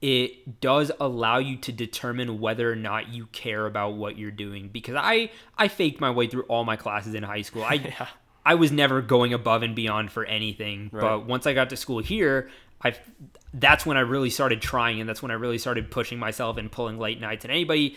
it 0.00 0.60
does 0.60 0.92
allow 1.00 1.38
you 1.38 1.56
to 1.56 1.72
determine 1.72 2.38
whether 2.38 2.70
or 2.70 2.76
not 2.76 3.08
you 3.08 3.26
care 3.26 3.66
about 3.66 3.94
what 3.94 4.18
you're 4.18 4.30
doing. 4.30 4.68
Because 4.68 4.94
I 4.96 5.30
I 5.56 5.68
faked 5.68 6.00
my 6.00 6.10
way 6.10 6.26
through 6.26 6.44
all 6.44 6.64
my 6.64 6.76
classes 6.76 7.14
in 7.14 7.22
high 7.22 7.42
school. 7.42 7.64
I 7.64 7.74
Yeah. 7.74 8.06
I 8.44 8.54
was 8.54 8.70
never 8.70 9.02
going 9.02 9.34
above 9.34 9.64
and 9.64 9.74
beyond 9.74 10.12
for 10.12 10.24
anything. 10.24 10.90
Right. 10.92 11.00
But 11.00 11.26
once 11.26 11.48
I 11.48 11.52
got 11.52 11.70
to 11.70 11.76
school 11.76 11.98
here, 11.98 12.48
I 12.82 12.94
that's 13.52 13.84
when 13.84 13.96
I 13.96 14.00
really 14.00 14.30
started 14.30 14.60
trying, 14.62 15.00
and 15.00 15.08
that's 15.08 15.22
when 15.22 15.32
I 15.32 15.34
really 15.34 15.58
started 15.58 15.90
pushing 15.90 16.18
myself 16.18 16.56
and 16.56 16.70
pulling 16.70 16.98
late 16.98 17.20
nights. 17.20 17.44
And 17.44 17.52
anybody. 17.52 17.96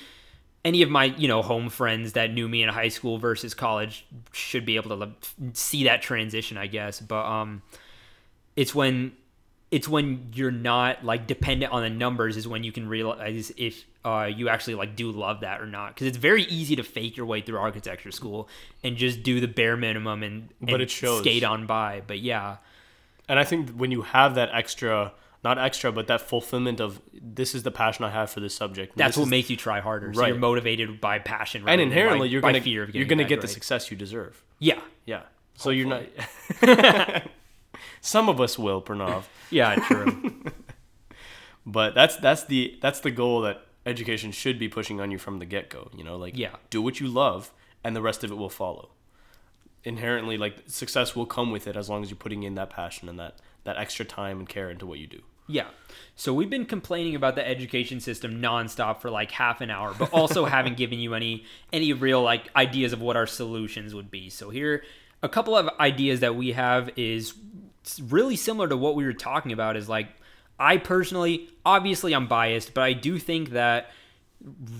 Any 0.66 0.82
of 0.82 0.90
my, 0.90 1.06
you 1.06 1.30
know, 1.30 1.42
home 1.42 1.70
friends 1.70 2.14
that 2.14 2.34
knew 2.34 2.50
me 2.50 2.64
in 2.64 2.68
high 2.68 2.90
school 2.90 3.18
versus 3.18 3.54
college 3.54 4.06
should 4.34 4.66
be 4.66 4.76
able 4.76 4.90
to 4.90 5.14
see 5.54 5.86
that 5.86 6.02
transition, 6.02 6.58
I 6.58 6.68
guess. 6.68 7.00
But 7.00 7.26
um, 7.26 7.62
it's 8.62 8.74
when 8.76 9.14
it's 9.72 9.88
when 9.88 10.30
you're 10.34 10.52
not 10.72 11.04
like 11.06 11.28
dependent 11.28 11.72
on 11.72 11.82
the 11.84 11.90
numbers 11.90 12.36
is 12.38 12.48
when 12.48 12.64
you 12.64 12.72
can 12.72 12.88
realize 12.90 13.52
if 13.56 13.86
uh, 14.04 14.28
you 14.40 14.50
actually 14.50 14.76
like 14.76 14.96
do 14.96 15.12
love 15.12 15.42
that 15.42 15.62
or 15.62 15.66
not 15.68 15.94
because 15.94 16.08
it's 16.08 16.18
very 16.18 16.44
easy 16.44 16.76
to 16.76 16.84
fake 16.84 17.16
your 17.18 17.26
way 17.26 17.40
through 17.42 17.58
architecture 17.58 18.12
school 18.12 18.50
and 18.84 18.98
just 18.98 19.22
do 19.24 19.40
the 19.40 19.48
bare 19.48 19.78
minimum 19.78 20.24
and, 20.24 20.50
and 20.62 20.70
But 20.72 20.82
it 20.82 20.90
shows. 20.90 21.20
skate 21.22 21.44
on 21.44 21.66
by 21.68 22.02
but 22.08 22.20
yeah 22.20 22.58
And 23.28 23.38
I 23.40 23.44
think 23.44 23.70
when 23.82 23.92
you 23.92 24.02
have 24.02 24.36
that 24.36 24.50
extra, 24.62 25.14
not 25.44 25.60
extra, 25.60 25.92
but 25.92 26.08
that 26.08 26.22
fulfillment 26.22 26.80
of 26.82 27.00
this 27.14 27.54
is 27.54 27.62
the 27.64 27.72
passion 27.72 28.04
I 28.06 28.10
have 28.10 28.30
for 28.32 28.40
this 28.40 28.56
subject. 28.56 28.98
that's 28.98 29.10
this 29.12 29.18
what 29.18 29.26
is- 29.28 29.30
makes 29.38 29.50
you 29.52 29.58
try 29.58 29.80
harder 29.82 30.12
so 30.14 30.22
Right. 30.22 30.30
you're 30.30 30.38
motivated 30.50 31.00
by 31.00 31.20
passion 31.20 31.62
and 31.68 31.78
by- 31.80 31.84
inherently 31.84 32.28
you're 32.30 32.42
by 32.42 32.54
gonna 32.54 32.64
fear 32.64 32.82
of 32.84 32.96
you're 32.96 33.06
gonna 33.14 33.24
get 33.34 33.42
the 33.42 33.48
success 33.48 33.92
you 33.92 33.98
deserve. 33.98 34.34
yeah 34.58 34.82
Yeah. 35.06 35.24
So 35.56 35.70
you're 35.72 35.88
not. 35.96 36.04
Some 38.02 38.30
of 38.30 38.40
us 38.40 38.58
will, 38.58 38.82
Pranav, 38.82 39.24
yeah 39.50 39.76
true 39.76 40.42
but 41.66 41.94
that's 41.96 42.16
that's 42.18 42.44
the 42.46 42.78
that's 42.82 43.00
the 43.02 43.12
goal 43.12 43.42
that 43.42 43.66
education 43.86 44.32
should 44.32 44.60
be 44.60 44.68
pushing 44.70 45.00
on 45.02 45.12
you 45.12 45.18
from 45.18 45.40
the 45.40 45.46
get 45.46 45.70
go. 45.70 45.90
You 45.96 46.04
know, 46.04 46.18
like 46.18 46.38
Yeah. 46.38 46.56
do 46.70 46.82
what 46.82 47.00
you 47.00 47.08
love, 47.08 47.52
and 47.84 47.96
the 47.96 48.02
rest 48.02 48.24
of 48.24 48.32
it 48.32 48.36
will 48.36 48.50
follow. 48.50 48.90
Inherently, 49.84 50.38
like 50.38 50.58
success 50.68 51.16
will 51.16 51.26
come 51.26 51.52
with 51.52 51.66
it 51.68 51.76
as 51.78 51.90
long 51.90 52.04
as 52.04 52.10
you're 52.10 52.18
putting 52.18 52.44
in 52.44 52.56
that 52.56 52.70
passion 52.70 53.08
and 53.10 53.18
that 53.20 53.38
that 53.64 53.78
extra 53.78 54.06
time 54.06 54.40
and 54.40 54.50
care 54.50 54.70
into 54.70 54.86
what 54.86 55.00
you 55.00 55.08
do. 55.08 55.22
Yeah. 55.48 55.68
So 56.16 56.34
we've 56.34 56.50
been 56.50 56.66
complaining 56.66 57.16
about 57.16 57.36
the 57.36 57.48
education 57.48 58.00
system 58.00 58.40
nonstop 58.42 59.02
for 59.02 59.10
like 59.10 59.32
half 59.32 59.62
an 59.62 59.70
hour, 59.72 59.96
but 59.98 60.12
also 60.14 60.46
haven't 60.58 60.78
given 60.78 61.00
you 61.00 61.14
any 61.14 61.46
any 61.74 61.94
real 61.94 62.22
like 62.22 62.50
ideas 62.56 62.94
of 62.94 63.02
what 63.02 63.16
our 63.16 63.28
solutions 63.28 63.96
would 63.96 64.12
be. 64.12 64.30
So 64.30 64.50
here 64.50 64.84
a 65.24 65.30
couple 65.30 65.56
of 65.58 65.68
ideas 65.80 66.20
that 66.20 66.36
we 66.36 66.52
have 66.54 66.90
is 66.98 67.34
really 68.00 68.36
similar 68.36 68.68
to 68.68 68.78
what 68.78 68.96
we 68.96 69.06
were 69.06 69.14
talking 69.14 69.52
about 69.52 69.76
is 69.78 69.88
like 69.88 70.10
I 70.60 70.78
personally 70.78 71.50
obviously 71.66 72.14
I'm 72.14 72.28
biased, 72.28 72.74
but 72.74 72.84
I 72.84 72.94
do 72.94 73.18
think 73.18 73.52
that 73.52 73.92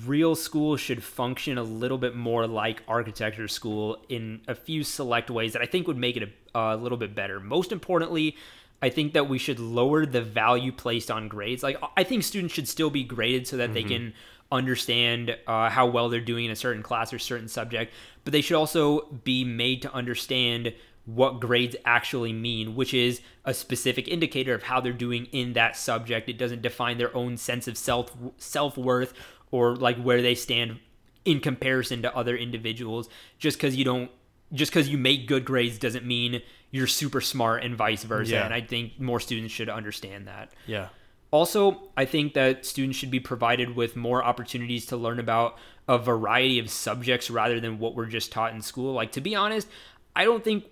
real 0.06 0.36
school 0.36 0.78
should 0.78 1.04
function 1.04 1.58
a 1.58 1.64
little 1.64 1.98
bit 1.98 2.16
more 2.16 2.48
like 2.48 2.82
architecture 2.88 3.48
school 3.48 3.98
in 4.08 4.42
a 4.48 4.56
few 4.56 4.84
select 4.84 5.30
ways 5.30 5.54
that 5.54 5.62
I 5.62 5.66
think 5.66 5.88
would 5.88 5.98
make 5.98 6.18
it 6.18 6.32
a, 6.56 6.60
a 6.60 6.78
little 6.78 6.98
bit 6.98 7.14
better. 7.16 7.40
Most 7.40 7.72
importantly, 7.72 8.38
I 8.82 8.90
think 8.90 9.14
that 9.14 9.28
we 9.28 9.38
should 9.38 9.60
lower 9.60 10.06
the 10.06 10.22
value 10.22 10.72
placed 10.72 11.12
on 11.12 11.28
grades. 11.28 11.64
Like 11.64 11.78
I 11.98 12.04
think 12.04 12.24
students 12.24 12.54
should 12.54 12.68
still 12.68 12.90
be 12.90 13.04
graded 13.04 13.48
so 13.48 13.58
that 13.58 13.74
they 13.74 13.84
can 13.84 14.14
understand 14.52 15.38
uh, 15.48 15.70
how 15.70 15.88
well 15.88 16.10
they're 16.10 16.22
doing 16.22 16.46
in 16.46 16.52
a 16.52 16.56
certain 16.56 16.82
class 16.82 17.14
or 17.14 17.20
certain 17.20 17.48
subject, 17.48 17.94
but 18.24 18.32
they 18.32 18.42
should 18.42 18.56
also 18.56 19.02
be 19.24 19.44
made 19.44 19.82
to 19.84 19.94
understand 19.94 20.74
what 21.16 21.40
grades 21.40 21.76
actually 21.86 22.34
mean, 22.34 22.76
which 22.76 22.94
is 22.94 23.22
a 23.46 23.54
specific 23.54 24.08
indicator 24.08 24.54
of 24.54 24.64
how 24.64 24.80
they're 24.80 24.94
doing 24.94 25.26
in 25.32 25.54
that 25.54 25.76
subject. 25.76 26.30
It 26.30 26.38
doesn't 26.38 26.62
define 26.62 26.98
their 26.98 27.16
own 27.16 27.38
sense 27.38 27.68
of 27.68 27.78
self 27.78 28.16
self 28.38 28.78
worth 28.78 29.14
or 29.52 29.76
like 29.76 30.02
where 30.02 30.22
they 30.22 30.36
stand 30.36 30.80
in 31.26 31.40
comparison 31.40 32.02
to 32.04 32.16
other 32.16 32.36
individuals. 32.36 33.10
Just 33.38 33.58
because 33.58 33.76
you 33.76 33.84
don't, 33.84 34.12
just 34.54 34.72
because 34.72 34.90
you 34.90 34.98
make 34.98 35.28
good 35.28 35.46
grades 35.46 35.78
doesn't 35.78 36.06
mean 36.06 36.42
you're 36.72 36.88
super 36.88 37.22
smart 37.22 37.64
and 37.64 37.76
vice 37.76 38.04
versa. 38.04 38.34
Yeah. 38.34 38.46
And 38.46 38.54
I 38.54 38.62
think 38.62 39.00
more 39.00 39.20
students 39.20 39.54
should 39.54 39.70
understand 39.70 40.28
that. 40.28 40.52
Yeah. 40.68 40.90
Also, 41.32 41.90
I 41.96 42.06
think 42.06 42.34
that 42.34 42.66
students 42.66 42.98
should 42.98 43.12
be 43.12 43.20
provided 43.20 43.76
with 43.76 43.96
more 43.96 44.24
opportunities 44.24 44.88
to 44.88 44.98
learn 44.98 45.20
about 45.20 45.58
a 45.88 45.98
variety 45.98 46.60
of 46.60 46.70
subjects 46.70 47.30
rather 47.30 47.60
than 47.60 47.80
what 47.80 47.96
we're 47.96 48.08
just 48.08 48.32
taught 48.32 48.54
in 48.54 48.62
school. 48.62 48.94
Like, 48.94 49.12
to 49.14 49.22
be 49.22 49.36
honest, 49.36 49.68
I 50.16 50.26
don't 50.26 50.44
think 50.44 50.66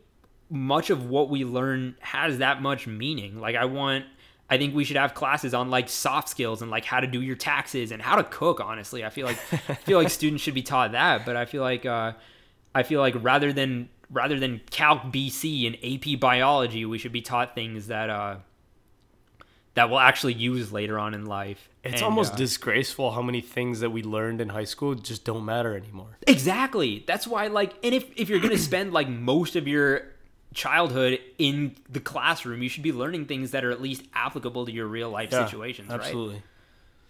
much 0.49 0.89
of 0.89 1.09
what 1.09 1.29
we 1.29 1.43
learn 1.45 1.95
has 1.99 2.37
that 2.39 2.61
much 2.61 2.87
meaning. 2.87 3.39
Like, 3.39 3.55
I 3.55 3.65
want, 3.65 4.05
I 4.49 4.57
think 4.57 4.73
we 4.75 4.83
should 4.83 4.95
have 4.97 5.13
classes 5.13 5.53
on 5.53 5.69
like 5.69 5.89
soft 5.89 6.29
skills 6.29 6.61
and 6.61 6.71
like 6.71 6.85
how 6.85 6.99
to 6.99 7.07
do 7.07 7.21
your 7.21 7.35
taxes 7.35 7.91
and 7.91 8.01
how 8.01 8.15
to 8.15 8.23
cook. 8.23 8.59
Honestly, 8.61 9.03
I 9.03 9.09
feel 9.09 9.25
like, 9.27 9.37
I 9.69 9.73
feel 9.75 9.97
like 9.99 10.09
students 10.21 10.41
should 10.43 10.53
be 10.53 10.61
taught 10.63 10.93
that, 10.93 11.25
but 11.25 11.35
I 11.35 11.45
feel 11.45 11.61
like, 11.63 11.85
uh, 11.85 12.13
I 12.73 12.83
feel 12.83 13.01
like 13.01 13.15
rather 13.23 13.51
than 13.51 13.89
rather 14.09 14.39
than 14.39 14.61
Calc 14.71 15.01
BC 15.11 15.67
and 15.67 15.75
AP 15.83 16.19
biology, 16.19 16.85
we 16.85 16.97
should 16.97 17.11
be 17.11 17.21
taught 17.21 17.55
things 17.55 17.87
that 17.87 18.09
uh, 18.09 18.37
that 19.73 19.89
we'll 19.89 19.99
actually 19.99 20.33
use 20.33 20.71
later 20.71 20.97
on 20.97 21.13
in 21.13 21.25
life. 21.25 21.69
It's 21.83 21.95
And, 21.95 22.03
almost 22.03 22.33
uh, 22.33 22.37
disgraceful 22.37 23.11
how 23.11 23.21
many 23.21 23.41
things 23.41 23.79
that 23.81 23.89
we 23.91 24.01
learned 24.01 24.41
in 24.41 24.49
high 24.49 24.63
school 24.63 24.95
just 24.95 25.23
don't 25.25 25.45
matter 25.45 25.75
anymore. 25.75 26.17
exactly. 26.25 27.03
That's 27.05 27.27
why, 27.27 27.47
like, 27.47 27.73
and 27.83 27.93
if 27.93 28.05
if 28.15 28.29
you're 28.29 28.39
gonna 28.39 28.57
spend 28.71 28.93
like 28.93 29.09
most 29.09 29.55
of 29.55 29.67
your 29.67 30.03
childhood 30.53 31.19
in 31.37 31.75
the 31.89 31.99
classroom, 31.99 32.61
you 32.63 32.69
should 32.69 32.83
be 32.83 32.91
learning 32.93 33.25
things 33.25 33.51
that 33.51 33.63
are 33.63 33.71
at 33.71 33.81
least 33.81 34.03
applicable 34.13 34.65
to 34.65 34.71
your 34.71 34.87
real 34.87 35.09
life 35.09 35.31
situations, 35.31 35.89
right? 35.89 35.95
Um, 35.95 36.01
absolutely. 36.01 36.43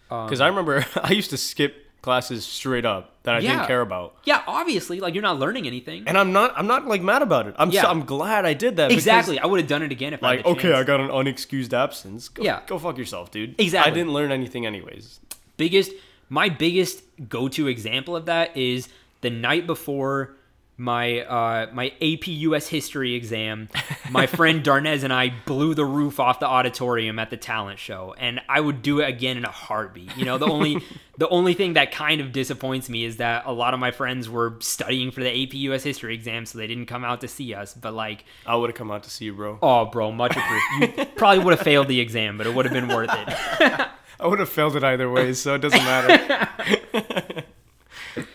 Because 0.09 0.41
I 0.41 0.47
remember 0.47 0.85
I 1.03 1.11
used 1.13 1.29
to 1.31 1.37
skip 1.37 1.83
classes 2.01 2.45
straight 2.45 2.85
up 2.85 3.15
that 3.23 3.35
I 3.35 3.39
Yeah. 3.39 3.53
didn't 3.57 3.67
care 3.67 3.81
about. 3.81 4.15
Yeah, 4.23 4.41
obviously, 4.47 4.99
like 4.99 5.13
you're 5.13 5.23
not 5.23 5.39
learning 5.39 5.67
anything. 5.67 6.03
And 6.07 6.17
I'm 6.17 6.31
not 6.31 6.53
I'm 6.57 6.67
not 6.67 6.85
like 6.87 7.01
mad 7.01 7.21
about 7.21 7.47
it. 7.47 7.55
I'm 7.57 7.71
Yeah. 7.71 7.81
so, 7.83 7.89
I'm 7.89 8.05
glad 8.05 8.45
I 8.45 8.53
did 8.53 8.77
that. 8.77 8.89
because, 8.89 9.03
exactly. 9.03 9.39
I 9.39 9.45
would 9.45 9.59
have 9.59 9.67
done 9.67 9.81
it 9.83 9.91
again 9.91 10.13
if 10.13 10.23
I 10.23 10.35
Like 10.35 10.43
the 10.43 10.49
okay, 10.51 10.73
I 10.73 10.83
got 10.83 10.99
an 10.99 11.09
unexcused 11.09 11.73
absence. 11.73 12.29
Go, 12.29 12.43
Yeah. 12.43 12.61
go 12.67 12.77
fuck 12.79 12.97
yourself, 12.97 13.31
dude. 13.31 13.55
Exactly. 13.59 13.91
I 13.91 13.93
didn't 13.93 14.13
learn 14.13 14.31
anything 14.31 14.65
anyways. 14.65 15.19
biggest 15.57 15.91
my 16.29 16.49
biggest 16.49 17.03
go-to 17.29 17.67
example 17.67 18.15
of 18.15 18.25
that 18.25 18.55
is 18.55 18.89
the 19.21 19.29
night 19.29 19.65
before 19.65 20.35
my 20.77 21.21
uh, 21.21 21.67
my 21.73 21.87
AP 22.01 22.27
US 22.27 22.67
history 22.67 23.15
exam, 23.15 23.67
my 24.11 24.27
friend 24.37 24.63
Darnez 24.63 25.03
and 25.03 25.11
I 25.11 25.33
blew 25.45 25.73
the 25.73 25.85
roof 25.85 26.19
off 26.19 26.39
the 26.39 26.45
auditorium 26.45 27.17
at 27.17 27.31
the 27.31 27.37
talent 27.37 27.79
show, 27.79 28.13
and 28.17 28.39
I 28.47 28.61
would 28.61 28.83
do 28.83 28.99
it 28.99 29.09
again 29.09 29.37
in 29.37 29.45
a 29.45 29.51
heartbeat. 29.51 30.15
You 30.15 30.25
know, 30.25 30.37
the 30.37 30.45
only 30.45 30.83
the 31.17 31.27
only 31.29 31.55
thing 31.55 31.73
that 31.73 31.91
kind 31.91 32.21
of 32.21 32.31
disappoints 32.31 32.89
me 32.89 33.05
is 33.05 33.17
that 33.17 33.45
a 33.47 33.51
lot 33.51 33.73
of 33.73 33.79
my 33.79 33.89
friends 33.89 34.29
were 34.29 34.55
studying 34.59 35.09
for 35.09 35.21
the 35.21 35.43
AP 35.43 35.53
US 35.53 35.83
history 35.83 36.13
exam, 36.13 36.45
so 36.45 36.59
they 36.59 36.67
didn't 36.67 36.85
come 36.85 37.03
out 37.03 37.21
to 37.21 37.27
see 37.27 37.55
us. 37.55 37.73
But 37.73 37.95
like, 37.95 38.25
I 38.45 38.55
would 38.55 38.69
have 38.69 38.77
come 38.77 38.91
out 38.91 39.03
to 39.03 39.09
see 39.09 39.25
you, 39.25 39.33
bro. 39.33 39.57
oh, 39.61 39.85
bro, 39.85 40.11
much 40.11 40.37
appreciated. 40.37 40.97
You 40.97 41.05
probably 41.15 41.43
would 41.43 41.53
have 41.55 41.61
failed 41.61 41.87
the 41.87 41.99
exam, 41.99 42.37
but 42.37 42.45
it 42.45 42.53
would 42.53 42.65
have 42.65 42.73
been 42.73 42.87
worth 42.87 43.09
it. 43.11 43.87
I 44.19 44.25
would 44.25 44.39
have 44.39 44.49
failed 44.49 44.75
it 44.75 44.83
either 44.83 45.09
way, 45.09 45.33
so 45.33 45.55
it 45.55 45.61
doesn't 45.61 45.83
matter. 45.83 47.43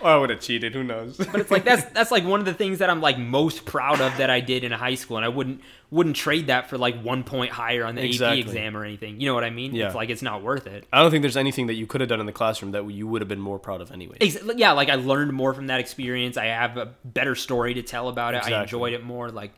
Or 0.03 0.09
I 0.11 0.17
would 0.17 0.31
have 0.31 0.41
cheated. 0.41 0.75
Who 0.75 0.83
knows? 0.85 1.17
But 1.17 1.41
it's 1.41 1.51
like 1.51 1.65
that's 1.65 1.85
that's 1.93 2.11
like 2.11 2.25
one 2.25 2.41
of 2.41 2.47
the 2.47 2.55
things 2.55 2.79
that 2.81 2.91
I'm 2.91 3.01
like 3.01 3.19
most 3.19 3.65
proud 3.65 4.01
of 4.01 4.17
that 4.19 4.31
I 4.31 4.41
did 4.41 4.65
in 4.65 4.73
high 4.73 4.95
school, 4.97 5.17
and 5.17 5.25
I 5.25 5.29
wouldn't 5.29 5.61
wouldn't 5.91 6.17
trade 6.17 6.47
that 6.49 6.69
for 6.71 6.79
like 6.79 7.01
one 7.03 7.23
point 7.25 7.53
higher 7.53 7.85
on 7.85 7.95
the 7.95 8.05
Exactly. 8.05 8.41
AP 8.41 8.47
exam 8.47 8.77
or 8.77 8.85
anything. 8.85 9.21
You 9.21 9.29
know 9.29 9.35
what 9.35 9.45
I 9.45 9.51
mean? 9.51 9.75
Yeah. 9.75 9.87
It's 9.87 9.95
like 9.95 10.11
it's 10.11 10.23
not 10.23 10.43
worth 10.43 10.67
it. 10.67 10.87
I 10.93 11.01
don't 11.03 11.11
think 11.11 11.23
there's 11.23 11.37
anything 11.37 11.67
that 11.69 11.75
you 11.75 11.87
could 11.87 12.01
have 12.01 12.09
done 12.09 12.21
in 12.21 12.27
the 12.27 12.33
classroom 12.33 12.73
that 12.73 12.91
you 12.91 13.07
would 13.07 13.21
have 13.21 13.29
been 13.29 13.41
more 13.41 13.59
proud 13.59 13.81
of 13.81 13.93
anyway. 13.93 14.17
Ex- 14.21 14.39
yeah, 14.57 14.73
like 14.73 14.89
I 14.89 14.95
learned 14.97 15.33
more 15.33 15.53
from 15.55 15.67
that 15.69 15.81
experience. 15.81 16.37
I 16.37 16.47
have 16.47 16.77
a 16.77 16.95
better 17.05 17.35
story 17.35 17.75
to 17.75 17.83
tell 17.83 18.09
about 18.09 18.35
it. 18.35 18.45
I 18.45 18.63
enjoyed 18.63 18.93
it 18.95 19.05
more. 19.05 19.31
Like 19.31 19.53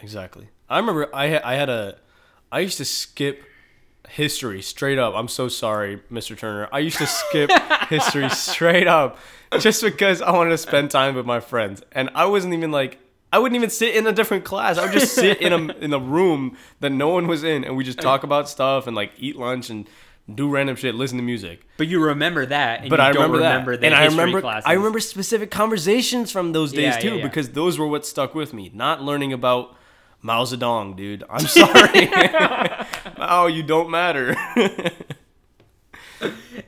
Exactly. 0.00 0.48
I 0.68 0.78
remember 0.78 1.08
I 1.14 1.38
I 1.42 1.54
had 1.54 1.68
a 1.68 1.96
I 2.52 2.60
used 2.60 2.78
to 2.78 2.84
skip 2.84 3.42
history 4.08 4.62
straight 4.62 4.98
up. 4.98 5.14
I'm 5.14 5.28
so 5.28 5.48
sorry, 5.48 6.00
Mr. 6.10 6.36
Turner. 6.36 6.68
I 6.72 6.80
used 6.80 6.98
to 6.98 7.06
skip 7.06 7.50
history 7.88 8.28
straight 8.30 8.86
up 8.86 9.18
just 9.60 9.82
because 9.82 10.20
I 10.22 10.30
wanted 10.32 10.50
to 10.50 10.58
spend 10.58 10.90
time 10.90 11.14
with 11.14 11.26
my 11.26 11.40
friends, 11.40 11.82
and 11.92 12.10
I 12.14 12.26
wasn't 12.26 12.54
even 12.54 12.70
like. 12.70 12.98
I 13.30 13.38
wouldn't 13.38 13.56
even 13.56 13.68
sit 13.68 13.94
in 13.94 14.06
a 14.06 14.12
different 14.12 14.44
class. 14.44 14.78
I 14.78 14.84
would 14.84 14.92
just 14.92 15.14
sit 15.14 15.42
in 15.42 15.52
a 15.52 15.56
in 15.84 15.92
a 15.92 15.98
room 15.98 16.56
that 16.80 16.90
no 16.90 17.08
one 17.10 17.26
was 17.26 17.44
in, 17.44 17.62
and 17.64 17.76
we 17.76 17.84
just 17.84 18.00
talk 18.00 18.22
about 18.22 18.48
stuff 18.48 18.86
and 18.86 18.96
like 18.96 19.12
eat 19.18 19.36
lunch 19.36 19.68
and 19.68 19.86
do 20.34 20.48
random 20.50 20.76
shit, 20.76 20.94
listen 20.94 21.16
to 21.18 21.22
music. 21.22 21.66
But 21.78 21.88
you 21.88 22.02
remember 22.02 22.44
that, 22.46 22.80
and 22.80 22.90
But 22.90 22.98
you 22.98 23.04
I 23.04 23.12
don't 23.12 23.22
remember, 23.30 23.38
remember 23.38 23.72
that, 23.72 23.80
the 23.80 23.86
and 23.86 23.94
I 23.94 24.06
remember 24.06 24.40
classes. 24.42 24.64
I 24.66 24.72
remember 24.74 25.00
specific 25.00 25.50
conversations 25.50 26.30
from 26.30 26.52
those 26.52 26.70
days 26.72 26.80
Yeah, 26.80 26.94
yeah, 26.94 27.00
too, 27.00 27.16
yeah. 27.16 27.22
because 27.22 27.50
those 27.50 27.78
were 27.78 27.86
what 27.86 28.04
stuck 28.06 28.34
with 28.34 28.52
me. 28.52 28.70
Not 28.74 29.02
learning 29.02 29.32
about 29.32 29.74
Mao 30.22 30.44
Zedong, 30.44 30.96
dude. 30.96 31.24
I'm 31.30 31.46
sorry, 31.46 32.06
Mao, 33.18 33.46
you 33.46 33.62
don't 33.62 33.90
matter. 33.90 34.34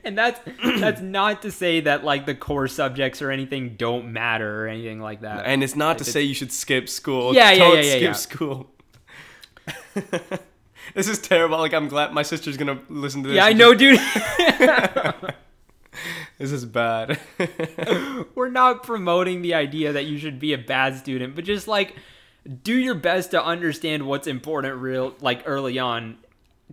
and 0.05 0.17
that's 0.17 0.39
that's 0.79 1.01
not 1.01 1.41
to 1.41 1.51
say 1.51 1.81
that 1.81 2.03
like 2.05 2.25
the 2.25 2.35
core 2.35 2.67
subjects 2.67 3.21
or 3.21 3.31
anything 3.31 3.75
don't 3.75 4.13
matter 4.13 4.65
or 4.65 4.69
anything 4.69 5.01
like 5.01 5.21
that. 5.21 5.45
and 5.45 5.63
it's 5.63 5.75
not 5.75 5.97
to 5.97 6.03
it's- 6.03 6.13
say 6.13 6.21
you 6.21 6.33
should 6.33 6.51
skip 6.51 6.87
school. 6.87 7.33
Yeah, 7.35 7.51
yeah, 7.51 7.57
Don't 7.59 7.75
yeah, 7.77 7.81
yeah, 7.81 7.91
skip 7.91 8.01
yeah. 8.01 8.11
school. 8.13 8.71
this 10.95 11.07
is 11.07 11.19
terrible. 11.19 11.57
Like 11.57 11.73
I'm 11.73 11.87
glad 11.89 12.13
my 12.13 12.23
sister's 12.23 12.57
gonna 12.57 12.79
listen 12.89 13.23
to 13.23 13.29
this. 13.29 13.35
yeah, 13.35 13.45
I 13.45 13.53
know, 13.53 13.73
dude. 13.73 13.99
This 16.37 16.51
is 16.51 16.65
bad. 16.65 17.19
We're 18.33 18.49
not 18.49 18.81
promoting 18.83 19.41
the 19.43 19.53
idea 19.53 19.93
that 19.93 20.05
you 20.05 20.17
should 20.17 20.39
be 20.39 20.53
a 20.53 20.57
bad 20.57 20.97
student, 20.97 21.35
but 21.35 21.43
just 21.43 21.67
like 21.67 21.95
do 22.63 22.73
your 22.77 22.95
best 22.95 23.31
to 23.31 23.43
understand 23.43 24.07
what's 24.07 24.27
important 24.27 24.75
real 24.77 25.13
like 25.21 25.43
early 25.45 25.77
on 25.79 26.17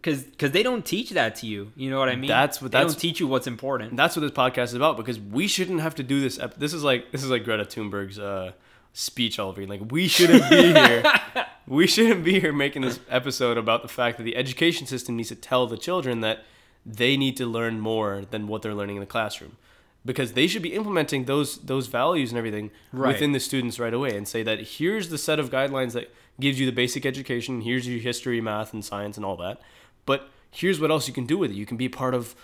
cuz 0.03 0.25
cuz 0.39 0.51
they 0.53 0.63
don't 0.63 0.85
teach 0.85 1.11
that 1.11 1.35
to 1.37 1.47
you. 1.47 1.73
You 1.77 1.91
know 1.91 1.99
what 1.99 2.09
I 2.09 2.17
mean? 2.17 2.29
That's 2.29 2.63
what- 2.63 2.73
they 2.73 2.79
that's- 2.79 2.95
don't 2.95 3.01
teach 3.01 3.21
you 3.21 3.27
what's 3.27 3.47
important. 3.47 3.97
that's 3.97 4.17
what 4.17 4.23
this 4.23 4.31
podcast 4.31 4.65
is 4.65 4.75
about 4.75 4.97
because 4.97 5.19
we 5.21 5.47
shouldn't 5.49 5.81
have 5.81 5.95
to 5.97 6.03
do 6.03 6.21
this. 6.21 6.39
Ep- 6.39 6.55
this 6.59 6.73
is 6.73 6.83
like 6.85 7.11
this 7.13 7.23
is 7.23 7.31
like 7.31 7.45
Greta 7.45 7.65
Thunberg's 7.65 8.19
uh, 8.19 8.53
speech 8.95 9.39
all 9.39 9.51
over. 9.51 9.67
Like 9.67 9.83
we 9.91 10.09
shouldn't 10.09 10.49
be 10.49 10.73
here. 10.73 11.03
we 11.67 11.87
shouldn't 11.87 12.25
be 12.25 12.41
here 12.41 12.53
making 12.53 12.83
this 12.83 12.99
episode 13.11 13.59
about 13.59 13.83
the 13.83 13.89
fact 13.89 14.17
that 14.17 14.25
the 14.25 14.37
education 14.37 14.87
system 14.87 15.17
needs 15.17 15.29
to 15.29 15.35
tell 15.37 15.67
the 15.67 15.77
children 15.77 16.21
that 16.23 16.45
they 16.87 17.17
need 17.19 17.37
to 17.37 17.45
learn 17.47 17.79
more 17.81 18.25
than 18.31 18.47
what 18.49 18.63
they're 18.63 18.75
learning 18.75 18.97
in 18.97 19.01
the 19.01 19.07
classroom. 19.07 19.57
Because 20.05 20.33
they 20.33 20.47
should 20.47 20.63
be 20.63 20.73
implementing 20.75 21.25
those 21.27 21.59
those 21.59 21.87
values 21.89 22.31
and 22.31 22.39
everything 22.39 22.71
Right. 22.93 23.13
within 23.13 23.33
the 23.33 23.41
students 23.41 23.79
right 23.79 23.93
away 23.93 24.17
and 24.17 24.27
say 24.27 24.43
that 24.43 24.61
here's 24.79 25.09
the 25.11 25.19
set 25.19 25.39
of 25.39 25.51
guidelines 25.51 25.93
that 25.93 26.11
gives 26.41 26.59
you 26.61 26.67
the 26.67 26.73
basic 26.73 27.05
education, 27.05 27.61
here's 27.63 27.87
your 27.87 27.99
history, 28.01 28.41
math, 28.41 28.73
and 28.73 28.85
science 28.85 29.17
and 29.17 29.27
all 29.27 29.37
that. 29.39 29.61
But 30.07 30.29
here's 30.51 30.81
what 30.81 30.91
else 30.91 31.09
you 31.09 31.15
can 31.15 31.27
do 31.27 31.37
with 31.37 31.51
it. 31.51 31.55
You 31.55 31.67
can 31.67 31.77
be 31.77 31.89
part 31.89 32.15
of 32.15 32.35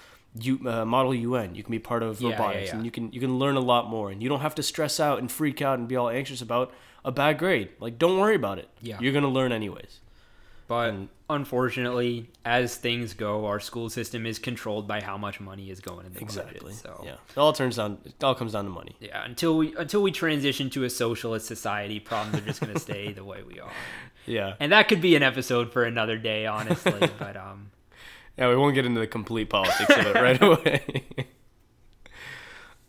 U, 0.41 0.59
uh, 0.67 0.85
Model 0.85 1.15
UN. 1.15 1.55
You 1.55 1.63
can 1.63 1.71
be 1.71 1.79
part 1.79 2.03
of 2.03 2.21
Yeah, 2.21 2.31
yeah, 2.31 2.35
robotics, 2.37 2.69
yeah. 2.69 2.77
and 2.77 2.85
you 2.85 2.91
can 2.91 3.13
you 3.13 3.21
can 3.21 3.39
learn 3.39 3.57
a 3.57 3.61
lot 3.61 3.89
more. 3.89 4.11
And 4.11 4.23
you 4.23 4.29
don't 4.29 4.41
have 4.41 4.55
to 4.57 4.63
stress 4.63 4.99
out 5.01 5.19
and 5.21 5.31
freak 5.31 5.63
out 5.63 5.79
and 5.79 5.87
be 5.89 5.97
all 5.97 6.09
anxious 6.11 6.43
about 6.43 6.73
a 7.05 7.13
bad 7.13 7.39
grade. 7.39 7.69
Like, 7.81 7.99
don't 7.99 8.19
worry 8.19 8.35
about 8.35 8.59
it. 8.59 8.69
Yeah. 8.83 8.99
you're 9.01 9.13
gonna 9.13 9.29
learn 9.29 9.53
anyways. 9.53 10.01
But 10.67 10.95
unfortunately, 11.29 12.31
as 12.45 12.77
things 12.77 13.13
go, 13.13 13.45
our 13.47 13.61
school 13.61 13.91
system 13.91 14.25
is 14.25 14.39
controlled 14.39 14.89
by 14.89 15.03
how 15.03 15.19
much 15.19 15.39
money 15.41 15.69
is 15.71 15.81
going 15.81 16.07
in 16.07 16.15
the 16.15 16.21
Exactly. 16.21 16.61
budget. 16.61 16.77
So 16.77 17.03
Yeah, 17.05 17.13
it 17.31 17.37
all 17.39 17.53
turns 17.53 17.77
down. 17.77 17.99
It 18.07 18.23
all 18.25 18.35
comes 18.35 18.53
down 18.53 18.65
to 18.65 18.71
money. 18.71 18.97
yeah, 19.01 19.25
until 19.25 19.57
we 19.59 19.77
until 19.77 20.03
we 20.03 20.11
transition 20.11 20.71
to 20.71 20.85
a 20.85 20.91
socialist 20.91 21.47
society, 21.47 22.01
problems 22.01 22.43
are 22.43 22.47
just 22.47 22.61
going 22.63 22.73
to 22.73 22.81
stay 22.81 23.13
the 23.21 23.25
way 23.25 23.43
we 23.43 23.61
are. 23.61 23.71
Yeah, 24.27 24.55
And 24.59 24.73
that 24.73 24.89
could 24.89 25.03
be 25.03 25.17
an 25.17 25.23
episode 25.23 25.71
for 25.71 25.85
another 25.85 26.17
day, 26.17 26.47
honestly. 26.47 27.11
but 27.19 27.37
um, 27.37 27.71
yeah. 28.39 28.49
We 28.49 28.57
won't 28.57 28.75
get 28.75 28.87
into 28.87 29.01
the 29.01 29.07
complete 29.07 29.51
politics 29.51 29.91
of 29.95 30.07
it 30.07 30.15
right 30.15 30.41
away. 30.43 31.05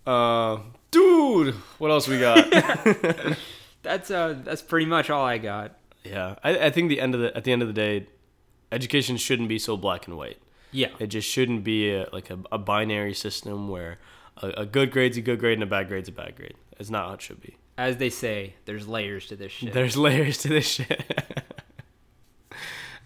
uh, 0.08 0.60
dude, 0.92 1.56
what 1.78 1.92
else 1.92 2.08
we 2.08 2.20
got? 2.20 2.50
that's 3.84 4.10
uh 4.10 4.36
that's 4.44 4.62
pretty 4.62 4.86
much 4.86 5.10
all 5.10 5.26
I 5.26 5.38
got. 5.40 5.78
Yeah, 6.06 6.36
I, 6.44 6.68
I 6.68 6.70
think 6.70 6.90
the 6.90 7.02
end 7.02 7.16
of 7.16 7.22
the 7.22 7.36
at 7.36 7.44
the 7.44 7.52
end 7.52 7.62
of 7.62 7.68
the 7.68 7.74
day, 7.74 8.08
education 8.72 9.18
shouldn't 9.18 9.50
be 9.50 9.60
so 9.60 9.78
black 9.78 10.08
and 10.08 10.18
white. 10.18 10.38
Yeah, 10.72 10.90
It 11.00 11.08
just 11.08 11.30
shouldn't 11.30 11.64
be 11.64 11.92
a, 11.94 12.10
like 12.12 12.30
a, 12.30 12.38
a 12.52 12.58
binary 12.58 13.14
system 13.14 13.70
where 13.70 13.98
a, 14.42 14.50
a 14.50 14.66
good 14.66 14.92
grade's 14.92 15.16
a 15.16 15.22
good 15.22 15.40
grade 15.40 15.54
and 15.54 15.64
a 15.64 15.66
bad 15.66 15.88
grade's 15.88 16.10
a 16.10 16.12
bad 16.12 16.36
grade. 16.36 16.56
It's 16.78 16.90
not 16.90 17.08
how 17.08 17.14
it 17.14 17.22
should 17.22 17.40
be. 17.40 17.56
as 17.78 17.96
they 17.98 18.10
say, 18.10 18.56
there's 18.66 18.86
layers 18.88 19.28
to 19.28 19.36
this 19.38 19.52
shit. 19.54 19.74
There's 19.74 19.96
layers 20.08 20.38
to 20.40 20.50
this 20.50 20.68
shit. 20.68 21.14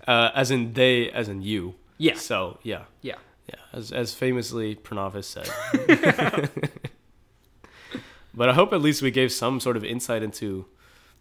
uh, 0.07 0.31
as 0.33 0.49
in 0.51 0.73
they, 0.73 1.11
as 1.11 1.29
in 1.29 1.41
you. 1.43 1.75
Yeah. 1.99 2.15
So 2.15 2.57
yeah, 2.63 2.85
yeah, 3.01 3.15
yeah. 3.47 3.55
As 3.73 3.91
as 3.91 4.13
famously 4.15 4.75
Pranav 4.75 5.13
has 5.13 5.27
said. 5.27 5.49
but 8.33 8.49
I 8.49 8.53
hope 8.53 8.73
at 8.73 8.81
least 8.81 9.01
we 9.01 9.11
gave 9.11 9.31
some 9.31 9.59
sort 9.59 9.77
of 9.77 9.83
insight 9.83 10.23
into 10.23 10.65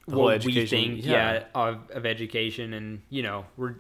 the 0.09 0.15
whole 0.15 0.25
what 0.25 0.35
education. 0.37 0.79
we 0.79 0.85
think, 0.97 1.07
yeah, 1.07 1.45
of, 1.55 1.91
of 1.91 2.05
education, 2.07 2.73
and 2.75 3.01
you 3.11 3.23
know, 3.23 3.45
we're 3.57 3.77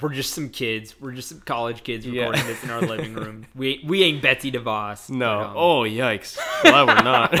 we're 0.00 0.12
just 0.12 0.34
some 0.34 0.48
kids. 0.50 0.94
We're 1.00 1.12
just 1.12 1.28
some 1.30 1.40
college 1.40 1.82
kids 1.84 2.04
Yeah. 2.06 2.24
recording 2.24 2.46
this 2.46 2.62
in 2.64 2.70
our 2.70 2.80
living 2.82 3.14
room. 3.22 3.46
We 3.54 3.82
we 3.86 4.02
ain't 4.02 4.20
Betsy 4.22 4.50
DeVos. 4.52 5.08
No. 5.10 5.38
but, 5.38 5.46
um, 5.50 5.56
oh 5.56 5.80
yikes! 5.82 6.36
Glad 6.62 6.86
we're 6.88 7.02
not. 7.02 7.32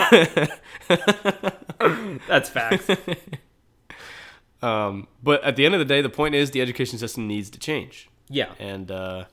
that's 2.28 2.48
facts. 2.48 2.88
Um, 4.62 5.06
but 5.22 5.44
at 5.44 5.56
the 5.56 5.66
end 5.66 5.74
of 5.74 5.78
the 5.80 5.84
day, 5.84 6.00
the 6.00 6.08
point 6.08 6.34
is 6.34 6.50
the 6.52 6.62
education 6.62 6.98
system 6.98 7.28
needs 7.28 7.50
to 7.50 7.58
change, 7.58 8.08
Yeah, 8.30 8.52
and 8.58 8.90
uh, 8.90 9.24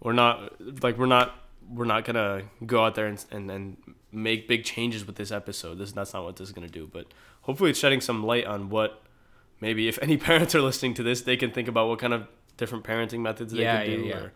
we're 0.00 0.12
not 0.12 0.52
like 0.82 0.96
we're 0.96 1.06
not 1.06 1.34
we're 1.68 1.84
not 1.84 2.04
gonna 2.04 2.42
go 2.64 2.84
out 2.84 2.94
there 2.94 3.06
and 3.06 3.22
and, 3.32 3.50
and 3.50 3.76
make 4.14 4.46
big 4.48 4.64
changes 4.64 5.06
with 5.06 5.16
this 5.16 5.30
episode. 5.32 5.78
This 5.78 5.92
that's 5.92 6.12
not 6.14 6.24
what 6.24 6.36
this 6.36 6.48
is 6.48 6.52
gonna 6.54 6.68
do. 6.68 6.88
But 6.92 7.06
hopefully, 7.42 7.70
it's 7.70 7.78
shedding 7.78 8.00
some 8.00 8.24
light 8.24 8.44
on 8.46 8.68
what 8.70 9.02
maybe 9.60 9.88
if 9.88 9.98
any 10.02 10.16
parents 10.28 10.54
are 10.54 10.62
listening 10.62 10.94
to 10.94 11.02
this, 11.02 11.22
they 11.22 11.36
can 11.36 11.50
think 11.50 11.68
about 11.68 11.88
what 11.88 11.98
kind 11.98 12.12
of 12.12 12.26
different 12.56 12.84
parenting 12.84 13.20
methods 13.20 13.52
they 13.52 13.62
Yeah, 13.62 13.84
could 13.84 13.96
do. 13.96 14.02
yeah, 14.02 14.26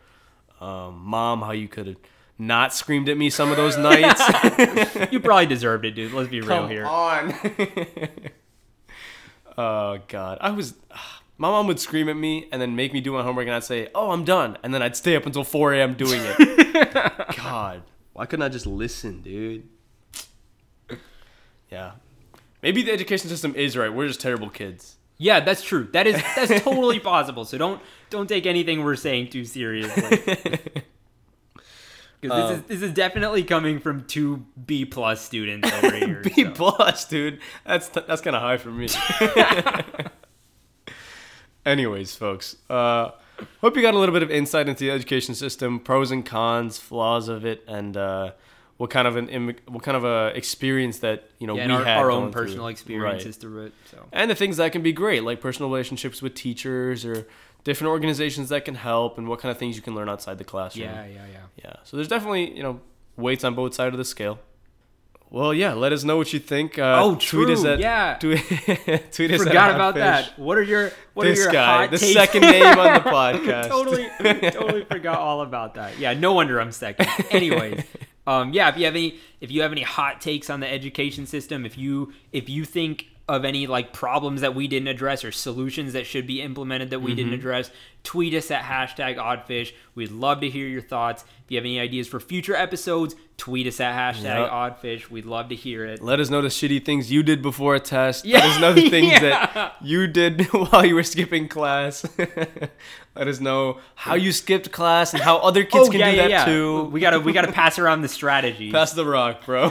Or 0.61 0.67
um, 0.67 0.99
mom, 1.05 1.43
how 1.43 1.53
you 1.53 1.69
could 1.69 1.87
have 1.87 1.97
not 2.39 2.73
screamed 2.75 3.09
at 3.09 3.17
me 3.17 3.31
some 3.31 3.51
of 3.51 3.57
those 3.57 3.77
nights. 3.77 4.21
you 5.13 5.21
probably 5.21 5.47
deserved 5.47 5.85
it, 5.85 5.93
dude. 5.93 6.13
Let's 6.13 6.29
be 6.29 6.41
real 6.41 6.49
Come 6.49 6.69
here. 6.71 6.87
on. 6.87 7.35
oh 9.57 9.99
god, 10.09 10.39
I 10.41 10.51
was. 10.51 10.75
My 11.41 11.49
mom 11.49 11.69
would 11.69 11.79
scream 11.79 12.09
at 12.09 12.17
me 12.17 12.49
and 12.51 12.61
then 12.61 12.75
make 12.75 12.93
me 12.93 13.01
do 13.01 13.13
my 13.13 13.23
homework, 13.23 13.47
and 13.47 13.55
I'd 13.55 13.63
say, 13.63 13.87
"Oh, 13.95 14.11
I'm 14.11 14.25
done," 14.25 14.59
and 14.65 14.75
then 14.75 14.83
I'd 14.83 14.97
stay 14.97 15.15
up 15.15 15.25
until 15.25 15.45
4 15.45 15.73
a.m. 15.75 15.95
doing 15.95 16.21
it. 16.25 17.37
god, 17.37 17.83
why 18.19 18.27
couldn't 18.27 18.43
I 18.43 18.49
just 18.49 18.67
listen, 18.67 19.23
dude? 19.23 19.69
Yeah, 21.71 21.93
maybe 22.63 22.83
the 22.83 22.91
education 22.91 23.29
system 23.29 23.55
is 23.55 23.77
right. 23.77 23.93
We're 23.95 24.09
just 24.09 24.21
terrible 24.21 24.51
kids. 24.51 24.97
Yeah, 25.19 25.39
that's 25.39 25.63
true. 25.63 25.89
That 25.93 26.09
is 26.09 26.17
that's 26.35 26.63
totally 26.65 26.99
possible. 27.15 27.45
So 27.45 27.59
don't 27.59 27.81
don't 28.11 28.29
take 28.29 28.45
anything 28.45 28.83
we're 28.83 28.97
saying 28.97 29.31
too 29.31 29.45
seriously. 29.45 30.59
Because 32.21 32.51
this 32.51 32.51
Um, 32.51 32.57
is 32.57 32.81
this 32.81 32.83
is 32.89 32.95
definitely 32.95 33.45
coming 33.45 33.79
from 33.79 34.05
two 34.05 34.45
B 34.67 34.85
plus 34.85 35.25
students 35.25 35.71
over 35.73 35.95
here. 35.97 36.23
B 36.25 36.43
so. 36.43 36.51
plus, 36.51 37.05
dude. 37.05 37.39
That's 37.65 37.89
that's 37.91 38.21
kind 38.23 38.35
of 38.35 38.43
high 38.43 38.57
for 38.57 38.71
me. 38.73 38.89
Anyways, 41.65 42.17
folks, 42.17 42.57
uh, 42.69 43.11
hope 43.61 43.77
you 43.77 43.83
got 43.83 43.95
a 43.95 43.99
little 43.99 44.13
bit 44.13 44.23
of 44.23 44.31
insight 44.31 44.69
into 44.69 44.85
the 44.85 44.91
education 44.91 45.35
system, 45.35 45.81
pros 45.81 46.11
and 46.11 46.25
cons, 46.25 46.79
flaws 46.79 47.29
of 47.29 47.45
it, 47.45 47.65
and 47.69 47.97
uh, 47.97 48.33
what 48.77 48.91
kind 48.91 49.07
of 49.09 49.17
an 49.17 49.29
im- 49.29 49.57
what 49.67 49.83
kind 49.83 49.97
of 49.97 50.05
a 50.05 50.33
experience 50.37 50.99
that 51.01 51.31
you 51.39 51.47
know 51.47 51.57
Yeah, 51.57 51.67
we 51.67 51.73
our, 51.75 51.85
had 51.85 51.99
our 51.99 52.11
own 52.11 52.31
through. 52.33 52.43
personal 52.43 52.65
Right. 52.67 52.71
experiences 52.73 53.37
through 53.37 53.67
it. 53.67 53.73
So 53.91 54.07
and 54.13 54.31
the 54.31 54.35
things 54.35 54.57
that 54.59 54.73
can 54.73 54.83
be 54.83 54.93
great, 54.93 55.23
like 55.25 55.41
personal 55.41 55.71
relationships 55.71 56.23
with 56.23 56.35
teachers 56.35 57.05
or 57.05 57.27
different 57.65 57.91
organizations 57.91 58.49
that 58.51 58.65
can 58.65 58.75
help, 58.77 59.19
and 59.19 59.29
what 59.29 59.41
kind 59.41 59.51
of 59.51 59.59
things 59.59 59.77
you 59.77 59.83
can 59.83 59.95
learn 59.95 60.09
outside 60.09 60.39
the 60.39 60.45
classroom. 60.45 60.85
yeah, 60.87 61.05
yeah, 61.07 61.25
yeah. 61.33 61.39
Yeah. 61.65 61.73
So 61.85 61.97
there's 61.97 62.09
definitely, 62.09 62.57
you 62.57 62.63
know, 62.63 62.81
weights 63.17 63.43
on 63.45 63.55
both 63.55 63.75
sides 63.75 63.93
of 63.95 63.99
the 63.99 64.05
scale. 64.05 64.39
Well, 65.31 65.53
yeah, 65.53 65.75
let 65.75 65.93
us 65.93 66.05
know 66.05 66.17
what 66.17 66.33
you 66.33 66.39
think. 66.39 66.79
Uh, 66.79 67.01
Oh, 67.03 67.15
tweet 67.21 67.51
us 67.51 67.61
true, 67.61 67.73
at, 67.73 67.79
yeah. 67.81 68.17
Tweet, 68.21 68.43
tweet 69.13 69.31
us 69.33 69.43
Forgot 69.43 69.75
about 69.75 69.95
OddFish. 69.95 69.99
that. 69.99 70.39
What 70.39 70.57
are 70.57 70.63
your 70.63 70.91
what 71.13 71.25
This 71.25 71.41
are 71.41 71.43
your 71.43 71.53
guy, 71.53 71.81
hot 71.83 71.91
the 71.91 71.99
takes? 71.99 72.15
second 72.15 72.41
name 72.43 72.65
on 72.65 72.95
the 72.95 73.01
podcast. 73.11 73.69
totally, 73.69 74.09
totally 74.51 74.85
forgot 74.85 75.19
all 75.19 75.43
about 75.43 75.75
that. 75.75 75.99
Yeah, 75.99 76.15
no 76.15 76.33
wonder 76.33 76.59
I'm 76.61 76.73
second. 76.73 77.09
Anyways, 77.31 77.85
um, 78.27 78.53
yeah, 78.55 78.71
if 78.71 78.79
you 78.79 78.87
have 78.87 78.95
any, 78.95 79.19
if 79.43 79.51
you 79.51 79.61
have 79.63 79.73
any 79.73 79.83
hot 79.83 80.21
takes 80.23 80.49
on 80.49 80.61
the 80.61 80.71
education 80.73 81.27
system, 81.27 81.67
if 81.67 81.77
you 81.77 82.15
if 82.33 82.49
you 82.49 82.65
think 82.65 83.09
of 83.29 83.45
any 83.45 83.67
like 83.67 83.93
problems 83.93 84.41
that 84.41 84.55
we 84.55 84.67
didn't 84.67 84.89
address 84.89 85.23
or 85.25 85.31
solutions 85.33 85.93
that 85.93 86.07
should 86.07 86.27
be 86.27 86.41
implemented 86.41 86.91
that 86.91 87.01
we 87.01 87.15
didn't 87.15 87.27
Mm-hmm. 87.33 87.41
address, 87.41 87.71
tweet 88.03 88.33
us 88.33 88.51
at 88.51 88.63
hashtag 88.63 89.17
OddFish. 89.19 89.73
We'd 89.95 90.11
love 90.11 90.41
to 90.41 90.49
hear 90.49 90.67
your 90.67 90.81
thoughts. 90.81 91.25
If 91.45 91.51
you 91.53 91.57
have 91.59 91.65
any 91.65 91.79
ideas 91.79 92.09
for 92.09 92.21
future 92.21 92.55
episodes, 92.57 93.15
tweet 93.37 93.67
us 93.67 93.81
at 93.81 93.95
hashtag 93.95 94.23
Yep. 94.23 94.51
OddFish. 94.51 95.11
We'd 95.11 95.27
love 95.27 95.51
to 95.51 95.55
hear 95.55 95.85
it. 95.85 96.03
Let 96.03 96.21
us 96.21 96.31
know 96.31 96.41
the 96.41 96.49
shitty 96.49 96.85
things 96.87 97.13
you 97.13 97.23
did 97.23 97.43
before 97.43 97.75
a 97.75 97.81
test. 97.81 98.25
Yeah. 98.25 98.39
Let 98.39 98.47
us 98.51 98.61
know 98.61 98.73
the 98.73 98.89
things 98.97 99.13
Yeah. 99.13 99.21
that 99.53 99.77
you 99.83 100.07
did 100.07 100.47
while 100.53 100.87
you 100.87 100.95
were 100.95 101.03
skipping 101.03 101.49
class. 101.49 102.07
Let 103.15 103.27
us 103.29 103.41
know 103.41 103.81
how 103.95 104.15
you 104.15 104.33
skipped 104.33 104.71
class 104.73 105.13
and 105.13 105.23
how 105.23 105.39
other 105.39 105.65
kids 105.65 105.89
can 105.91 105.99
do 106.11 106.17
that 106.29 106.47
too. 106.47 106.85
We 106.85 107.01
gotta 107.01 107.19
we 107.21 107.33
gotta 107.33 107.53
pass 107.53 107.79
around 107.79 108.03
the 108.03 108.09
strategy. 108.09 108.71
Pass 108.73 108.93
the 108.93 109.05
rock, 109.05 109.45
bro. 109.45 109.71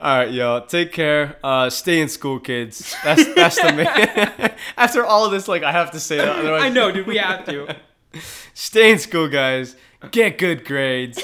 All 0.00 0.16
right, 0.16 0.30
yo. 0.30 0.60
Take 0.60 0.92
care. 0.92 1.36
Uh, 1.44 1.68
stay 1.68 2.00
in 2.00 2.08
school, 2.08 2.40
kids. 2.40 2.94
That's 3.04 3.34
that's 3.34 3.60
the 3.60 3.72
main. 3.74 4.50
After 4.78 5.04
all 5.04 5.26
of 5.26 5.30
this, 5.30 5.46
like 5.46 5.62
I 5.62 5.72
have 5.72 5.90
to 5.90 6.00
say 6.00 6.16
that. 6.16 6.38
Otherwise, 6.38 6.62
I 6.64 6.68
know, 6.70 6.90
dude. 6.90 7.06
We 7.06 7.18
have 7.18 7.44
to. 7.44 7.76
Stay 8.54 8.90
in 8.90 8.98
school, 8.98 9.28
guys. 9.28 9.76
Get 10.10 10.38
good 10.38 10.64
grades. 10.64 11.22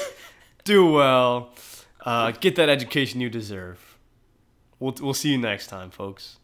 Do 0.63 0.91
well. 0.91 1.53
Uh, 2.05 2.31
get 2.31 2.55
that 2.57 2.69
education 2.69 3.19
you 3.19 3.31
deserve. 3.31 3.97
We'll 4.79 4.93
we'll 5.01 5.15
see 5.15 5.31
you 5.31 5.39
next 5.39 5.67
time, 5.67 5.89
folks. 5.89 6.37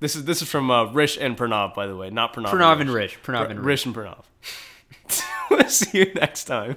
This 0.00 0.14
is 0.14 0.26
this 0.26 0.42
is 0.42 0.48
from 0.48 0.70
uh, 0.70 0.92
Rish 0.92 1.16
and 1.18 1.38
Pranav, 1.38 1.74
by 1.74 1.86
the 1.86 1.96
way, 1.96 2.10
not 2.10 2.34
Pranav. 2.34 2.50
Pranav 2.50 2.80
and 2.82 2.90
Rish. 2.90 3.18
Pranav 3.22 3.50
and 3.50 3.60
Rish. 3.60 3.86
Rish 3.86 3.86
and 3.86 3.94
Pranav. 3.94 4.24
we'll 5.50 5.68
see 5.68 6.00
you 6.00 6.12
next 6.14 6.44
time. 6.44 6.76